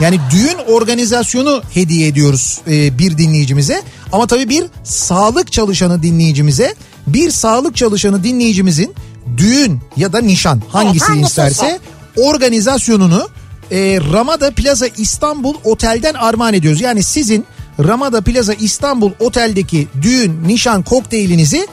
Yani 0.00 0.20
düğün 0.30 0.74
organizasyonu 0.74 1.62
hediye 1.74 2.08
ediyoruz 2.08 2.60
e, 2.68 2.98
bir 2.98 3.18
dinleyicimize. 3.18 3.82
Ama 4.12 4.26
tabii 4.26 4.48
bir 4.48 4.64
sağlık 4.84 5.52
çalışanı 5.52 6.02
dinleyicimize 6.02 6.74
bir 7.06 7.30
sağlık 7.30 7.76
çalışanı 7.76 8.24
dinleyicimizin 8.24 8.94
düğün 9.36 9.80
ya 9.96 10.12
da 10.12 10.20
nişan 10.20 10.62
hangisi 10.68 11.04
hangisi 11.04 11.26
isterse 11.26 11.80
organizasyonunu 12.16 13.28
e, 13.70 14.00
Ramada 14.12 14.50
Plaza 14.50 14.86
İstanbul 14.86 15.54
Otel'den 15.64 16.14
armağan 16.14 16.54
ediyoruz. 16.54 16.80
Yani 16.80 17.02
sizin 17.02 17.44
Ramada 17.84 18.20
Plaza 18.20 18.54
İstanbul 18.54 19.12
Otel'deki 19.20 19.88
düğün, 20.02 20.44
nişan 20.46 20.82
kokteylinizi 20.82 21.66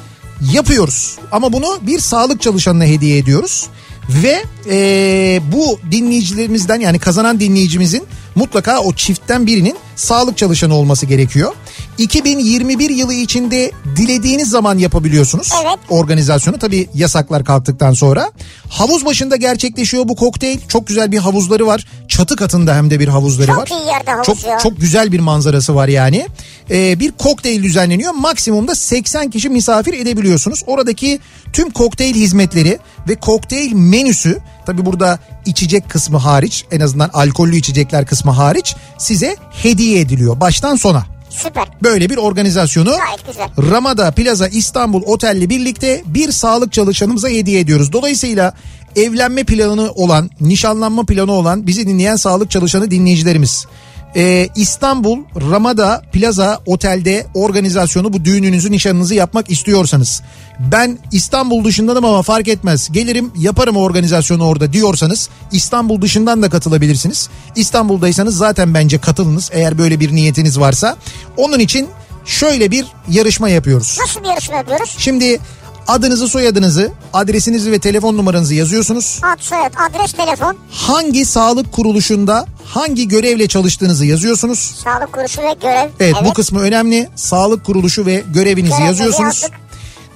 yapıyoruz. 0.54 1.18
Ama 1.32 1.54
bunu 1.54 1.80
bir 1.82 2.00
sağlık 2.00 2.42
çalışanına 2.42 2.86
hediye 2.86 3.18
ediyoruz. 3.18 3.68
Ve 4.10 4.44
e, 4.70 5.42
bu 5.52 5.80
dinleyicilerimizden 5.92 6.80
yani 6.80 7.00
kazanan 7.00 7.40
dinleyicimizin 7.40 8.04
mutlaka 8.36 8.80
o 8.80 8.94
çiftten 8.94 9.48
birinin 9.48 9.76
sağlık 9.96 10.38
çalışanı 10.38 10.76
olması 10.76 11.06
gerekiyor. 11.06 11.54
2021 11.98 12.90
yılı 12.90 13.14
içinde 13.14 13.72
dilediğiniz 13.96 14.50
zaman 14.50 14.78
yapabiliyorsunuz 14.78 15.50
Evet. 15.64 15.80
organizasyonu. 15.90 16.60
Tabii 16.60 16.90
yasaklar 16.94 17.46
kalktıktan 17.46 17.94
sonra. 17.94 18.32
Havuz 18.70 19.06
başında 19.06 19.36
gerçekleşiyor 19.36 20.08
bu 20.08 20.16
kokteyl. 20.16 20.60
Çok 20.68 20.88
güzel 20.88 21.12
bir 21.12 21.18
havuzları 21.18 21.68
var. 21.68 21.86
Çatı 22.08 22.36
katında 22.36 22.76
hem 22.76 22.90
de 22.92 23.00
bir 23.00 23.08
havuzları 23.08 23.48
Çok 23.48 23.58
var. 23.58 23.68
iyi 23.68 23.88
yerde 23.88 24.12
havuz 24.12 24.26
çok, 24.26 24.44
ya. 24.46 24.58
Çok 24.58 24.80
güzel 24.82 25.12
bir 25.12 25.20
manzarası 25.20 25.76
var 25.76 25.88
yani. 25.88 26.28
Ee, 26.72 27.00
bir 27.00 27.12
kokteyl 27.12 27.64
düzenleniyor. 27.64 28.14
Maksimumda 28.14 28.76
80 28.76 29.30
kişi 29.30 29.50
misafir 29.50 29.94
edebiliyorsunuz. 29.94 30.64
Oradaki 30.68 31.20
tüm 31.54 31.70
kokteyl 31.70 32.16
hizmetleri 32.16 32.80
ve 33.10 33.16
kokteyl 33.16 33.74
menüsü 33.74 34.38
tabii 34.66 34.86
burada 34.86 35.20
içecek 35.46 35.90
kısmı 35.90 36.18
hariç 36.18 36.66
en 36.72 36.80
azından 36.80 37.10
alkollü 37.14 37.56
içecekler 37.56 38.06
kısmı 38.06 38.32
hariç 38.32 38.76
size 38.98 39.36
hediye 39.52 39.81
ediliyor 39.82 40.40
baştan 40.40 40.76
sona. 40.76 41.06
Süper. 41.30 41.68
Böyle 41.84 42.10
bir 42.10 42.18
organizasyonu. 42.18 42.94
Ramada 43.72 44.12
Plaza 44.12 44.48
İstanbul 44.48 45.02
Otel'le 45.06 45.50
birlikte 45.50 46.04
bir 46.06 46.32
sağlık 46.32 46.74
çalışanımıza 46.74 47.30
hediye 47.30 47.60
ediyoruz. 47.60 47.94
Dolayısıyla 47.94 48.54
evlenme 48.96 49.44
planı 49.44 49.92
olan, 49.92 50.30
nişanlanma 50.42 51.06
planı 51.06 51.32
olan 51.32 51.68
bizi 51.68 51.88
dinleyen 51.88 52.16
sağlık 52.16 52.52
çalışanı 52.52 52.92
dinleyicilerimiz. 52.92 53.66
Ee, 54.16 54.50
İstanbul 54.56 55.20
Ramada 55.52 56.02
Plaza 56.12 56.60
Otel'de 56.66 57.28
organizasyonu 57.34 58.14
bu 58.14 58.26
düğününüzü 58.26 58.72
nişanınızı 58.72 59.16
yapmak 59.16 59.52
istiyorsanız 59.52 60.22
ben 60.60 61.00
İstanbul 61.12 61.64
dışındanım 61.64 62.06
ama 62.06 62.22
fark 62.22 62.48
etmez 62.48 62.92
gelirim 62.92 63.32
yaparım 63.38 63.78
organizasyonu 63.78 64.48
orada 64.48 64.74
diyorsanız 64.74 65.30
İstanbul 65.52 66.02
dışından 66.02 66.42
da 66.42 66.50
katılabilirsiniz. 66.50 67.30
İstanbul'daysanız 67.56 68.38
zaten 68.38 68.74
bence 68.74 68.98
katılınız 68.98 69.50
eğer 69.54 69.78
böyle 69.78 70.00
bir 70.00 70.16
niyetiniz 70.16 70.60
varsa. 70.60 70.98
Onun 71.38 71.60
için 71.60 71.90
şöyle 72.26 72.72
bir 72.72 72.86
yarışma 73.10 73.50
yapıyoruz. 73.50 73.98
Nasıl 74.02 74.24
bir 74.24 74.28
yarışma 74.28 74.56
yapıyoruz? 74.56 74.96
Şimdi 74.98 75.40
adınızı 75.88 76.28
soyadınızı 76.28 76.92
adresinizi 77.14 77.72
ve 77.72 77.80
telefon 77.80 78.18
numaranızı 78.18 78.56
yazıyorsunuz. 78.56 79.20
Ad, 79.24 79.40
soyad, 79.40 79.74
adres, 79.90 80.12
telefon, 80.14 80.58
Hangi 80.72 81.26
sağlık 81.26 81.72
kuruluşunda 81.72 82.46
hangi 82.66 83.08
görevle 83.08 83.48
çalıştığınızı 83.48 84.06
yazıyorsunuz. 84.06 84.60
sağlık 84.84 85.14
kuruluşu 85.14 85.42
ve 85.42 85.54
görev. 85.62 85.90
Evet, 86.00 86.16
bu 86.26 86.34
kısmı 86.34 86.60
önemli. 86.60 87.10
Sağlık 87.16 87.66
kuruluşu 87.66 88.06
ve 88.06 88.24
görevinizi 88.34 88.70
Görevleri 88.72 88.88
yazıyorsunuz. 88.88 89.42
yazdık. 89.42 89.60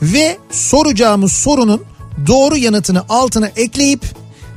Ve 0.02 0.38
soracağımız 0.52 1.32
sorunun 1.32 1.84
doğru 2.28 2.58
yanıtını 2.58 3.04
altına 3.10 3.48
ekleyip 3.56 4.06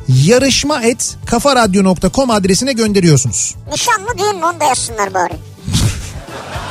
yarışma 0.09 0.83
et 0.83 1.17
kafaradyo.com 1.27 2.31
adresine 2.31 2.73
gönderiyorsunuz. 2.73 3.55
Nişan 3.73 4.01
mı 4.03 4.09
düğün 4.19 4.37
mü 4.37 4.45
onu 4.45 4.61
da 4.61 4.65
yazsınlar 4.65 5.15
bari. 5.15 5.33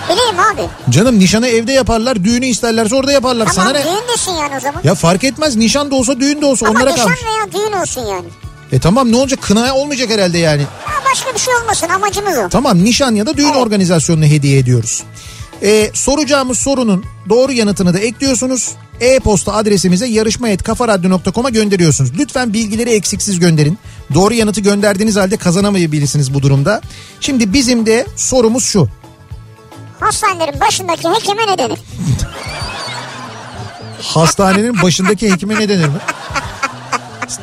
Bileyim 0.09 0.39
abi. 0.53 0.61
Canım 0.91 1.19
nişanı 1.19 1.47
evde 1.47 1.71
yaparlar, 1.71 2.23
düğünü 2.23 2.45
isterlerse 2.45 2.95
orada 2.95 3.11
yaparlar. 3.11 3.45
Tamam 3.55 3.73
Sana 3.73 3.79
ne? 3.79 3.85
düğün 3.85 4.13
desin 4.13 4.31
yani 4.31 4.55
o 4.57 4.59
zaman. 4.59 4.81
Ya 4.83 4.95
fark 4.95 5.23
etmez 5.23 5.55
nişan 5.55 5.91
da 5.91 5.95
olsa 5.95 6.19
düğün 6.19 6.41
de 6.41 6.45
olsa 6.45 6.65
Ama 6.67 6.79
onlara 6.79 6.91
nişan 6.91 7.05
kalmış. 7.05 7.19
veya 7.23 7.51
düğün 7.63 7.81
olsun 7.81 8.01
yani. 8.01 8.25
E 8.71 8.79
tamam 8.79 9.11
ne 9.11 9.15
olacak 9.17 9.41
kına 9.41 9.75
olmayacak 9.75 10.09
herhalde 10.09 10.37
yani. 10.37 10.61
Ya 10.61 11.01
başka 11.11 11.33
bir 11.33 11.39
şey 11.39 11.53
olmasın 11.55 11.89
amacımız 11.89 12.37
o. 12.37 12.49
Tamam 12.49 12.83
nişan 12.83 13.15
ya 13.15 13.25
da 13.25 13.37
düğün 13.37 13.45
Evet. 13.47 13.55
organizasyonunu 13.57 14.25
hediye 14.25 14.57
ediyoruz. 14.59 15.03
Ee, 15.63 15.91
soracağımız 15.93 16.59
sorunun 16.59 17.05
doğru 17.29 17.51
yanıtını 17.51 17.93
da 17.93 17.99
ekliyorsunuz. 17.99 18.71
E-posta 19.01 19.53
adresimize 19.53 20.05
yarışma.kafaradyo.com'a 20.07 21.49
gönderiyorsunuz. 21.49 22.11
Lütfen 22.19 22.53
bilgileri 22.53 22.89
eksiksiz 22.89 23.39
gönderin. 23.39 23.77
Doğru 24.13 24.33
yanıtı 24.33 24.61
gönderdiğiniz 24.61 25.15
halde 25.15 25.37
kazanamayabilirsiniz 25.37 26.33
bu 26.33 26.41
durumda. 26.41 26.81
Şimdi 27.19 27.53
bizim 27.53 27.85
de 27.85 28.05
sorumuz 28.15 28.63
şu. 28.63 28.87
Hastanelerin 29.99 30.59
başındaki 30.59 31.09
hekime 31.09 31.47
ne 31.47 31.57
denir? 31.57 31.79
Hastanenin 34.01 34.81
başındaki 34.81 35.31
hekime 35.31 35.55
ne 35.55 35.69
denir 35.69 35.85
mi? 35.87 35.97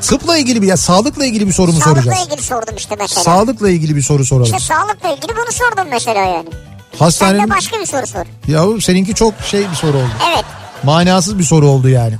Tıpla 0.02 0.36
ilgili 0.38 0.62
bir 0.62 0.66
ya 0.66 0.76
sağlıkla 0.76 1.26
ilgili 1.26 1.46
bir 1.46 1.52
soru 1.52 1.72
mu 1.72 1.80
Sağlıkla 1.80 2.02
soracağız? 2.02 2.26
ilgili 2.26 2.42
sordum 2.42 2.74
işte 2.76 2.96
mesela. 2.98 3.22
Sağlıkla 3.22 3.70
ilgili 3.70 3.96
bir 3.96 4.02
soru 4.02 4.24
soralım. 4.24 4.44
İşte 4.56 4.74
sağlıkla 4.74 5.08
ilgili 5.08 5.32
bunu 5.36 5.52
sordum 5.52 5.86
mesela 5.90 6.20
yani. 6.20 6.48
Sen 6.92 6.98
Hastanenin 6.98 7.46
de 7.46 7.50
başka 7.50 7.80
bir 7.80 7.86
soru 7.86 8.06
sor. 8.06 8.24
Yahu 8.48 8.80
seninki 8.80 9.14
çok 9.14 9.34
şey 9.50 9.70
bir 9.70 9.74
soru 9.76 9.96
oldu. 9.96 10.08
Evet. 10.34 10.44
Manasız 10.82 11.38
bir 11.38 11.44
soru 11.44 11.68
oldu 11.68 11.88
yani. 11.88 12.14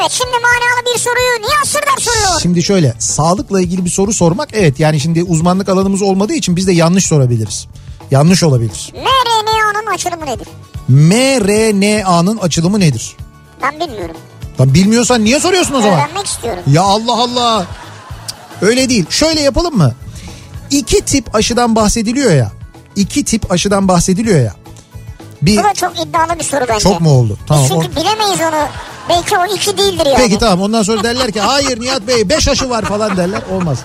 Evet 0.00 0.10
şimdi 0.10 0.30
manalı 0.32 0.94
bir 0.94 1.00
soruyu 1.00 1.40
niye 1.48 1.64
Sırdar 1.64 1.96
soruyor? 2.00 2.40
Şimdi 2.42 2.62
şöyle 2.62 2.94
sağlıkla 2.98 3.60
ilgili 3.60 3.84
bir 3.84 3.90
soru 3.90 4.12
sormak 4.12 4.48
evet 4.52 4.80
yani 4.80 5.00
şimdi 5.00 5.22
uzmanlık 5.22 5.68
alanımız 5.68 6.02
olmadığı 6.02 6.34
için 6.34 6.56
biz 6.56 6.66
de 6.66 6.72
yanlış 6.72 7.06
sorabiliriz. 7.06 7.66
Yanlış 8.10 8.42
olabilir. 8.42 8.92
mRNA'nın 9.84 9.94
açılımı 9.94 10.26
nedir? 10.26 10.48
mRNA'nın 10.88 12.38
açılımı 12.38 12.80
nedir? 12.80 13.16
Ben 13.62 13.80
bilmiyorum. 13.80 14.16
Lan 14.60 14.74
bilmiyorsan 14.74 15.24
niye 15.24 15.40
soruyorsun 15.40 15.74
o 15.74 15.80
zaman? 15.82 15.98
Öğrenmek 15.98 16.26
istiyorum. 16.26 16.62
Ya 16.66 16.82
Allah 16.82 17.12
Allah. 17.22 17.66
Öyle 18.62 18.88
değil. 18.88 19.04
Şöyle 19.10 19.40
yapalım 19.40 19.76
mı? 19.76 19.94
İki 20.70 21.00
tip 21.00 21.34
aşıdan 21.34 21.76
bahsediliyor 21.76 22.32
ya. 22.32 22.52
İki 22.96 23.24
tip 23.24 23.52
aşıdan 23.52 23.88
bahsediliyor 23.88 24.40
ya. 24.40 24.54
Bir 25.42 25.56
Bu 25.58 25.64
da 25.64 25.74
çok 25.74 26.00
iddialı 26.00 26.38
bir 26.38 26.44
soru 26.44 26.64
bence. 26.68 26.80
çok 26.80 27.00
mu 27.00 27.10
oldu? 27.10 27.38
Biz 27.40 27.46
Tamam. 27.46 27.64
o- 27.64 27.68
çünkü 27.82 27.96
bilemeyiz 27.96 28.40
onu. 28.40 28.66
Belki 29.08 29.36
o 29.38 29.54
iki 29.54 29.78
değildir 29.78 30.06
yani. 30.06 30.16
Peki 30.16 30.38
tamam 30.38 30.60
ondan 30.62 30.82
sonra 30.82 31.02
derler 31.02 31.32
ki 31.32 31.40
hayır 31.40 31.80
Nihat 31.80 32.06
Bey 32.08 32.28
5 32.28 32.48
aşı 32.48 32.70
var 32.70 32.84
falan 32.84 33.16
derler. 33.16 33.40
Olmaz. 33.52 33.78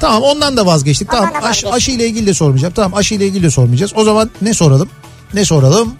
Tamam 0.00 0.22
ondan 0.22 0.56
da 0.56 0.66
vazgeçtik. 0.66 1.12
Ondan 1.14 1.24
Tamam 1.26 1.42
da 1.42 1.46
aş, 1.46 1.64
vazgeçtik. 1.64 1.74
aşı 1.74 1.90
ile 1.90 2.06
ilgili 2.06 2.26
de 2.26 2.34
sormayacağım. 2.34 2.74
Tamam 2.74 2.94
aşı 2.98 3.14
ile 3.14 3.26
ilgili 3.26 3.42
de 3.42 3.50
sormayacağız. 3.50 3.92
O 3.96 4.04
zaman 4.04 4.30
ne 4.42 4.54
soralım? 4.54 4.88
Ne 5.34 5.44
soralım? 5.44 5.94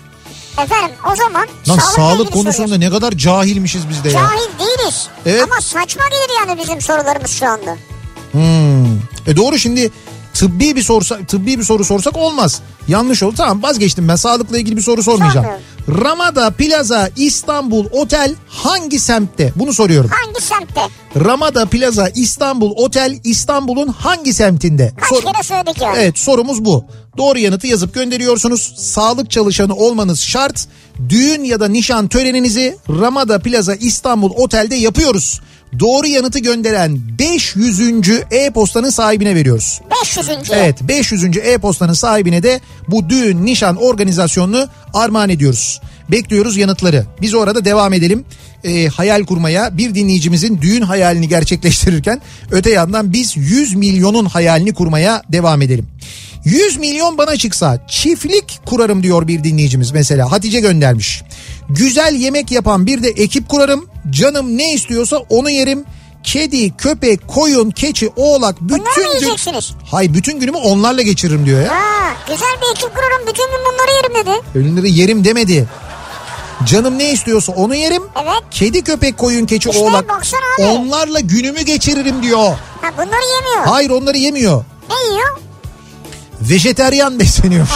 Efendim 0.62 0.97
o 1.12 1.16
zaman 1.16 1.47
Lan 1.68 1.79
sağlık 1.79 2.20
ilgili 2.20 2.31
konusunda 2.31 2.79
ne 2.79 2.91
kadar 2.91 3.12
cahilmişiz 3.12 3.89
biz 3.89 4.05
de 4.05 4.09
ya. 4.09 4.14
Cahil 4.14 4.59
değiliz. 4.59 5.09
Evet. 5.26 5.43
Ama 5.43 5.61
saçma 5.61 6.03
gelir 6.09 6.49
yani 6.49 6.61
bizim 6.62 6.81
sorularımız 6.81 7.31
şu 7.31 7.47
anda. 7.47 7.76
Hmm. 8.33 8.97
E 9.26 9.37
doğru 9.37 9.59
şimdi 9.59 9.91
tıbbi 10.35 10.76
bir 10.76 10.83
sorsa 10.83 11.18
tıbbi 11.29 11.59
bir 11.59 11.64
soru 11.64 11.85
sorsak 11.85 12.16
olmaz. 12.16 12.61
Yanlış 12.89 13.22
oldu. 13.22 13.35
Tamam 13.37 13.62
vazgeçtim 13.62 14.09
ben. 14.09 14.16
Sağlıkla 14.16 14.59
ilgili 14.59 14.76
bir 14.76 14.83
soru 14.83 15.03
sormayacağım. 15.03 15.47
Ramada 15.89 16.51
Plaza 16.51 17.11
İstanbul 17.16 17.86
Otel 17.93 18.34
hangi 18.49 19.01
semtte? 19.01 19.53
Bunu 19.57 19.72
soruyorum. 19.72 20.11
Hangi 20.11 20.41
semtte? 20.43 20.80
Ramada 21.24 21.66
Plaza 21.66 22.09
İstanbul 22.09 22.70
Otel 22.76 23.18
İstanbul'un 23.24 23.89
hangi 23.89 24.34
semtinde? 24.34 24.93
Kaç 25.01 25.09
Sor- 25.09 25.32
kere 25.32 25.43
söyledik 25.43 25.82
yani. 25.82 25.99
Evet 25.99 26.18
sorumuz 26.18 26.64
bu. 26.64 26.84
Doğru 27.16 27.39
yanıtı 27.39 27.66
yazıp 27.66 27.95
gönderiyorsunuz. 27.95 28.74
Sağlık 28.76 29.30
çalışanı 29.30 29.74
olmanız 29.74 30.20
şart. 30.20 30.68
Düğün 31.09 31.45
ya 31.45 31.61
da 31.61 31.68
nişan 31.68 32.09
töreninizi 32.09 32.76
Ramada 32.89 33.39
Plaza 33.39 33.74
İstanbul 33.74 34.30
Otel'de 34.36 34.76
yapıyoruz. 34.76 35.41
Doğru 35.80 36.06
yanıtı 36.06 36.38
gönderen 36.38 36.98
500. 37.18 37.80
e-postanın 38.30 38.90
sahibine 38.90 39.34
veriyoruz. 39.34 39.80
500. 40.36 40.50
Evet 40.52 40.82
500. 40.82 41.24
e-postanın 41.36 41.92
sahibine 41.92 42.42
de 42.42 42.60
bu 42.88 43.08
düğün 43.08 43.46
nişan 43.46 43.76
organizasyonunu 43.76 44.68
armağan 44.94 45.28
ediyoruz. 45.28 45.80
Bekliyoruz 46.10 46.56
yanıtları. 46.56 47.06
Biz 47.20 47.34
orada 47.34 47.64
devam 47.64 47.92
edelim 47.92 48.24
e, 48.64 48.86
hayal 48.86 49.24
kurmaya. 49.24 49.78
Bir 49.78 49.94
dinleyicimizin 49.94 50.60
düğün 50.62 50.82
hayalini 50.82 51.28
gerçekleştirirken 51.28 52.20
öte 52.50 52.70
yandan 52.70 53.12
biz 53.12 53.36
100 53.36 53.74
milyonun 53.74 54.24
hayalini 54.24 54.74
kurmaya 54.74 55.22
devam 55.32 55.62
edelim. 55.62 55.86
100 56.44 56.76
milyon 56.76 57.18
bana 57.18 57.36
çıksa 57.36 57.86
çiftlik 57.88 58.60
kurarım 58.66 59.02
diyor 59.02 59.28
bir 59.28 59.44
dinleyicimiz 59.44 59.90
mesela. 59.90 60.32
Hatice 60.32 60.60
göndermiş. 60.60 61.22
Güzel 61.68 62.14
yemek 62.14 62.50
yapan 62.50 62.86
bir 62.86 63.02
de 63.02 63.08
ekip 63.08 63.48
kurarım. 63.48 63.86
Canım 64.10 64.58
ne 64.58 64.74
istiyorsa 64.74 65.16
onu 65.16 65.50
yerim. 65.50 65.84
Kedi, 66.22 66.76
köpek, 66.76 67.28
koyun, 67.28 67.70
keçi, 67.70 68.10
oğlak 68.16 68.60
bütün 68.60 68.78
Bunları 68.78 69.14
mı 69.14 69.20
gün... 69.20 69.60
Hay 69.90 70.14
bütün 70.14 70.40
günümü 70.40 70.56
onlarla 70.56 71.02
geçiririm 71.02 71.46
diyor 71.46 71.62
ya. 71.62 71.70
Ha, 71.70 72.14
güzel 72.28 72.48
bir 72.62 72.70
ekip 72.70 72.94
kurarım 72.94 73.26
bütün 73.26 73.46
gün 73.46 73.58
bunları 73.66 73.96
yerim 73.96 74.14
dedi. 74.14 74.58
Ölümleri 74.58 74.92
yerim 74.92 75.24
demedi. 75.24 75.68
Canım 76.64 76.98
ne 76.98 77.12
istiyorsa 77.12 77.52
onu 77.52 77.74
yerim. 77.74 78.02
Evet. 78.22 78.42
Kedi, 78.50 78.82
köpek, 78.84 79.18
koyun, 79.18 79.46
keçi, 79.46 79.68
İşte 79.68 79.82
oğlak. 79.82 80.04
Onlarla 80.58 81.20
günümü 81.20 81.60
geçiririm 81.60 82.22
diyor. 82.22 82.56
Ha, 82.82 82.92
bunları 82.96 83.24
yemiyor. 83.36 83.66
Hayır 83.66 83.90
onları 83.90 84.18
yemiyor. 84.18 84.64
Ne 84.90 85.14
yiyor? 85.14 85.38
Vejeteryan 86.41 87.18
besleniyor. 87.20 87.66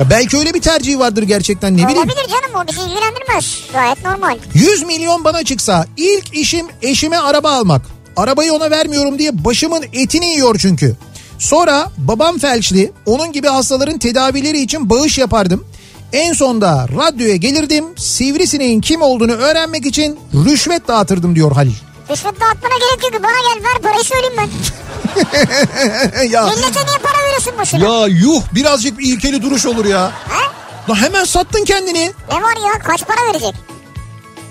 Ya 0.00 0.10
belki 0.10 0.36
öyle 0.38 0.54
bir 0.54 0.60
tercihi 0.60 0.98
vardır 0.98 1.22
gerçekten 1.22 1.72
ne 1.76 1.82
bileyim. 1.88 1.98
Olabilir 1.98 2.26
canım 2.28 2.64
o 2.64 2.68
bizi 2.68 2.80
ilgilendirmez. 2.80 3.60
Gayet 3.72 4.04
normal. 4.04 4.38
100 4.54 4.82
milyon 4.82 5.24
bana 5.24 5.44
çıksa 5.44 5.86
ilk 5.96 6.36
işim 6.36 6.66
eşime 6.82 7.16
araba 7.18 7.50
almak. 7.50 7.82
Arabayı 8.16 8.52
ona 8.52 8.70
vermiyorum 8.70 9.18
diye 9.18 9.44
başımın 9.44 9.84
etini 9.92 10.26
yiyor 10.26 10.58
çünkü. 10.58 10.96
Sonra 11.38 11.90
babam 11.98 12.38
felçli 12.38 12.92
onun 13.06 13.32
gibi 13.32 13.48
hastaların 13.48 13.98
tedavileri 13.98 14.60
için 14.60 14.90
bağış 14.90 15.18
yapardım. 15.18 15.64
En 16.12 16.32
sonda 16.32 16.88
radyoya 16.96 17.36
gelirdim 17.36 17.84
sivrisineğin 17.96 18.80
kim 18.80 19.02
olduğunu 19.02 19.32
öğrenmek 19.32 19.86
için 19.86 20.18
rüşvet 20.34 20.88
dağıtırdım 20.88 21.36
diyor 21.36 21.52
Halil. 21.52 21.74
Rüşvet 22.10 22.40
dağıtmana 22.40 22.74
gerek 22.78 23.12
yok 23.14 23.22
bana 23.22 23.54
gel 23.54 23.64
ver 23.64 23.82
parayı 23.82 24.04
söyleyeyim 24.04 24.34
ben. 24.38 24.50
ya, 26.30 26.42
Millete 26.46 26.86
niye 26.86 26.98
para 27.02 27.18
veriyorsun 27.24 27.52
boşuna? 27.60 27.84
ya 28.00 28.06
yuh 28.06 28.42
birazcık 28.54 28.98
bir 28.98 29.06
ilkeli 29.12 29.42
duruş 29.42 29.66
olur 29.66 29.84
ya. 29.84 30.00
Ha? 30.00 30.40
Lan 30.88 30.94
hemen 30.94 31.24
sattın 31.24 31.64
kendini. 31.64 32.12
Ne 32.32 32.42
var 32.42 32.56
ya 32.66 32.78
kaç 32.78 33.06
para 33.06 33.28
verecek? 33.28 33.54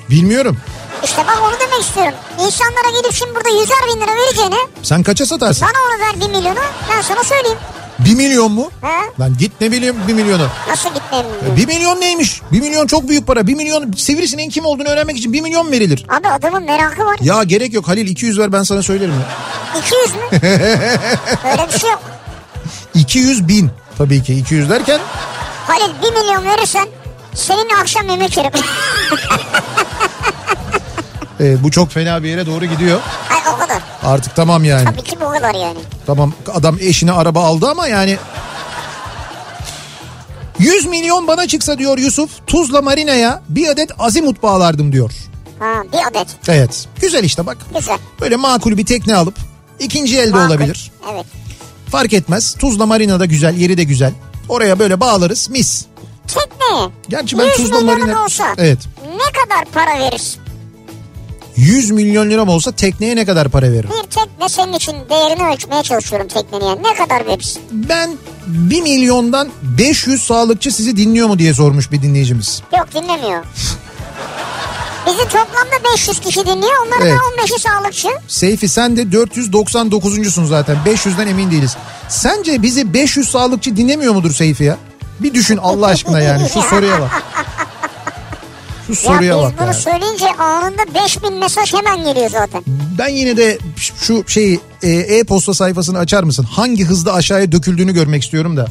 Bilmiyorum. 0.10 0.58
İşte 1.04 1.18
bak 1.28 1.38
onu 1.44 1.54
demek 1.60 1.82
istiyorum. 1.82 2.14
İnsanlara 2.40 2.90
gelip 3.02 3.14
şimdi 3.14 3.36
burada 3.36 3.50
yüzer 3.50 3.78
bin 3.88 4.02
lira 4.02 4.16
vereceğine 4.16 4.56
Sen 4.84 5.04
kaça 5.04 5.26
satarsın? 5.26 5.68
bana 5.68 5.84
onu 5.84 6.08
ver 6.08 6.22
bir 6.22 6.36
milyonu 6.38 6.60
ben 6.90 7.02
sana 7.02 7.24
söyleyeyim. 7.24 7.58
Bir 8.06 8.16
milyon 8.16 8.52
mu? 8.52 8.72
Ha? 8.82 8.92
Lan 9.20 9.36
git 9.40 9.52
ne 9.62 9.72
bileyim 9.72 9.96
bir 10.08 10.14
milyonu. 10.14 10.48
Nasıl 10.70 10.90
gitmeyeyim? 10.94 11.32
diyor. 11.46 11.58
Bir 11.58 11.68
milyon 11.68 12.02
neymiş? 12.02 12.42
Bir 12.52 12.62
milyon 12.62 12.88
çok 12.88 13.10
büyük 13.10 13.28
para. 13.28 13.48
Bir 13.48 13.54
milyon 13.56 13.92
sivrisineğin 13.92 14.50
kim 14.50 14.66
olduğunu 14.66 14.88
öğrenmek 14.88 15.18
için 15.18 15.34
bir 15.34 15.42
milyon 15.42 15.72
verilir. 15.72 16.06
Abi 16.10 16.28
adamın 16.28 16.64
merakı 16.64 17.06
var. 17.06 17.18
Ya 17.22 17.44
gerek 17.44 17.74
yok 17.74 17.88
Halil 17.88 18.08
200 18.08 18.40
ver 18.40 18.52
ben 18.54 18.64
sana 18.64 18.82
söylerim 18.84 19.14
ya. 19.14 19.28
200 19.80 20.16
mü? 20.16 20.22
Öyle 21.52 21.68
bir 21.74 21.80
şey 21.80 21.90
yok. 21.90 22.02
200 22.94 23.48
bin 23.48 23.70
tabii 23.98 24.24
ki 24.24 24.34
200 24.36 24.70
derken 24.70 25.00
Halil 25.68 25.94
1 26.04 26.22
milyon 26.22 26.46
verirsen 26.46 26.88
seninle 27.36 27.76
akşam 27.82 28.10
yemek 28.10 28.38
yerim. 28.38 28.52
e, 31.40 31.64
bu 31.64 31.72
çok 31.72 31.92
fena 31.92 32.24
bir 32.24 32.28
yere 32.30 32.46
doğru 32.46 32.66
gidiyor. 32.66 33.00
Ay 33.30 33.54
o 33.56 33.58
kadar. 33.60 33.82
Artık 34.04 34.36
tamam 34.36 34.64
yani. 34.64 34.86
Tabii 34.86 35.04
ki 35.04 35.13
kadar 35.44 35.60
yani. 35.60 35.80
Tamam 36.06 36.34
adam 36.54 36.78
eşine 36.80 37.12
araba 37.12 37.44
aldı 37.44 37.68
ama 37.70 37.88
yani 37.88 38.18
100 40.60 40.86
milyon 40.86 41.28
bana 41.28 41.48
çıksa 41.48 41.78
diyor 41.78 41.98
Yusuf 41.98 42.48
Tuzla 42.48 42.82
Marina'ya 42.82 43.42
bir 43.50 43.68
adet 43.68 43.90
azimut 44.00 44.44
bağlardım 44.44 44.92
diyor. 44.92 45.12
Ha 45.60 45.84
bir 45.94 46.08
adet. 46.12 46.28
Evet 46.48 46.88
güzel 47.02 47.24
işte 47.24 47.46
bak 47.46 47.58
Güzel. 47.80 47.98
böyle 48.22 48.36
makul 48.36 48.78
bir 48.78 48.86
tekne 48.86 49.16
alıp 49.16 49.36
ikinci 49.80 50.18
elde 50.20 50.32
Makul. 50.32 50.48
olabilir. 50.48 50.92
Evet. 51.14 51.26
Fark 51.92 52.14
etmez 52.14 52.54
Tuzla 52.60 52.86
Marina'da 52.86 53.26
güzel 53.26 53.58
yeri 53.58 53.78
de 53.78 53.84
güzel. 53.84 54.14
Oraya 54.50 54.80
böyle 54.80 55.00
bağlarız 55.00 55.50
mis. 55.50 55.86
Tekneye. 56.28 56.90
Gerçi 57.10 57.38
ben 57.38 57.46
100 57.46 57.54
Tuzla 57.58 57.76
Marina- 57.82 58.24
olsa 58.26 58.44
Evet. 58.58 58.80
ne 59.04 59.42
kadar 59.42 59.66
para 59.74 60.00
verirsin? 60.00 60.42
100 61.56 61.92
milyon 61.92 62.30
liram 62.30 62.50
olsa 62.50 62.72
tekneye 62.72 63.16
ne 63.16 63.26
kadar 63.26 63.50
para 63.50 63.72
veririm? 63.72 63.90
Tekne 64.16 64.50
senin 64.50 64.74
için 64.74 64.96
değerini 65.10 65.44
ölçmeye 65.54 65.84
çalışıyorum 65.84 66.28
teknenin 66.28 66.66
yani. 66.66 66.84
Ne 66.84 66.94
kadar 66.96 67.26
verirsin? 67.26 67.62
Ben 67.72 68.10
1 68.48 68.82
milyondan 68.82 69.50
500 69.62 70.22
sağlıkçı 70.22 70.72
sizi 70.72 70.98
dinliyor 70.98 71.28
mu 71.28 71.40
diye 71.40 71.54
sormuş 71.54 71.92
bir 71.92 72.02
dinleyicimiz. 72.02 72.62
Yok 72.78 72.88
dinlemiyor. 72.94 73.44
Bizi 75.08 75.24
toplamda 75.24 75.92
500 75.94 76.20
kişi 76.20 76.40
dinliyor. 76.46 76.86
Onların 76.88 77.08
Evet. 77.08 77.20
da 77.20 77.42
15'i 77.44 77.60
sağlıkçı. 77.60 78.08
Seyfi 78.28 78.68
sen 78.68 78.98
de 78.98 79.02
499'uncusun 79.02 80.46
zaten 80.46 80.78
500'den 80.86 81.28
emin 81.28 81.52
değiliz. 81.52 81.78
Sence 82.10 82.62
bizi 82.62 82.94
500 82.94 83.30
sağlıkçı 83.30 83.78
dinlemiyor 83.78 84.14
mudur 84.14 84.32
Seyfi 84.34 84.64
ya? 84.64 84.78
Bir 85.20 85.34
düşün 85.34 85.58
Allah 85.58 85.86
aşkına 85.88 86.20
yani 86.22 86.50
şu 86.54 86.62
soruya 86.70 87.02
bak. 87.02 87.24
Şu 88.96 89.02
soruya 89.02 89.36
ya 89.36 89.38
biz 89.38 89.44
bak 89.44 89.54
bunu 89.60 89.68
ya. 89.68 89.74
söyleyince 89.74 90.32
anında 90.34 90.82
5000 90.94 91.34
mesaj 91.34 91.74
hemen 91.74 92.04
geliyor 92.04 92.30
zaten. 92.30 92.64
Ben 92.98 93.08
yine 93.08 93.38
de 93.38 93.58
şu 93.78 94.24
şeyi 94.28 94.60
e, 94.84 94.90
e-posta 94.90 95.54
sayfasını 95.54 95.98
açar 95.98 96.24
mısın? 96.24 96.44
Hangi 96.44 96.86
hızda 96.86 97.14
aşağıya 97.14 97.52
döküldüğünü 97.52 97.94
görmek 97.94 98.24
istiyorum 98.24 98.58
da. 98.58 98.68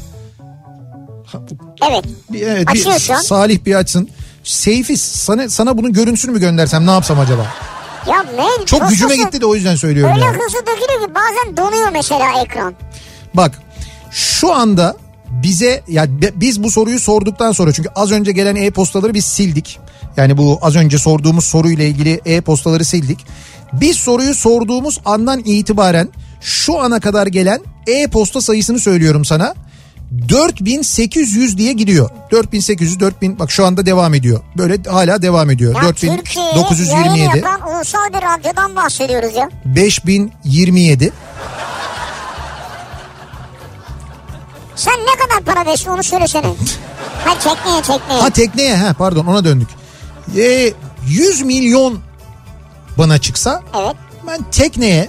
Evet. 1.91 2.05
Bir, 2.31 2.43
evet, 2.43 2.71
Açıyor 2.71 2.95
bir 2.95 3.01
şu 3.01 3.15
an. 3.15 3.21
Salih 3.21 3.65
bir 3.67 3.75
açsın. 3.75 4.09
Seyfi 4.45 4.97
sana, 4.97 5.49
sana 5.49 5.79
bunun 5.79 5.93
görüntüsünü 5.93 6.33
mü 6.33 6.41
göndersem 6.41 6.87
ne 6.87 6.91
yapsam 6.91 7.21
acaba? 7.21 7.47
Ya 8.07 8.23
ne? 8.23 8.67
Çok 8.67 8.89
gücüme 8.89 9.09
postası 9.09 9.25
gitti 9.27 9.41
de 9.41 9.47
o 9.47 9.55
yüzden 9.55 9.77
söylüyorum. 9.77 10.15
Öyle 10.15 10.25
yani. 10.25 10.37
hızlı 10.37 10.59
dökülüyor 10.59 11.09
ki 11.09 11.15
bazen 11.15 11.57
donuyor 11.57 11.89
mesela 11.93 12.43
ekran. 12.43 12.75
Bak 13.35 13.63
şu 14.11 14.55
anda 14.55 14.97
bize 15.31 15.83
ya 15.89 16.07
biz 16.35 16.63
bu 16.63 16.71
soruyu 16.71 17.01
sorduktan 17.01 17.53
sonra 17.53 17.73
çünkü 17.73 17.89
az 17.95 18.13
önce 18.13 18.33
gelen 18.33 18.57
e-postaları 18.57 19.15
biz 19.15 19.25
sildik. 19.25 19.79
Yani 20.17 20.37
bu 20.37 20.59
az 20.63 20.77
önce 20.77 20.99
sorduğumuz 20.99 21.45
soruyla 21.45 21.85
ilgili 21.85 22.21
e-postaları 22.25 22.85
sildik. 22.85 23.27
Biz 23.73 23.97
soruyu 23.97 24.35
sorduğumuz 24.35 25.01
andan 25.05 25.43
itibaren 25.45 26.09
şu 26.41 26.81
ana 26.81 27.01
kadar 27.01 27.27
gelen 27.27 27.61
e-posta 27.87 28.41
sayısını 28.41 28.79
söylüyorum 28.79 29.25
sana. 29.25 29.55
4800 30.29 31.59
diye 31.59 31.73
gidiyor. 31.73 32.11
4800 32.31 33.01
4000 33.01 33.39
bak 33.39 33.51
şu 33.51 33.67
anda 33.67 33.87
devam 33.87 34.15
ediyor. 34.15 34.41
Böyle 34.59 34.79
hala 34.91 35.23
devam 35.23 35.51
ediyor. 35.51 35.75
Ya 35.75 35.93
Türkiye'ye 35.93 36.51
yayın 36.51 36.65
4927 36.65 37.37
yapan 37.37 37.75
ulusal 37.75 38.09
bir 38.09 38.23
radyodan 38.23 38.77
bahsediyoruz 38.77 39.37
ya. 39.37 39.51
5027 39.65 41.13
Sen 44.77 44.95
ne 44.95 45.27
kadar 45.27 45.55
para 45.55 45.67
verirsin 45.67 45.91
onu 45.91 46.03
söylesene. 46.03 46.47
ha 47.25 47.39
tekneye 47.39 47.83
tekneye. 47.83 48.21
Ha 48.21 48.31
tekneye 48.31 48.77
ha 48.77 48.95
pardon 48.99 49.27
ona 49.27 49.45
döndük. 49.45 49.69
Ee, 50.37 50.73
100 51.09 51.43
milyon 51.43 51.99
bana 52.99 53.19
çıksa 53.19 53.63
Evet. 53.83 53.97
ben 54.27 54.51
tekneye 54.51 55.09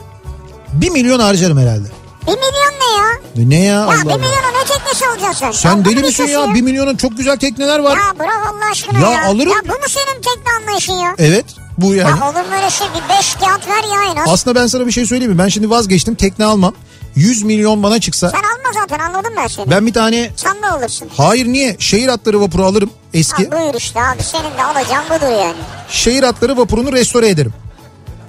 1 0.74 0.90
milyon 0.90 1.20
harcarım 1.20 1.58
herhalde. 1.58 1.88
1 2.28 2.32
milyon 2.32 2.74
ne 2.80 2.98
ya? 2.98 3.48
Ne 3.50 3.64
ya 3.64 3.74
Ya 3.74 3.84
Allah 3.84 3.92
1 3.92 3.98
Allah. 4.10 4.18
milyona 4.18 4.52
ne 4.62 4.66
teknesi 4.68 5.08
alacaksın 5.08 5.52
sen? 5.52 5.86
Deli 5.86 5.96
misin 5.96 6.08
geçiyorsun 6.26 6.48
ya? 6.50 6.54
1 6.56 6.62
milyonun 6.62 6.96
çok 6.96 7.18
güzel 7.18 7.38
tekneler 7.38 7.80
var. 7.80 7.98
Ya 7.98 8.20
bırak 8.20 8.48
Allah 8.48 8.72
aşkına 8.72 9.00
Ya 9.00 9.12
ya. 9.12 9.26
alırım. 9.26 9.50
Ya 9.50 9.56
bu 9.66 9.72
mu 9.74 9.88
senin 9.88 10.22
tekne 10.22 10.52
anlayışın 10.62 10.94
ya? 10.94 11.16
Evet 11.18 11.46
bu 11.78 11.94
yani. 11.96 12.20
Ya 12.20 12.30
olur 12.30 12.40
mu 12.50 12.56
öyle 12.58 12.70
şey? 12.70 12.88
Bir 12.88 13.18
5 13.18 13.34
kağıt 13.34 13.68
ver 13.68 13.84
ya 13.96 14.12
en 14.14 14.16
az. 14.16 14.30
Aslında 14.30 14.60
ben 14.62 14.68
sana 14.68 14.88
bir 14.88 14.92
şey 14.92 15.06
söyleyeyim 15.06 15.32
mi? 15.34 15.38
Ben 15.40 15.48
şimdi 15.48 15.70
vazgeçtim 15.70 16.16
tekne 16.16 16.46
almam. 16.46 16.74
100 17.16 17.44
milyon 17.44 17.84
bana 17.84 18.00
çıksa 18.00 18.30
Sen 18.30 18.40
zaten 18.74 19.00
anladım 19.00 19.34
ben 19.38 19.48
seni. 19.48 19.70
ben 19.70 19.86
bir 19.88 19.94
tane 19.94 20.32
Sen 20.36 20.62
de 20.62 20.68
alırsın. 20.68 21.10
hayır 21.18 21.46
niye 21.48 21.76
şehir 21.80 22.08
atları 22.08 22.42
vapuru 22.42 22.66
alırım 22.66 22.90
eski. 23.14 23.50
Ha, 23.50 23.52
buyur 23.52 23.74
işte 23.74 24.00
abi 24.04 24.24
senin 24.24 24.58
de 24.58 24.64
alacağın 24.64 25.06
budur 25.10 25.40
yani. 25.42 25.56
Şehir 25.90 26.24
atları 26.24 26.58
vapurunu 26.58 26.94
restore 26.94 27.30
ederim. 27.30 27.54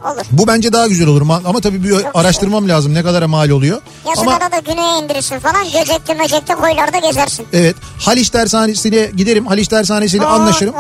Olur. 0.05 0.23
Bu 0.31 0.47
bence 0.47 0.73
daha 0.73 0.87
güzel 0.87 1.07
olur 1.09 1.23
ama, 1.45 1.61
tabii 1.61 1.85
bir 1.85 1.97
araştırmam 2.15 2.69
lazım 2.69 2.95
ne 2.95 3.03
kadara 3.03 3.29
mal 3.29 3.51
oluyor. 3.51 3.81
Yazın 4.09 4.23
Ama 4.23 4.35
arada 4.35 4.59
güneye 4.59 4.99
indirirsin 4.99 5.39
falan. 5.39 5.65
Göcekte 5.65 6.15
mecekte 6.15 6.55
koylarda 6.55 6.99
gezersin. 6.99 7.47
Evet. 7.53 7.77
Haliç 7.99 8.31
Tersanesi'ne 8.31 9.11
giderim. 9.17 9.47
Haliç 9.47 9.69
Tersanesi'yle 9.69 10.27
anlaşırım. 10.27 10.75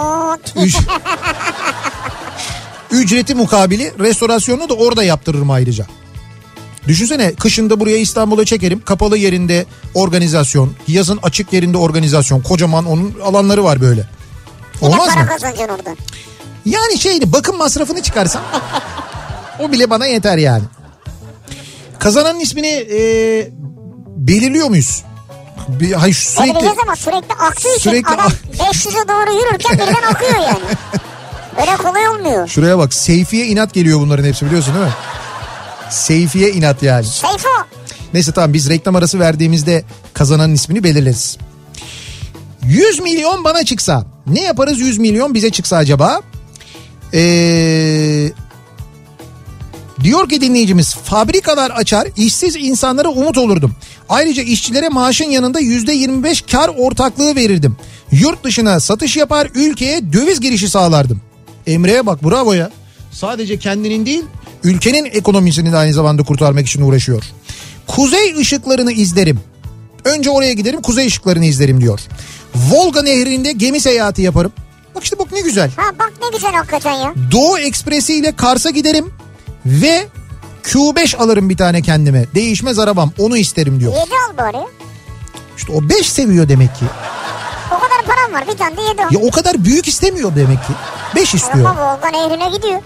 Üc- 0.56 0.82
Ücreti 2.90 3.34
mukabili 3.34 3.92
restorasyonunu 3.98 4.68
da 4.68 4.74
orada 4.74 5.04
yaptırırım 5.04 5.50
ayrıca. 5.50 5.86
Düşünsene 6.88 7.34
kışında 7.34 7.80
buraya 7.80 7.96
İstanbul'a 7.96 8.44
çekerim. 8.44 8.80
Kapalı 8.84 9.16
yerinde 9.18 9.66
organizasyon. 9.94 10.72
Yazın 10.88 11.18
açık 11.22 11.52
yerinde 11.52 11.78
organizasyon. 11.78 12.40
Kocaman 12.40 12.84
onun 12.84 13.14
alanları 13.24 13.64
var 13.64 13.80
böyle. 13.80 14.08
Olmaz 14.80 15.08
para 15.08 15.20
mı? 15.22 15.28
kazanacaksın 15.28 15.74
orada. 15.74 15.90
Yani 16.64 16.98
şeydi 16.98 17.32
bakım 17.32 17.56
masrafını 17.56 18.02
çıkarsan 18.02 18.42
o 19.60 19.72
bile 19.72 19.90
bana 19.90 20.06
yeter 20.06 20.38
yani. 20.38 20.62
Kazananın 21.98 22.40
ismini 22.40 22.66
e, 22.68 22.98
belirliyor 24.16 24.68
muyuz? 24.68 25.02
Bir, 25.68 25.92
hayır, 25.92 26.14
sürekli 26.14 26.42
Belirleyeceğiz 26.44 26.78
ama 26.82 26.96
sürekli 26.96 27.34
aktığı 27.34 27.68
için 27.68 27.78
Sürekli 27.90 28.08
adam 28.08 28.26
ak- 28.26 28.58
500'e 28.74 29.08
doğru 29.08 29.32
yürürken 29.38 29.72
birden 29.78 30.12
akıyor 30.12 30.38
yani. 30.38 30.64
Öyle 31.60 31.76
kolay 31.76 32.08
olmuyor. 32.08 32.48
şuraya 32.48 32.78
bak 32.78 32.94
Seyfi'ye 32.94 33.46
inat 33.46 33.74
geliyor 33.74 34.00
bunların 34.00 34.24
hepsi 34.24 34.46
biliyorsun 34.46 34.74
değil 34.74 34.86
mi? 34.86 34.92
Seyfi'ye 35.94 36.52
inat 36.52 36.82
yani. 36.82 37.04
Seyfo. 37.06 37.48
Neyse 38.14 38.32
tamam 38.32 38.52
biz 38.52 38.70
reklam 38.70 38.96
arası 38.96 39.20
verdiğimizde 39.20 39.84
kazananın 40.14 40.54
ismini 40.54 40.84
belirleriz. 40.84 41.38
100 42.66 43.00
milyon 43.00 43.44
bana 43.44 43.64
çıksa 43.64 44.06
ne 44.26 44.42
yaparız 44.42 44.80
100 44.80 44.98
milyon 44.98 45.34
bize 45.34 45.50
çıksa 45.50 45.76
acaba? 45.76 46.20
Ee, 47.14 48.30
diyor 50.02 50.28
ki 50.28 50.40
dinleyicimiz 50.40 50.94
fabrikalar 50.94 51.70
açar 51.70 52.08
işsiz 52.16 52.56
insanlara 52.56 53.08
umut 53.08 53.38
olurdum. 53.38 53.76
Ayrıca 54.08 54.42
işçilere 54.42 54.88
maaşın 54.88 55.30
yanında 55.30 55.60
%25 55.60 56.50
kar 56.52 56.70
ortaklığı 56.78 57.36
verirdim. 57.36 57.76
Yurt 58.12 58.44
dışına 58.44 58.80
satış 58.80 59.16
yapar 59.16 59.48
ülkeye 59.54 60.12
döviz 60.12 60.40
girişi 60.40 60.68
sağlardım. 60.68 61.20
Emre'ye 61.66 62.06
bak 62.06 62.24
bravo 62.24 62.52
ya. 62.52 62.70
Sadece 63.12 63.58
kendinin 63.58 64.06
değil 64.06 64.24
ülkenin 64.64 65.04
ekonomisini 65.04 65.72
de 65.72 65.76
aynı 65.76 65.92
zamanda 65.92 66.22
kurtarmak 66.22 66.66
için 66.66 66.82
uğraşıyor. 66.82 67.22
Kuzey 67.86 68.34
ışıklarını 68.40 68.92
izlerim. 68.92 69.40
Önce 70.04 70.30
oraya 70.30 70.52
giderim 70.52 70.82
kuzey 70.82 71.06
ışıklarını 71.06 71.44
izlerim 71.44 71.80
diyor. 71.80 72.00
Volga 72.54 73.02
nehrinde 73.02 73.52
gemi 73.52 73.80
seyahati 73.80 74.22
yaparım. 74.22 74.52
Bak 74.94 75.04
işte 75.04 75.18
bak 75.18 75.32
ne 75.32 75.40
güzel. 75.40 75.70
Ha 75.76 75.82
bak 75.98 76.12
ne 76.22 76.28
güzel 76.36 76.52
hakikaten 76.52 76.92
ya. 76.92 77.14
Doğu 77.32 77.58
Ekspresi 77.58 78.14
ile 78.14 78.36
Kars'a 78.36 78.70
giderim 78.70 79.12
ve 79.66 80.06
Q5 80.64 81.16
alırım 81.16 81.50
bir 81.50 81.56
tane 81.56 81.82
kendime. 81.82 82.26
Değişmez 82.34 82.78
arabam 82.78 83.12
onu 83.18 83.36
isterim 83.36 83.80
diyor. 83.80 83.92
7 83.92 84.00
al 84.02 84.36
bari. 84.38 84.66
İşte 85.56 85.72
o 85.72 85.88
5 85.88 86.10
seviyor 86.10 86.48
demek 86.48 86.74
ki. 86.74 86.84
O 87.70 87.74
kadar 87.74 88.02
param 88.06 88.32
var 88.32 88.48
bir 88.52 88.58
tane 88.58 88.76
de 88.76 88.80
7 88.82 89.02
al. 89.02 89.12
Ya 89.12 89.18
o 89.28 89.30
kadar 89.30 89.64
büyük 89.64 89.88
istemiyor 89.88 90.36
demek 90.36 90.58
ki. 90.58 90.72
5 91.16 91.34
istiyor. 91.34 91.66
Ama 91.70 91.94
Volga 91.94 92.08
Nehri'ne 92.08 92.56
gidiyor. 92.56 92.80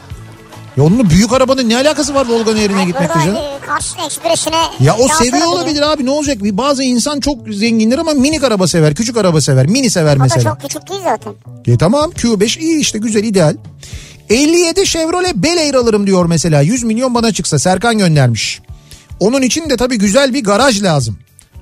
Ya 0.76 0.84
onun 0.84 1.10
büyük 1.10 1.32
arabanın 1.32 1.68
ne 1.68 1.76
alakası 1.76 2.14
var 2.14 2.26
Volga 2.28 2.54
Nehri'ne 2.54 2.86
Burada 2.86 3.14
canım? 3.24 3.36
e, 3.36 3.66
Kars 3.66 3.94
Ekspresi'ne... 4.06 4.56
Ya 4.80 4.96
o 4.96 5.08
seviyor 5.08 5.46
olabilir 5.46 5.82
abi 5.82 6.04
ne 6.06 6.10
olacak? 6.10 6.44
Bir 6.44 6.56
Bazı 6.56 6.82
insan 6.84 7.20
çok 7.20 7.48
zengindir 7.48 7.98
ama 7.98 8.12
minik 8.12 8.44
araba 8.44 8.68
sever, 8.68 8.94
küçük 8.94 9.16
araba 9.16 9.40
sever, 9.40 9.66
mini 9.66 9.90
sever 9.90 10.16
O 10.16 10.18
da 10.18 10.22
mesela. 10.22 10.50
çok 10.50 10.60
küçük 10.60 10.88
değil 10.90 11.00
zaten. 11.04 11.32
E 11.66 11.78
tamam 11.78 12.10
Q5 12.10 12.58
iyi 12.60 12.80
işte 12.80 12.98
güzel 12.98 13.24
ideal. 13.24 13.56
57 14.30 14.86
Chevrolet 14.86 15.34
Bel 15.34 15.58
Air 15.58 15.74
alırım 15.74 16.06
diyor 16.06 16.26
mesela. 16.26 16.60
100 16.60 16.84
milyon 16.84 17.14
bana 17.14 17.32
çıksa 17.32 17.58
Serkan 17.58 17.98
göndermiş. 17.98 18.60
Onun 19.20 19.42
için 19.42 19.70
de 19.70 19.76
tabii 19.76 19.98
güzel 19.98 20.34
bir 20.34 20.44
garaj 20.44 20.82
lazım. 20.82 21.18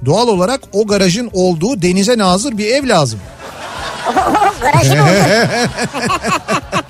Doğal 0.07 0.29
olarak 0.29 0.61
o 0.73 0.87
garajın 0.87 1.31
olduğu 1.33 1.83
denize 1.83 2.19
nazır 2.19 2.59
bir 2.59 2.67
ev 2.67 2.89
lazım. 2.89 3.19
Garajın 4.61 4.99
oldu. 4.99 5.11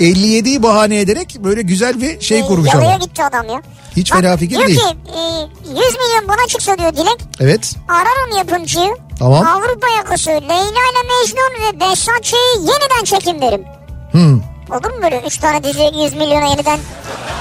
57'yi 0.00 0.62
bahane 0.62 1.00
ederek 1.00 1.36
böyle 1.38 1.62
güzel 1.62 2.00
bir 2.00 2.20
şey 2.20 2.42
kurmuş 2.42 2.74
ama. 2.74 2.96
gitti 2.96 3.24
adam 3.24 3.48
ya. 3.48 3.62
Hiç 3.96 4.12
Bak, 4.12 4.20
fena 4.20 4.36
fikir 4.36 4.56
diyor 4.56 4.68
değil. 4.68 4.78
ki 4.80 4.84
e, 4.86 5.20
100 5.68 5.76
milyon 5.76 6.28
bana 6.28 6.46
çıksa 6.48 6.78
diyor 6.78 6.92
Dilek. 6.96 7.16
Evet. 7.40 7.74
Ararım 7.88 8.36
yapımcıyı. 8.36 8.96
Tamam. 9.18 9.46
Avrupa 9.46 9.88
yakası 9.96 10.30
Leyla 10.30 10.62
ile 10.62 11.02
Mecnun 11.08 11.66
ve 11.76 11.80
Behzat 11.80 12.22
Ç'yi 12.24 12.58
yeniden 12.60 13.04
çekim 13.04 13.40
derim. 13.42 13.64
Hmm. 14.12 14.40
Olur 14.70 14.90
mu 14.96 15.02
böyle 15.02 15.22
3 15.26 15.38
tane 15.38 15.64
dizi 15.64 15.82
100 15.82 16.12
milyona 16.14 16.46
yeniden 16.46 16.78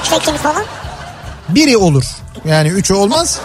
çekim 0.10 0.36
falan? 0.38 0.64
Biri 1.50 1.78
olur. 1.78 2.04
Yani 2.46 2.70
üçü 2.70 2.94
olmaz. 2.94 3.40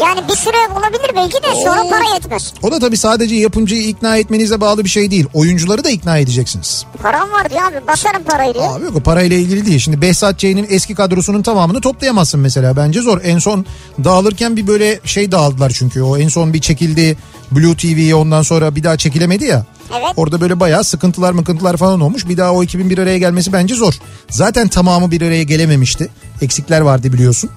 Yani 0.00 0.20
bir 0.28 0.36
süre 0.36 0.56
olabilir 0.78 1.10
belki 1.16 1.42
de 1.42 1.62
sonra 1.64 1.82
para 1.90 2.14
yetmez. 2.14 2.52
O 2.62 2.72
da 2.72 2.78
tabii 2.78 2.96
sadece 2.96 3.34
yapımcıyı 3.34 3.82
ikna 3.88 4.16
etmenize 4.16 4.60
bağlı 4.60 4.84
bir 4.84 4.88
şey 4.88 5.10
değil. 5.10 5.26
Oyuncuları 5.34 5.84
da 5.84 5.90
ikna 5.90 6.18
edeceksiniz. 6.18 6.84
Param 7.02 7.30
var 7.32 7.50
diyor 7.50 7.62
abi 7.62 7.86
basarım 7.86 8.22
parayı 8.22 8.54
diyor. 8.54 8.76
Abi 8.78 8.84
yok 8.84 8.96
o 8.96 9.00
parayla 9.00 9.36
ilgili 9.36 9.66
değil. 9.66 9.78
Şimdi 9.78 10.02
Behzat 10.02 10.38
Ç'nin 10.38 10.66
eski 10.70 10.94
kadrosunun 10.94 11.42
tamamını 11.42 11.80
toplayamazsın 11.80 12.40
mesela. 12.40 12.76
Bence 12.76 13.00
zor. 13.00 13.20
En 13.24 13.38
son 13.38 13.66
dağılırken 14.04 14.56
bir 14.56 14.66
böyle 14.66 15.00
şey 15.04 15.32
dağıldılar 15.32 15.70
çünkü. 15.70 16.02
O 16.02 16.16
en 16.16 16.28
son 16.28 16.52
bir 16.52 16.60
çekildi 16.60 17.16
Blue 17.52 17.76
TV'ye 17.76 18.14
ondan 18.14 18.42
sonra 18.42 18.76
bir 18.76 18.84
daha 18.84 18.96
çekilemedi 18.96 19.44
ya. 19.44 19.66
Evet. 19.92 20.12
Orada 20.16 20.40
böyle 20.40 20.60
bayağı 20.60 20.84
sıkıntılar 20.84 21.32
mıkıntılar 21.32 21.76
falan 21.76 22.00
olmuş. 22.00 22.28
Bir 22.28 22.36
daha 22.36 22.52
o 22.52 22.62
ekibin 22.62 22.90
bir 22.90 22.98
araya 22.98 23.18
gelmesi 23.18 23.52
bence 23.52 23.74
zor. 23.74 23.94
Zaten 24.30 24.68
tamamı 24.68 25.10
bir 25.10 25.22
araya 25.22 25.42
gelememişti. 25.42 26.08
Eksikler 26.42 26.80
vardı 26.80 27.12
biliyorsun. 27.12 27.50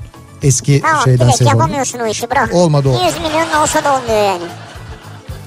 Eski 0.43 0.81
Tamam 0.81 1.03
şeyden 1.03 1.25
Dilek 1.27 1.37
sezonda. 1.37 1.57
yapamıyorsun 1.57 1.99
o 1.99 2.07
işi 2.07 2.29
bırak. 2.29 2.53
Olmadı 2.53 2.89
o. 2.89 3.05
100 3.05 3.17
milyon 3.17 3.61
olsa 3.61 3.83
da 3.83 3.93
olmuyor 3.97 4.25
yani. 4.25 4.43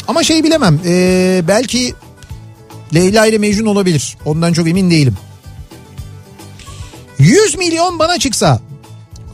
Ama 0.09 0.23
şey 0.23 0.45
bilemem. 0.45 0.81
ee, 0.87 1.43
belki 1.49 1.95
Leyla 2.95 3.27
ile 3.27 3.39
Mecnun 3.39 3.67
olabilir. 3.67 4.17
Ondan 4.25 4.53
çok 4.53 4.69
emin 4.69 4.91
değilim. 4.91 5.17
100 7.19 7.59
milyon 7.59 7.99
bana 7.99 8.19
çıksa 8.19 8.61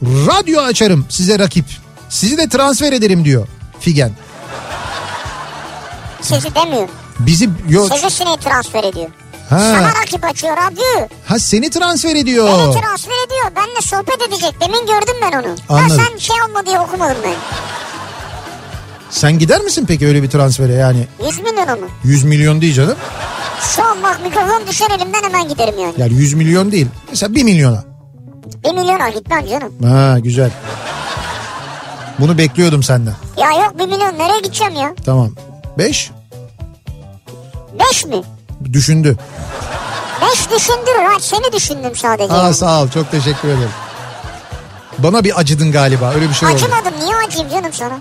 radyo 0.03 0.61
açarım 0.61 1.05
size 1.09 1.39
rakip. 1.39 1.65
Sizi 2.09 2.37
de 2.37 2.49
transfer 2.49 2.93
ederim 2.93 3.25
diyor 3.25 3.47
Figen. 3.79 4.11
Sizi 6.21 6.55
demiyor. 6.55 6.89
Bizi 7.19 7.49
yok. 7.69 7.89
Sizi 7.93 8.09
sineği 8.11 8.37
transfer 8.37 8.83
ediyor. 8.83 9.09
Ha, 9.51 9.59
Sana 9.59 9.93
rakip 10.01 10.25
açıyor 10.25 10.57
radyo. 10.57 11.07
ha 11.25 11.39
seni 11.39 11.69
transfer 11.69 12.15
ediyor. 12.15 12.47
Beni 12.47 12.73
transfer 12.81 13.25
ediyor. 13.27 13.55
Benle 13.55 13.81
sohbet 13.81 14.21
edecek. 14.27 14.55
Demin 14.61 14.79
gördüm 14.85 15.15
ben 15.21 15.31
onu. 15.31 15.55
Anladım. 15.69 15.97
Ya 15.99 16.05
sen 16.05 16.17
şey 16.17 16.35
olma 16.49 16.65
diye 16.65 16.79
okumadım 16.79 17.17
ben. 17.23 17.33
Sen 19.09 19.39
gider 19.39 19.61
misin 19.61 19.85
peki 19.87 20.07
öyle 20.07 20.23
bir 20.23 20.29
transfere 20.29 20.73
yani 20.73 21.07
100 21.27 21.39
milyonu 21.39 21.81
mu? 21.81 21.87
100 22.03 22.23
milyon 22.23 22.61
değil 22.61 22.73
canım. 22.73 22.95
Şu 23.75 23.83
an 23.83 24.03
bak 24.03 24.19
mikrofon 24.23 24.67
düşer 24.67 24.89
elimden 24.91 25.23
hemen 25.23 25.47
giderim 25.47 25.79
yani. 25.79 25.93
Yani 25.97 26.13
100 26.13 26.33
milyon 26.33 26.71
değil. 26.71 26.87
Mesela 27.09 27.35
1 27.35 27.43
milyona. 27.43 27.83
1 28.65 28.71
milyona 28.73 29.09
gitmem 29.09 29.47
canım. 29.47 29.73
Ha 29.83 30.19
güzel. 30.19 30.51
Bunu 32.19 32.37
bekliyordum 32.37 32.83
senden. 32.83 33.15
Ya 33.37 33.51
yok 33.51 33.79
1 33.79 33.85
milyon 33.85 34.17
nereye 34.19 34.39
gideceğim 34.39 34.75
ya? 34.75 34.95
Tamam. 35.05 35.29
5 35.77 36.11
5 37.79 38.05
mi? 38.05 38.21
Düşündü. 38.73 39.17
5 40.21 40.49
düşündürür 40.59 41.03
ha 41.13 41.19
seni 41.19 41.53
düşündüm 41.53 41.95
sadece. 41.95 42.33
Aa 42.33 42.53
sağ 42.53 42.81
ol 42.81 42.89
çok 42.89 43.11
teşekkür 43.11 43.47
ederim. 43.47 43.69
Bana 44.97 45.23
bir 45.23 45.39
acıdın 45.39 45.71
galiba 45.71 46.11
öyle 46.15 46.29
bir 46.29 46.33
şey 46.33 46.49
oldu. 46.49 46.55
Acımadım 46.55 46.93
niye 47.03 47.15
acıyım 47.27 47.49
canım 47.49 47.73
sana? 47.73 47.99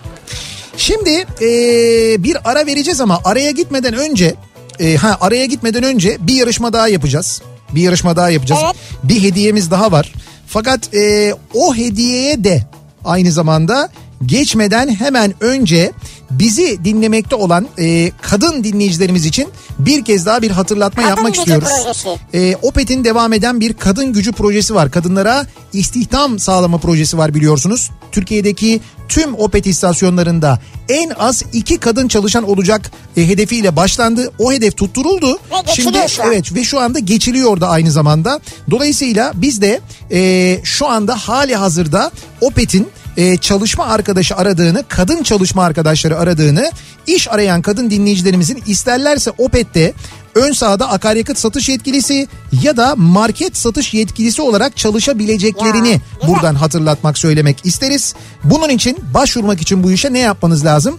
Şimdi 0.77 1.11
eee, 1.11 2.17
bir 2.23 2.37
ara 2.51 2.67
vereceğiz 2.67 3.01
ama 3.01 3.21
araya 3.25 3.51
gitmeden 3.51 3.95
önce 3.95 4.35
eee, 4.79 4.97
ha 4.97 5.19
araya 5.21 5.45
gitmeden 5.47 5.83
önce 5.83 6.17
bir 6.21 6.35
yarışma 6.35 6.73
daha 6.73 6.89
yapacağız. 6.89 7.43
Bir 7.75 7.83
yarışma 7.83 8.17
daha 8.17 8.31
yapacağız. 8.31 8.61
Evet. 8.65 8.77
Bir 9.03 9.23
hediyemiz 9.23 9.71
daha 9.71 9.93
var. 9.93 10.13
Fakat 10.49 10.95
eee, 10.95 11.35
o 11.55 11.75
hediyeye 11.75 12.45
de 12.45 12.63
aynı 13.05 13.33
zamanda 13.33 13.89
geçmeden 14.27 14.89
hemen 14.95 15.35
önce 15.41 15.93
bizi 16.31 16.85
dinlemekte 16.85 17.35
olan 17.37 17.67
eee, 17.79 18.13
kadın 18.23 18.65
dinleyicilerimiz 18.65 19.27
için 19.27 19.49
bir 19.79 20.05
kez 20.05 20.27
daha 20.27 20.43
bir 20.43 20.51
hatırlatma 20.51 21.03
Kadın 21.03 21.11
yapmak 21.17 21.37
istiyoruz. 21.37 21.69
Projesi. 21.83 22.09
E, 22.35 22.57
Opet'in 22.63 23.05
devam 23.05 23.33
eden 23.33 23.61
bir 23.61 23.73
kadın 23.73 24.13
gücü 24.13 24.33
projesi 24.33 24.75
var. 24.75 24.91
Kadınlara 24.91 25.47
istihdam 25.73 26.39
sağlama 26.39 26.79
projesi 26.79 27.19
var 27.19 27.35
biliyorsunuz. 27.35 27.91
Türkiye'deki 28.13 28.81
tüm 29.09 29.35
Opet 29.35 29.67
istasyonlarında 29.67 30.59
en 30.89 31.11
az 31.11 31.43
iki 31.53 31.79
kadın 31.79 32.09
çalışan 32.09 32.49
olacak 32.49 32.91
e, 33.17 33.29
hedefiyle 33.29 33.77
başlandı. 33.77 34.33
O 34.39 34.53
hedef 34.53 34.77
tutturuldu. 34.77 35.33
Ve 35.33 35.73
Şimdi 35.75 35.99
şu 36.09 36.23
an. 36.23 36.29
evet 36.33 36.55
ve 36.55 36.65
şu 36.65 36.81
anda 36.81 36.99
geçiliyor 36.99 37.61
da 37.61 37.69
aynı 37.69 37.91
zamanda. 37.91 38.41
Dolayısıyla 38.71 39.33
biz 39.35 39.61
de 39.61 39.81
e, 40.13 40.61
şu 40.65 40.87
anda 40.89 41.17
hali 41.17 41.57
hazırda 41.57 42.11
Opet'in 42.41 42.89
e, 43.21 43.37
çalışma 43.37 43.87
arkadaşı 43.87 44.37
aradığını, 44.37 44.85
kadın 44.89 45.23
çalışma 45.23 45.65
arkadaşları 45.65 46.19
aradığını, 46.19 46.71
iş 47.07 47.29
arayan 47.29 47.63
kadın 47.63 47.91
dinleyicilerimizin 47.91 48.63
isterlerse 48.67 49.31
Opet'te 49.39 49.93
ön 50.35 50.53
sahada 50.53 50.91
akaryakıt 50.91 51.39
satış 51.39 51.69
yetkilisi 51.69 52.29
ya 52.63 52.77
da 52.77 52.95
market 52.97 53.57
satış 53.57 53.95
yetkilisi 53.95 54.43
olarak 54.43 54.77
çalışabileceklerini 54.77 55.91
Ya, 55.91 56.29
buradan 56.29 56.55
hatırlatmak 56.55 57.19
söylemek 57.19 57.57
isteriz. 57.65 58.15
Bunun 58.45 58.69
için 58.69 58.99
başvurmak 59.15 59.61
için 59.61 59.83
bu 59.83 59.93
işe 59.93 60.13
ne 60.13 60.19
yapmanız 60.19 60.65
lazım? 60.65 60.99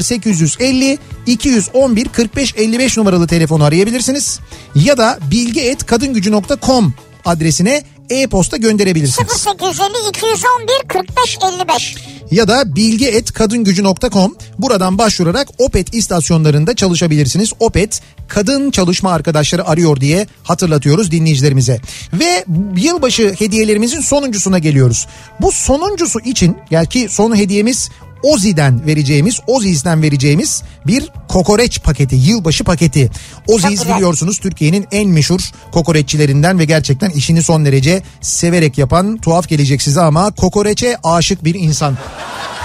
0850 0.00 0.98
211 1.26 2.08
45 2.08 2.54
55 2.56 2.96
numaralı 2.96 3.26
telefonu 3.26 3.64
arayabilirsiniz 3.64 4.40
ya 4.74 4.98
da 4.98 5.18
bilgi@kadingücü.com 5.30 6.94
adresine 7.24 7.82
e-posta 8.10 8.56
gönderebilirsiniz. 8.56 9.46
0850 9.46 10.08
211 10.08 10.88
45 10.88 11.38
55. 11.42 11.96
ya 12.30 12.48
da 12.48 12.76
bilgi.kadingücü.com 12.76 14.36
buradan 14.58 14.98
başvurarak 14.98 15.48
Opet 15.58 15.94
istasyonlarında 15.94 16.76
çalışabilirsiniz. 16.76 17.52
Opet 17.60 18.00
kadın 18.28 18.70
çalışma 18.70 19.12
arkadaşları 19.12 19.68
arıyor 19.68 20.00
diye 20.00 20.26
hatırlatıyoruz 20.42 21.10
dinleyicilerimize. 21.10 21.80
Ve 22.12 22.44
yılbaşı 22.76 23.34
hediyelerimizin 23.38 24.00
sonuncusuna 24.00 24.58
geliyoruz. 24.58 25.06
Bu 25.40 25.52
sonuncusu 25.52 26.20
için 26.20 26.56
belki 26.70 27.08
son 27.08 27.36
hediyemiz 27.36 27.90
Ozi'den 28.22 28.86
vereceğimiz, 28.86 29.40
Ozi'den 29.46 30.02
vereceğimiz 30.02 30.62
bir 30.86 31.10
kokoreç 31.28 31.82
paketi, 31.82 32.16
yılbaşı 32.16 32.64
paketi. 32.64 33.10
Oziz 33.46 33.70
güzel. 33.70 33.96
biliyorsunuz 33.96 34.38
Türkiye'nin 34.38 34.86
en 34.92 35.08
meşhur 35.08 35.40
kokoreççilerinden 35.72 36.58
ve 36.58 36.64
gerçekten 36.64 37.10
işini 37.10 37.42
son 37.42 37.64
derece 37.64 38.02
severek 38.20 38.78
yapan, 38.78 39.18
tuhaf 39.18 39.48
gelecek 39.48 39.82
size 39.82 40.00
ama 40.00 40.30
kokoreçe 40.30 40.96
aşık 41.04 41.44
bir 41.44 41.54
insan. 41.54 41.96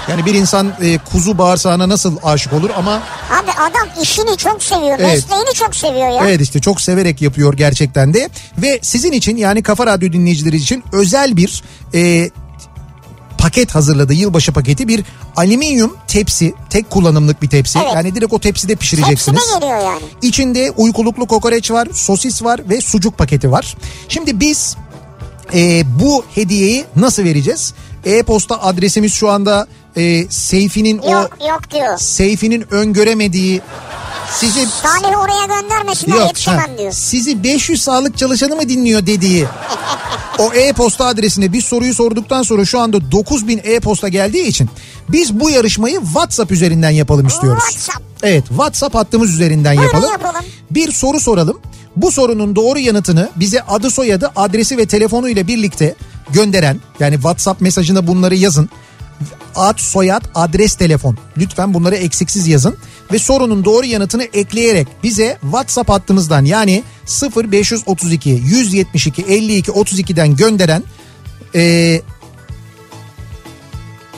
Yani 0.09 0.25
bir 0.25 0.33
insan 0.33 0.73
e, 0.81 0.97
kuzu 0.97 1.37
bağırsağına 1.37 1.89
nasıl 1.89 2.17
aşık 2.23 2.53
olur 2.53 2.69
ama 2.77 3.01
Abi 3.31 3.51
adam 3.51 4.03
işini 4.03 4.37
çok 4.37 4.63
seviyor. 4.63 4.97
Evet. 4.99 5.13
Mesleğini 5.13 5.53
çok 5.53 5.75
seviyor 5.75 6.09
ya. 6.09 6.27
Evet 6.27 6.41
işte 6.41 6.61
çok 6.61 6.81
severek 6.81 7.21
yapıyor 7.21 7.53
gerçekten 7.53 8.13
de. 8.13 8.29
Ve 8.57 8.79
sizin 8.81 9.11
için 9.11 9.37
yani 9.37 9.63
Kafa 9.63 9.85
Radyo 9.85 10.13
dinleyicileri 10.13 10.55
için 10.55 10.83
özel 10.91 11.37
bir 11.37 11.63
e, 11.93 12.29
paket 13.41 13.75
hazırladı. 13.75 14.13
Yılbaşı 14.13 14.51
paketi 14.51 14.87
bir 14.87 15.03
alüminyum 15.35 15.97
tepsi. 16.07 16.53
Tek 16.69 16.89
kullanımlık 16.89 17.41
bir 17.41 17.49
tepsi. 17.49 17.79
Evet. 17.79 17.91
Yani 17.95 18.15
direkt 18.15 18.33
o 18.33 18.39
tepside 18.39 18.75
pişireceksiniz. 18.75 19.41
de 19.41 19.59
geliyor 19.59 19.79
yani. 19.81 20.01
İçinde 20.21 20.71
uykuluklu 20.71 21.25
kokoreç 21.27 21.71
var, 21.71 21.87
sosis 21.93 22.43
var 22.43 22.61
ve 22.69 22.81
sucuk 22.81 23.17
paketi 23.17 23.51
var. 23.51 23.75
Şimdi 24.09 24.39
biz 24.39 24.77
e, 25.53 25.83
bu 25.99 26.25
hediyeyi 26.35 26.85
nasıl 26.95 27.23
vereceğiz? 27.23 27.73
E-posta 28.05 28.61
adresimiz 28.61 29.13
şu 29.13 29.29
anda 29.29 29.67
e, 29.95 30.27
Seyfi'nin 30.29 30.97
o 30.97 31.11
Yok 31.47 31.71
diyor. 31.71 31.97
Seyfi'nin 31.97 32.73
öngöremediği 32.73 33.61
sizi 34.31 34.65
Salih 34.83 35.19
oraya 35.19 35.61
göndermesinler 35.61 36.17
Yok, 36.17 36.27
yetişemem 36.27 36.59
ha, 36.59 36.77
diyor. 36.77 36.91
sizi 36.91 37.43
500 37.43 37.81
sağlık 37.83 38.17
çalışanı 38.17 38.55
mı 38.55 38.69
dinliyor 38.69 39.05
dediği 39.05 39.45
o 40.39 40.53
e-posta 40.53 41.05
adresine 41.05 41.53
bir 41.53 41.61
soruyu 41.61 41.93
sorduktan 41.93 42.43
sonra 42.43 42.65
şu 42.65 42.79
anda 42.79 43.11
9000 43.11 43.61
e-posta 43.63 44.07
geldiği 44.07 44.43
için 44.47 44.69
biz 45.09 45.39
bu 45.39 45.49
yarışmayı 45.49 45.99
WhatsApp 45.99 46.51
üzerinden 46.51 46.89
yapalım 46.89 47.27
istiyoruz. 47.27 47.63
WhatsApp. 47.69 48.05
Evet 48.23 48.47
WhatsApp 48.47 48.95
hattımız 48.95 49.33
üzerinden 49.33 49.77
Buyurun 49.77 49.93
yapalım. 49.95 50.11
yapalım. 50.11 50.45
Bir 50.71 50.91
soru 50.91 51.19
soralım. 51.19 51.59
Bu 51.95 52.11
sorunun 52.11 52.55
doğru 52.55 52.79
yanıtını 52.79 53.29
bize 53.35 53.61
adı 53.61 53.91
soyadı 53.91 54.31
adresi 54.35 54.77
ve 54.77 54.85
telefonu 54.85 55.29
ile 55.29 55.47
birlikte 55.47 55.95
gönderen 56.29 56.81
yani 56.99 57.15
WhatsApp 57.15 57.61
mesajına 57.61 58.07
bunları 58.07 58.35
yazın. 58.35 58.69
Ad, 59.55 59.77
soyad, 59.77 60.23
adres, 60.35 60.75
telefon. 60.75 61.17
Lütfen 61.37 61.73
bunları 61.73 61.95
eksiksiz 61.95 62.47
yazın. 62.47 62.77
Ve 63.13 63.19
sorunun 63.19 63.65
doğru 63.65 63.85
yanıtını 63.85 64.23
ekleyerek 64.23 64.87
bize 65.03 65.37
WhatsApp 65.41 65.89
hattımızdan 65.89 66.45
yani 66.45 66.83
0532 67.35 68.29
172 68.29 69.21
52 69.21 69.71
32'den 69.71 70.35
gönderen 70.35 70.83
eee 71.53 72.01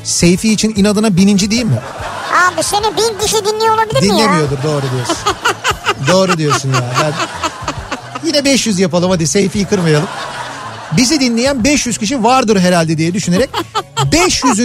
Seyfi 0.04 0.54
için 0.54 0.74
inadına 0.76 1.18
bininci 1.18 1.52
değil 1.52 1.66
mi? 1.66 1.80
Abi 2.34 2.64
seni 2.64 2.98
bin 2.98 3.20
kişi 3.20 3.46
dinliyor 3.46 3.76
olabilir 3.76 4.02
mi 4.02 4.08
ya? 4.08 4.14
Dinlemiyordur 4.14 4.64
doğru 4.64 4.82
diyorsun. 4.96 5.18
doğru 6.08 6.38
diyorsun 6.38 6.74
ya. 6.74 6.92
Ben... 7.04 7.14
Yine 8.28 8.46
500 8.46 8.80
yapalım 8.80 9.10
hadi 9.12 9.28
Seyfi'yi 9.28 9.66
kırmayalım. 9.66 10.08
Bizi 10.98 11.20
dinleyen 11.20 11.64
500 11.64 11.98
kişi 11.98 12.24
vardır 12.24 12.60
herhalde 12.60 12.98
diye 12.98 13.14
düşünerek 13.14 13.49
500. 14.11 14.60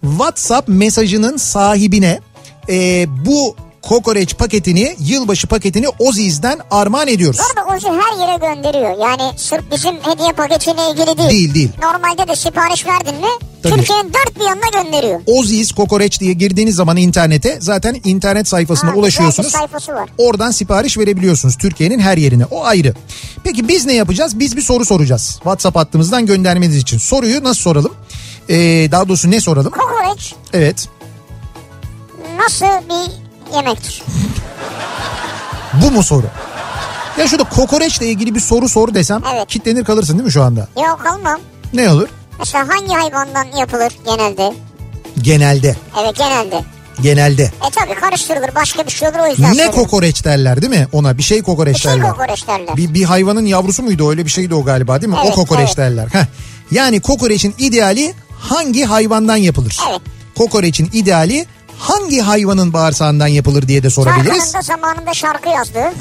WhatsApp 0.00 0.68
mesajının 0.68 1.36
sahibine 1.36 2.20
e, 2.68 3.06
bu 3.26 3.56
kokoreç 3.82 4.36
paketini, 4.36 4.96
yılbaşı 4.98 5.46
paketini 5.46 5.86
Oziz'den 5.98 6.58
armağan 6.70 7.08
ediyoruz. 7.08 7.40
Bu 7.40 7.60
arada 7.60 7.76
Ozi 7.76 7.88
her 7.88 8.26
yere 8.26 8.54
gönderiyor. 8.54 9.08
Yani 9.08 9.38
sırf 9.38 9.64
bizim 9.72 9.94
hediye 10.02 10.32
paketiyle 10.32 10.90
ilgili 10.90 11.18
değil. 11.18 11.30
Değil, 11.30 11.54
değil. 11.54 11.70
Normalde 11.82 12.28
de 12.28 12.36
sipariş 12.36 12.86
verdin 12.86 13.14
mi 13.14 13.26
Tabii. 13.62 13.74
Türkiye'nin 13.74 14.12
dört 14.12 14.36
bir 14.40 14.44
yanına 14.44 14.82
gönderiyor. 14.82 15.20
Oziz 15.26 15.72
kokoreç 15.72 16.20
diye 16.20 16.32
girdiğiniz 16.32 16.74
zaman 16.74 16.96
internete 16.96 17.58
zaten 17.60 18.00
internet 18.04 18.48
sayfasına 18.48 18.90
Ha, 18.90 18.94
ulaşıyorsunuz. 18.94 19.52
sayfası 19.52 19.92
var. 19.94 20.10
Oradan 20.18 20.50
sipariş 20.50 20.98
verebiliyorsunuz 20.98 21.56
Türkiye'nin 21.56 21.98
her 21.98 22.16
yerine. 22.16 22.44
O 22.44 22.64
ayrı. 22.64 22.94
Peki 23.44 23.68
biz 23.68 23.86
ne 23.86 23.94
yapacağız? 23.94 24.38
Biz 24.38 24.56
bir 24.56 24.62
soru 24.62 24.84
soracağız. 24.84 25.30
WhatsApp 25.34 25.76
hattımızdan 25.76 26.26
göndermeniz 26.26 26.76
için. 26.76 26.98
Soruyu 26.98 27.44
nasıl 27.44 27.60
soralım? 27.62 27.94
Ee, 28.50 28.88
daha 28.90 29.08
doğrusu 29.08 29.30
ne 29.30 29.40
soralım? 29.40 29.72
Kokoreç 29.72 30.34
Evet. 30.52 30.88
nasıl 32.38 32.66
bir 32.88 33.27
yemektir? 33.54 34.02
Bu 35.82 35.90
mu 35.90 36.02
soru? 36.02 36.26
Ya 37.18 37.28
şurada 37.28 37.44
kokoreçle 37.48 38.06
ilgili 38.06 38.34
bir 38.34 38.40
soru 38.40 38.68
sor 38.68 38.94
desem 38.94 39.22
Evet. 39.34 39.48
kitlenir 39.48 39.84
kalırsın 39.84 40.12
değil 40.14 40.24
mi 40.24 40.32
şu 40.32 40.42
anda? 40.42 40.68
Yok 40.76 41.06
almam. 41.06 41.40
Ne 41.74 41.90
olur? 41.90 42.08
Mesela 42.38 42.68
hangi 42.68 42.94
hayvandan 42.94 43.44
yapılır 43.58 43.92
genelde? 44.04 44.52
Genelde. 45.22 45.76
Evet 46.02 46.16
genelde. 46.16 46.64
Genelde. 47.02 47.42
E 47.42 47.70
tabi 47.70 47.94
karıştırılır 47.94 48.54
başka 48.54 48.86
bir 48.86 48.90
şey 48.90 49.08
olur 49.08 49.18
o 49.18 49.26
yüzden 49.26 49.44
Ne 49.44 49.48
soruyorum. 49.54 49.74
kokoreç 49.74 50.24
derler 50.24 50.62
değil 50.62 50.70
mi? 50.72 50.86
Ona 50.92 51.18
bir 51.18 51.22
şey 51.22 51.42
kokoreç 51.42 51.74
Bir 51.76 51.80
şey 51.80 51.92
derler. 51.92 52.10
kokoreç 52.10 52.46
derler. 52.48 52.76
Bir, 52.76 52.94
bir 52.94 53.04
hayvanın 53.04 53.46
yavrusu 53.46 53.82
muydu 53.82 54.10
öyle 54.10 54.24
bir 54.24 54.30
şeydi 54.30 54.54
o 54.54 54.64
galiba 54.64 55.00
değil 55.00 55.12
mi? 55.12 55.18
Evet, 55.22 55.32
o 55.32 55.34
kokoreç 55.34 55.66
evet. 55.68 55.76
derler. 55.76 56.08
Heh. 56.12 56.24
Yani 56.70 57.00
kokoreçin 57.00 57.54
ideali 57.58 58.14
hangi 58.40 58.84
hayvandan 58.84 59.36
yapılır? 59.36 59.76
Evet. 59.90 60.00
Kokoreçin 60.38 60.90
ideali 60.92 61.46
hangi 61.78 62.20
hayvanın 62.20 62.72
bağırsağından 62.72 63.26
yapılır 63.26 63.68
diye 63.68 63.82
de 63.82 63.90
sorabiliriz. 63.90 64.28
Tarkan'ın 64.28 64.52
da 64.54 64.60
zamanında 64.62 65.14
şarkı 65.14 65.48
yazdı. 65.48 65.92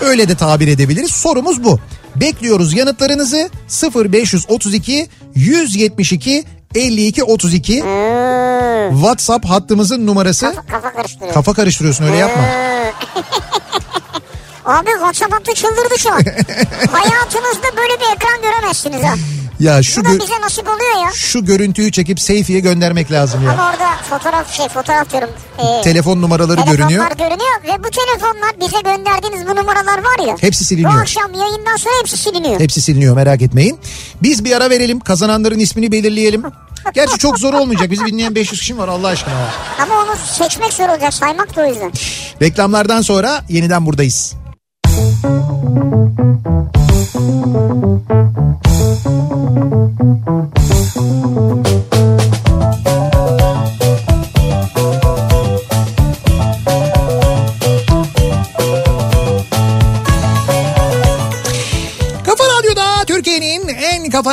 Öyle 0.00 0.28
de 0.28 0.34
tabir 0.34 0.68
edebiliriz. 0.68 1.10
Sorumuz 1.10 1.64
bu. 1.64 1.78
Bekliyoruz 2.16 2.74
yanıtlarınızı 2.74 3.50
0532 3.94 5.08
172 5.34 6.44
52 6.74 7.24
32 7.24 7.82
Hmm. 7.82 8.96
WhatsApp 9.00 9.44
hattımızın 9.46 10.06
numarası. 10.06 10.46
Kafa, 10.54 10.66
kafa 10.66 10.92
karıştırıyor. 10.92 11.34
Kafa 11.34 11.52
karıştırıyorsun 11.54 12.04
öyle 12.04 12.16
yapma. 12.16 12.42
Abi 14.66 14.90
WhatsApp 14.90 15.32
hattı 15.34 15.54
çıldırdı 15.54 15.98
şu 15.98 16.12
an. 16.12 16.16
Hayatınızda 16.92 17.76
böyle 17.76 18.00
bir 18.00 18.16
ekran 18.16 18.42
göremezsiniz 18.42 19.02
ha. 19.02 19.14
Ya 19.62 19.82
şu 19.82 20.00
gö- 20.00 20.20
bize 20.20 20.40
nasip 20.40 20.68
oluyor 20.68 21.04
ya. 21.06 21.10
şu 21.14 21.44
görüntüyü 21.44 21.92
çekip 21.92 22.20
Seyfi'ye 22.20 22.60
göndermek 22.60 23.12
lazım 23.12 23.44
ya. 23.44 23.52
Ama 23.52 23.70
orada 23.70 23.88
fotoğraf 24.10 24.52
şey 24.52 24.68
fotoğraf 24.68 25.10
diyorum. 25.10 25.28
Ee, 25.58 25.82
Telefon 25.82 26.22
numaraları 26.22 26.56
telefonlar 26.56 26.76
görünüyor. 26.78 27.10
görünüyor. 27.18 27.62
Ve 27.64 27.84
bu 27.84 27.90
telefonlar 27.90 28.60
bize 28.60 28.80
gönderdiğiniz 28.84 29.46
bu 29.46 29.50
numaralar 29.56 29.98
var 29.98 30.26
ya. 30.28 30.36
Hepsi 30.40 30.64
siliniyor. 30.64 30.94
Bu 30.94 30.98
akşam 31.00 31.34
yayından 31.34 31.76
sonra 31.76 31.94
hepsi 32.00 32.16
siliniyor. 32.16 32.60
Hepsi 32.60 32.80
siliniyor 32.80 33.16
merak 33.16 33.42
etmeyin. 33.42 33.78
Biz 34.22 34.44
bir 34.44 34.56
ara 34.56 34.70
verelim 34.70 35.00
kazananların 35.00 35.58
ismini 35.58 35.92
belirleyelim. 35.92 36.42
Gerçi 36.94 37.18
çok 37.18 37.38
zor 37.38 37.54
olmayacak. 37.54 37.90
Bizi 37.90 38.06
dinleyen 38.06 38.34
500 38.34 38.60
kişi 38.60 38.78
var 38.78 38.88
Allah 38.88 39.08
aşkına. 39.08 39.34
Ama 39.82 39.94
onu 39.94 40.16
seçmek 40.32 40.72
zor 40.72 40.88
olacak 40.88 41.14
saymak 41.14 41.56
da 41.56 41.60
o 41.62 41.66
yüzden. 41.66 41.92
Reklamlardan 42.42 43.02
sonra 43.02 43.44
yeniden 43.48 43.86
buradayız. 43.86 44.34
Kafa 46.74 46.81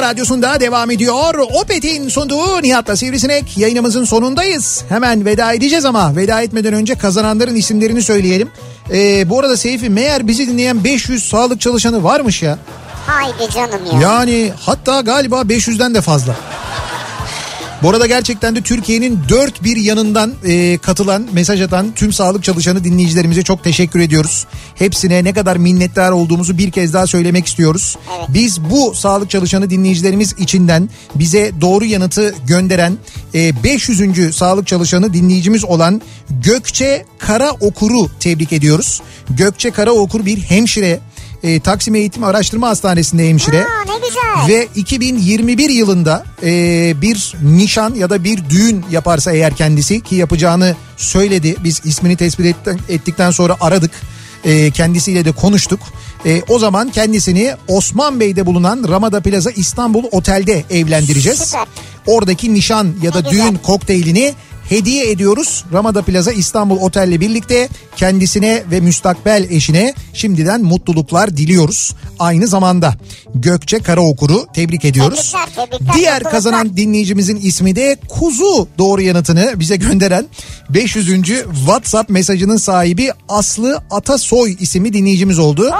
radyosunda 0.10 0.60
devam 0.60 0.92
ediyor. 0.92 1.36
Opet'in 1.54 2.10
sunduğu 2.10 2.62
Nihat'la 2.62 2.96
Sivrisinek 2.96 3.58
yayınımızın 3.58 4.06
sonundayız. 4.06 4.84
Hemen 4.90 5.26
veda 5.26 5.54
edeceğiz 5.54 5.86
ama 5.86 6.16
veda 6.16 6.42
etmeden 6.42 6.74
önce 6.74 6.96
kazananların 6.96 7.56
isimlerini 7.56 8.02
söyleyelim. 8.02 8.50
Ee, 8.92 9.30
bu 9.30 9.40
arada 9.40 9.58
Seyfi 9.58 9.90
meğer 9.90 10.28
bizi 10.28 10.48
dinleyen 10.48 10.84
500 10.84 11.24
sağlık 11.24 11.62
çalışanı 11.62 12.04
varmış 12.04 12.42
ya. 12.44 12.58
Haydi 13.08 13.54
canım 13.54 13.80
ya. 13.94 14.02
Yani 14.02 14.52
hatta 14.60 15.02
galiba 15.02 15.42
500'den 15.42 15.96
de 15.96 16.02
fazla. 16.02 16.36
Bu 17.84 17.90
arada 17.90 18.08
gerçekten 18.08 18.56
de 18.56 18.62
Türkiye'nin 18.62 19.20
dört 19.30 19.64
bir 19.64 19.78
yanından 19.78 20.34
e, 20.46 20.78
katılan, 20.78 21.28
mesaj 21.34 21.62
atan 21.62 21.92
tüm 21.96 22.14
sağlık 22.14 22.44
çalışanı 22.44 22.84
dinleyicilerimize 22.84 23.44
çok 23.44 23.64
teşekkür 23.64 24.00
ediyoruz. 24.00 24.46
Hepsine 24.76 25.24
ne 25.24 25.34
kadar 25.34 25.58
minnettar 25.58 26.12
olduğumuzu 26.12 26.58
bir 26.58 26.72
kez 26.72 26.94
daha 26.94 27.08
söylemek 27.08 27.46
istiyoruz. 27.46 27.98
Evet. 28.18 28.30
Biz 28.30 28.62
bu 28.62 28.96
sağlık 28.96 29.30
çalışanı 29.30 29.70
dinleyicilerimiz 29.70 30.36
içinden 30.38 30.90
bize 31.16 31.52
doğru 31.62 31.86
yanıtı 31.86 32.36
gönderen 32.48 32.98
e, 33.34 33.64
500. 33.64 34.36
sağlık 34.36 34.68
çalışanı 34.68 35.14
dinleyicimiz 35.14 35.66
olan 35.66 36.02
Gökçe 36.30 37.06
Karaokur'u 37.18 38.10
tebrik 38.20 38.54
ediyoruz. 38.54 39.02
Gökçe 39.30 39.72
Karaokur 39.72 40.26
bir 40.26 40.38
hemşire 40.38 41.00
e, 41.44 41.60
Taksim 41.60 41.96
Eğitim 41.96 42.24
Araştırma 42.24 42.70
Hastanesi'nde 42.70 43.30
hemşire. 43.30 43.62
Ha, 43.62 43.84
ne 43.86 44.08
güzel. 44.08 44.58
Ve 44.60 44.68
2021 44.76 45.70
yılında 45.70 46.26
e, 46.44 46.94
bir 47.02 47.34
nişan 47.44 47.94
ya 47.96 48.10
da 48.10 48.24
bir 48.24 48.50
düğün 48.50 48.86
yaparsa 48.92 49.32
eğer 49.32 49.56
kendisi 49.56 50.02
ki 50.02 50.16
yapacağını 50.16 50.76
söyledi. 50.98 51.56
Biz 51.64 51.82
ismini 51.86 52.16
tespit 52.16 52.46
ettikten, 52.46 52.80
ettikten 52.90 53.32
sonra 53.32 53.56
aradık. 53.62 53.92
E, 54.46 54.72
kendisiyle 54.72 55.26
de 55.26 55.32
konuştuk. 55.32 55.80
E, 56.26 56.42
o 56.50 56.60
zaman 56.60 56.90
kendisini 56.90 57.52
Osman 57.68 58.20
Bey'de 58.20 58.46
bulunan 58.46 58.86
Ramada 58.90 59.22
Plaza 59.22 59.52
İstanbul 59.52 60.04
Otel'de 60.12 60.64
evlendireceğiz. 60.70 61.40
Süper. 61.40 61.66
Oradaki 62.08 62.54
nişan 62.54 62.88
ya 63.02 63.14
da 63.14 63.22
Ne 63.22 63.30
güzel. 63.30 63.46
düğün 63.46 63.56
kokteylini 63.56 64.34
hediye 64.70 65.12
ediyoruz. 65.12 65.66
Ramada 65.74 66.02
Plaza 66.02 66.32
İstanbul 66.32 66.78
Otel'le 66.78 67.20
birlikte 67.22 67.70
kendisine 67.96 68.64
ve 68.72 68.80
müstakbel 68.80 69.48
eşine 69.50 69.94
şimdiden 70.14 70.64
mutluluklar 70.64 71.38
diliyoruz. 71.38 71.96
Aynı 72.20 72.48
zamanda 72.48 72.94
Gökçe 73.36 73.80
Karaokur'u 73.80 74.48
tebrik 74.54 74.86
ediyoruz. 74.86 75.32
Tebrikler, 75.32 75.70
tebrikler, 75.70 75.94
Diğer 75.96 76.24
kazanan 76.24 76.78
dinleyicimizin 76.78 77.36
ismi 77.36 77.76
de 77.76 77.98
Kuzu 78.10 78.68
doğru 78.78 79.02
yanıtını 79.02 79.60
bize 79.60 79.76
gönderen 79.76 80.26
500. 80.70 81.08
WhatsApp 81.66 82.10
mesajının 82.10 82.58
sahibi 82.58 83.12
Aslı 83.30 83.82
Atasoy 83.92 84.56
isimli 84.60 84.94
dinleyicimiz 84.94 85.40
oldu. 85.40 85.72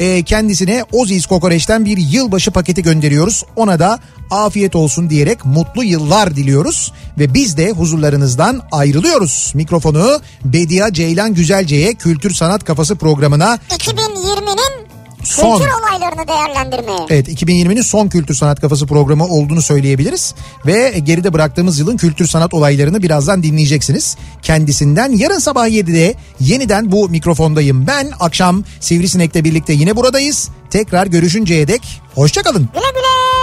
Ee, 0.00 0.22
kendisine 0.22 0.84
Oziz 0.92 1.26
Kokoreç'ten 1.26 1.84
bir 1.84 1.98
yılbaşı 1.98 2.50
paketi 2.50 2.82
gönderiyoruz. 2.82 3.44
Ona 3.56 3.78
da 3.78 3.98
afiyet 4.30 4.76
olsun 4.76 5.10
diyerek 5.10 5.44
mutlu 5.44 5.84
yıllar 5.84 6.36
diliyoruz. 6.36 6.92
Ve 7.18 7.34
biz 7.34 7.56
de 7.56 7.72
huzurlarınızdan 8.30 8.62
ayrılıyoruz. 8.72 9.52
Mikrofonu 9.54 10.20
Bedia 10.44 10.92
Ceylan 10.92 11.34
Güzelce'ye 11.34 11.94
Kültür 11.94 12.34
Sanat 12.34 12.64
Kafası 12.64 12.96
programına 12.96 13.58
2020'nin 13.70 14.90
Son. 15.24 15.58
kültür 15.58 15.70
olaylarını 15.72 16.28
değerlendirmeye. 16.28 17.06
Evet 17.10 17.28
2020'nin 17.28 17.82
son 17.82 18.08
Kültür 18.08 18.34
Sanat 18.34 18.60
Kafası 18.60 18.86
programı 18.86 19.26
olduğunu 19.26 19.62
söyleyebiliriz. 19.62 20.34
Ve 20.66 20.98
geride 21.02 21.32
bıraktığımız 21.32 21.78
yılın 21.78 21.96
kültür 21.96 22.26
sanat 22.26 22.54
olaylarını 22.54 23.02
birazdan 23.02 23.42
dinleyeceksiniz. 23.42 24.16
Kendisinden 24.42 25.12
yarın 25.12 25.38
sabah 25.38 25.68
7'de 25.68 26.14
yeniden 26.40 26.92
bu 26.92 27.08
mikrofondayım. 27.08 27.86
Ben 27.86 28.10
akşam 28.20 28.64
Sivrisinek'le 28.80 29.44
birlikte 29.44 29.72
yine 29.72 29.96
buradayız. 29.96 30.48
Tekrar 30.70 31.06
görüşünceye 31.06 31.68
dek 31.68 31.82
hoşçakalın. 32.14 32.68
Güle 32.74 32.90
güle. 32.94 33.39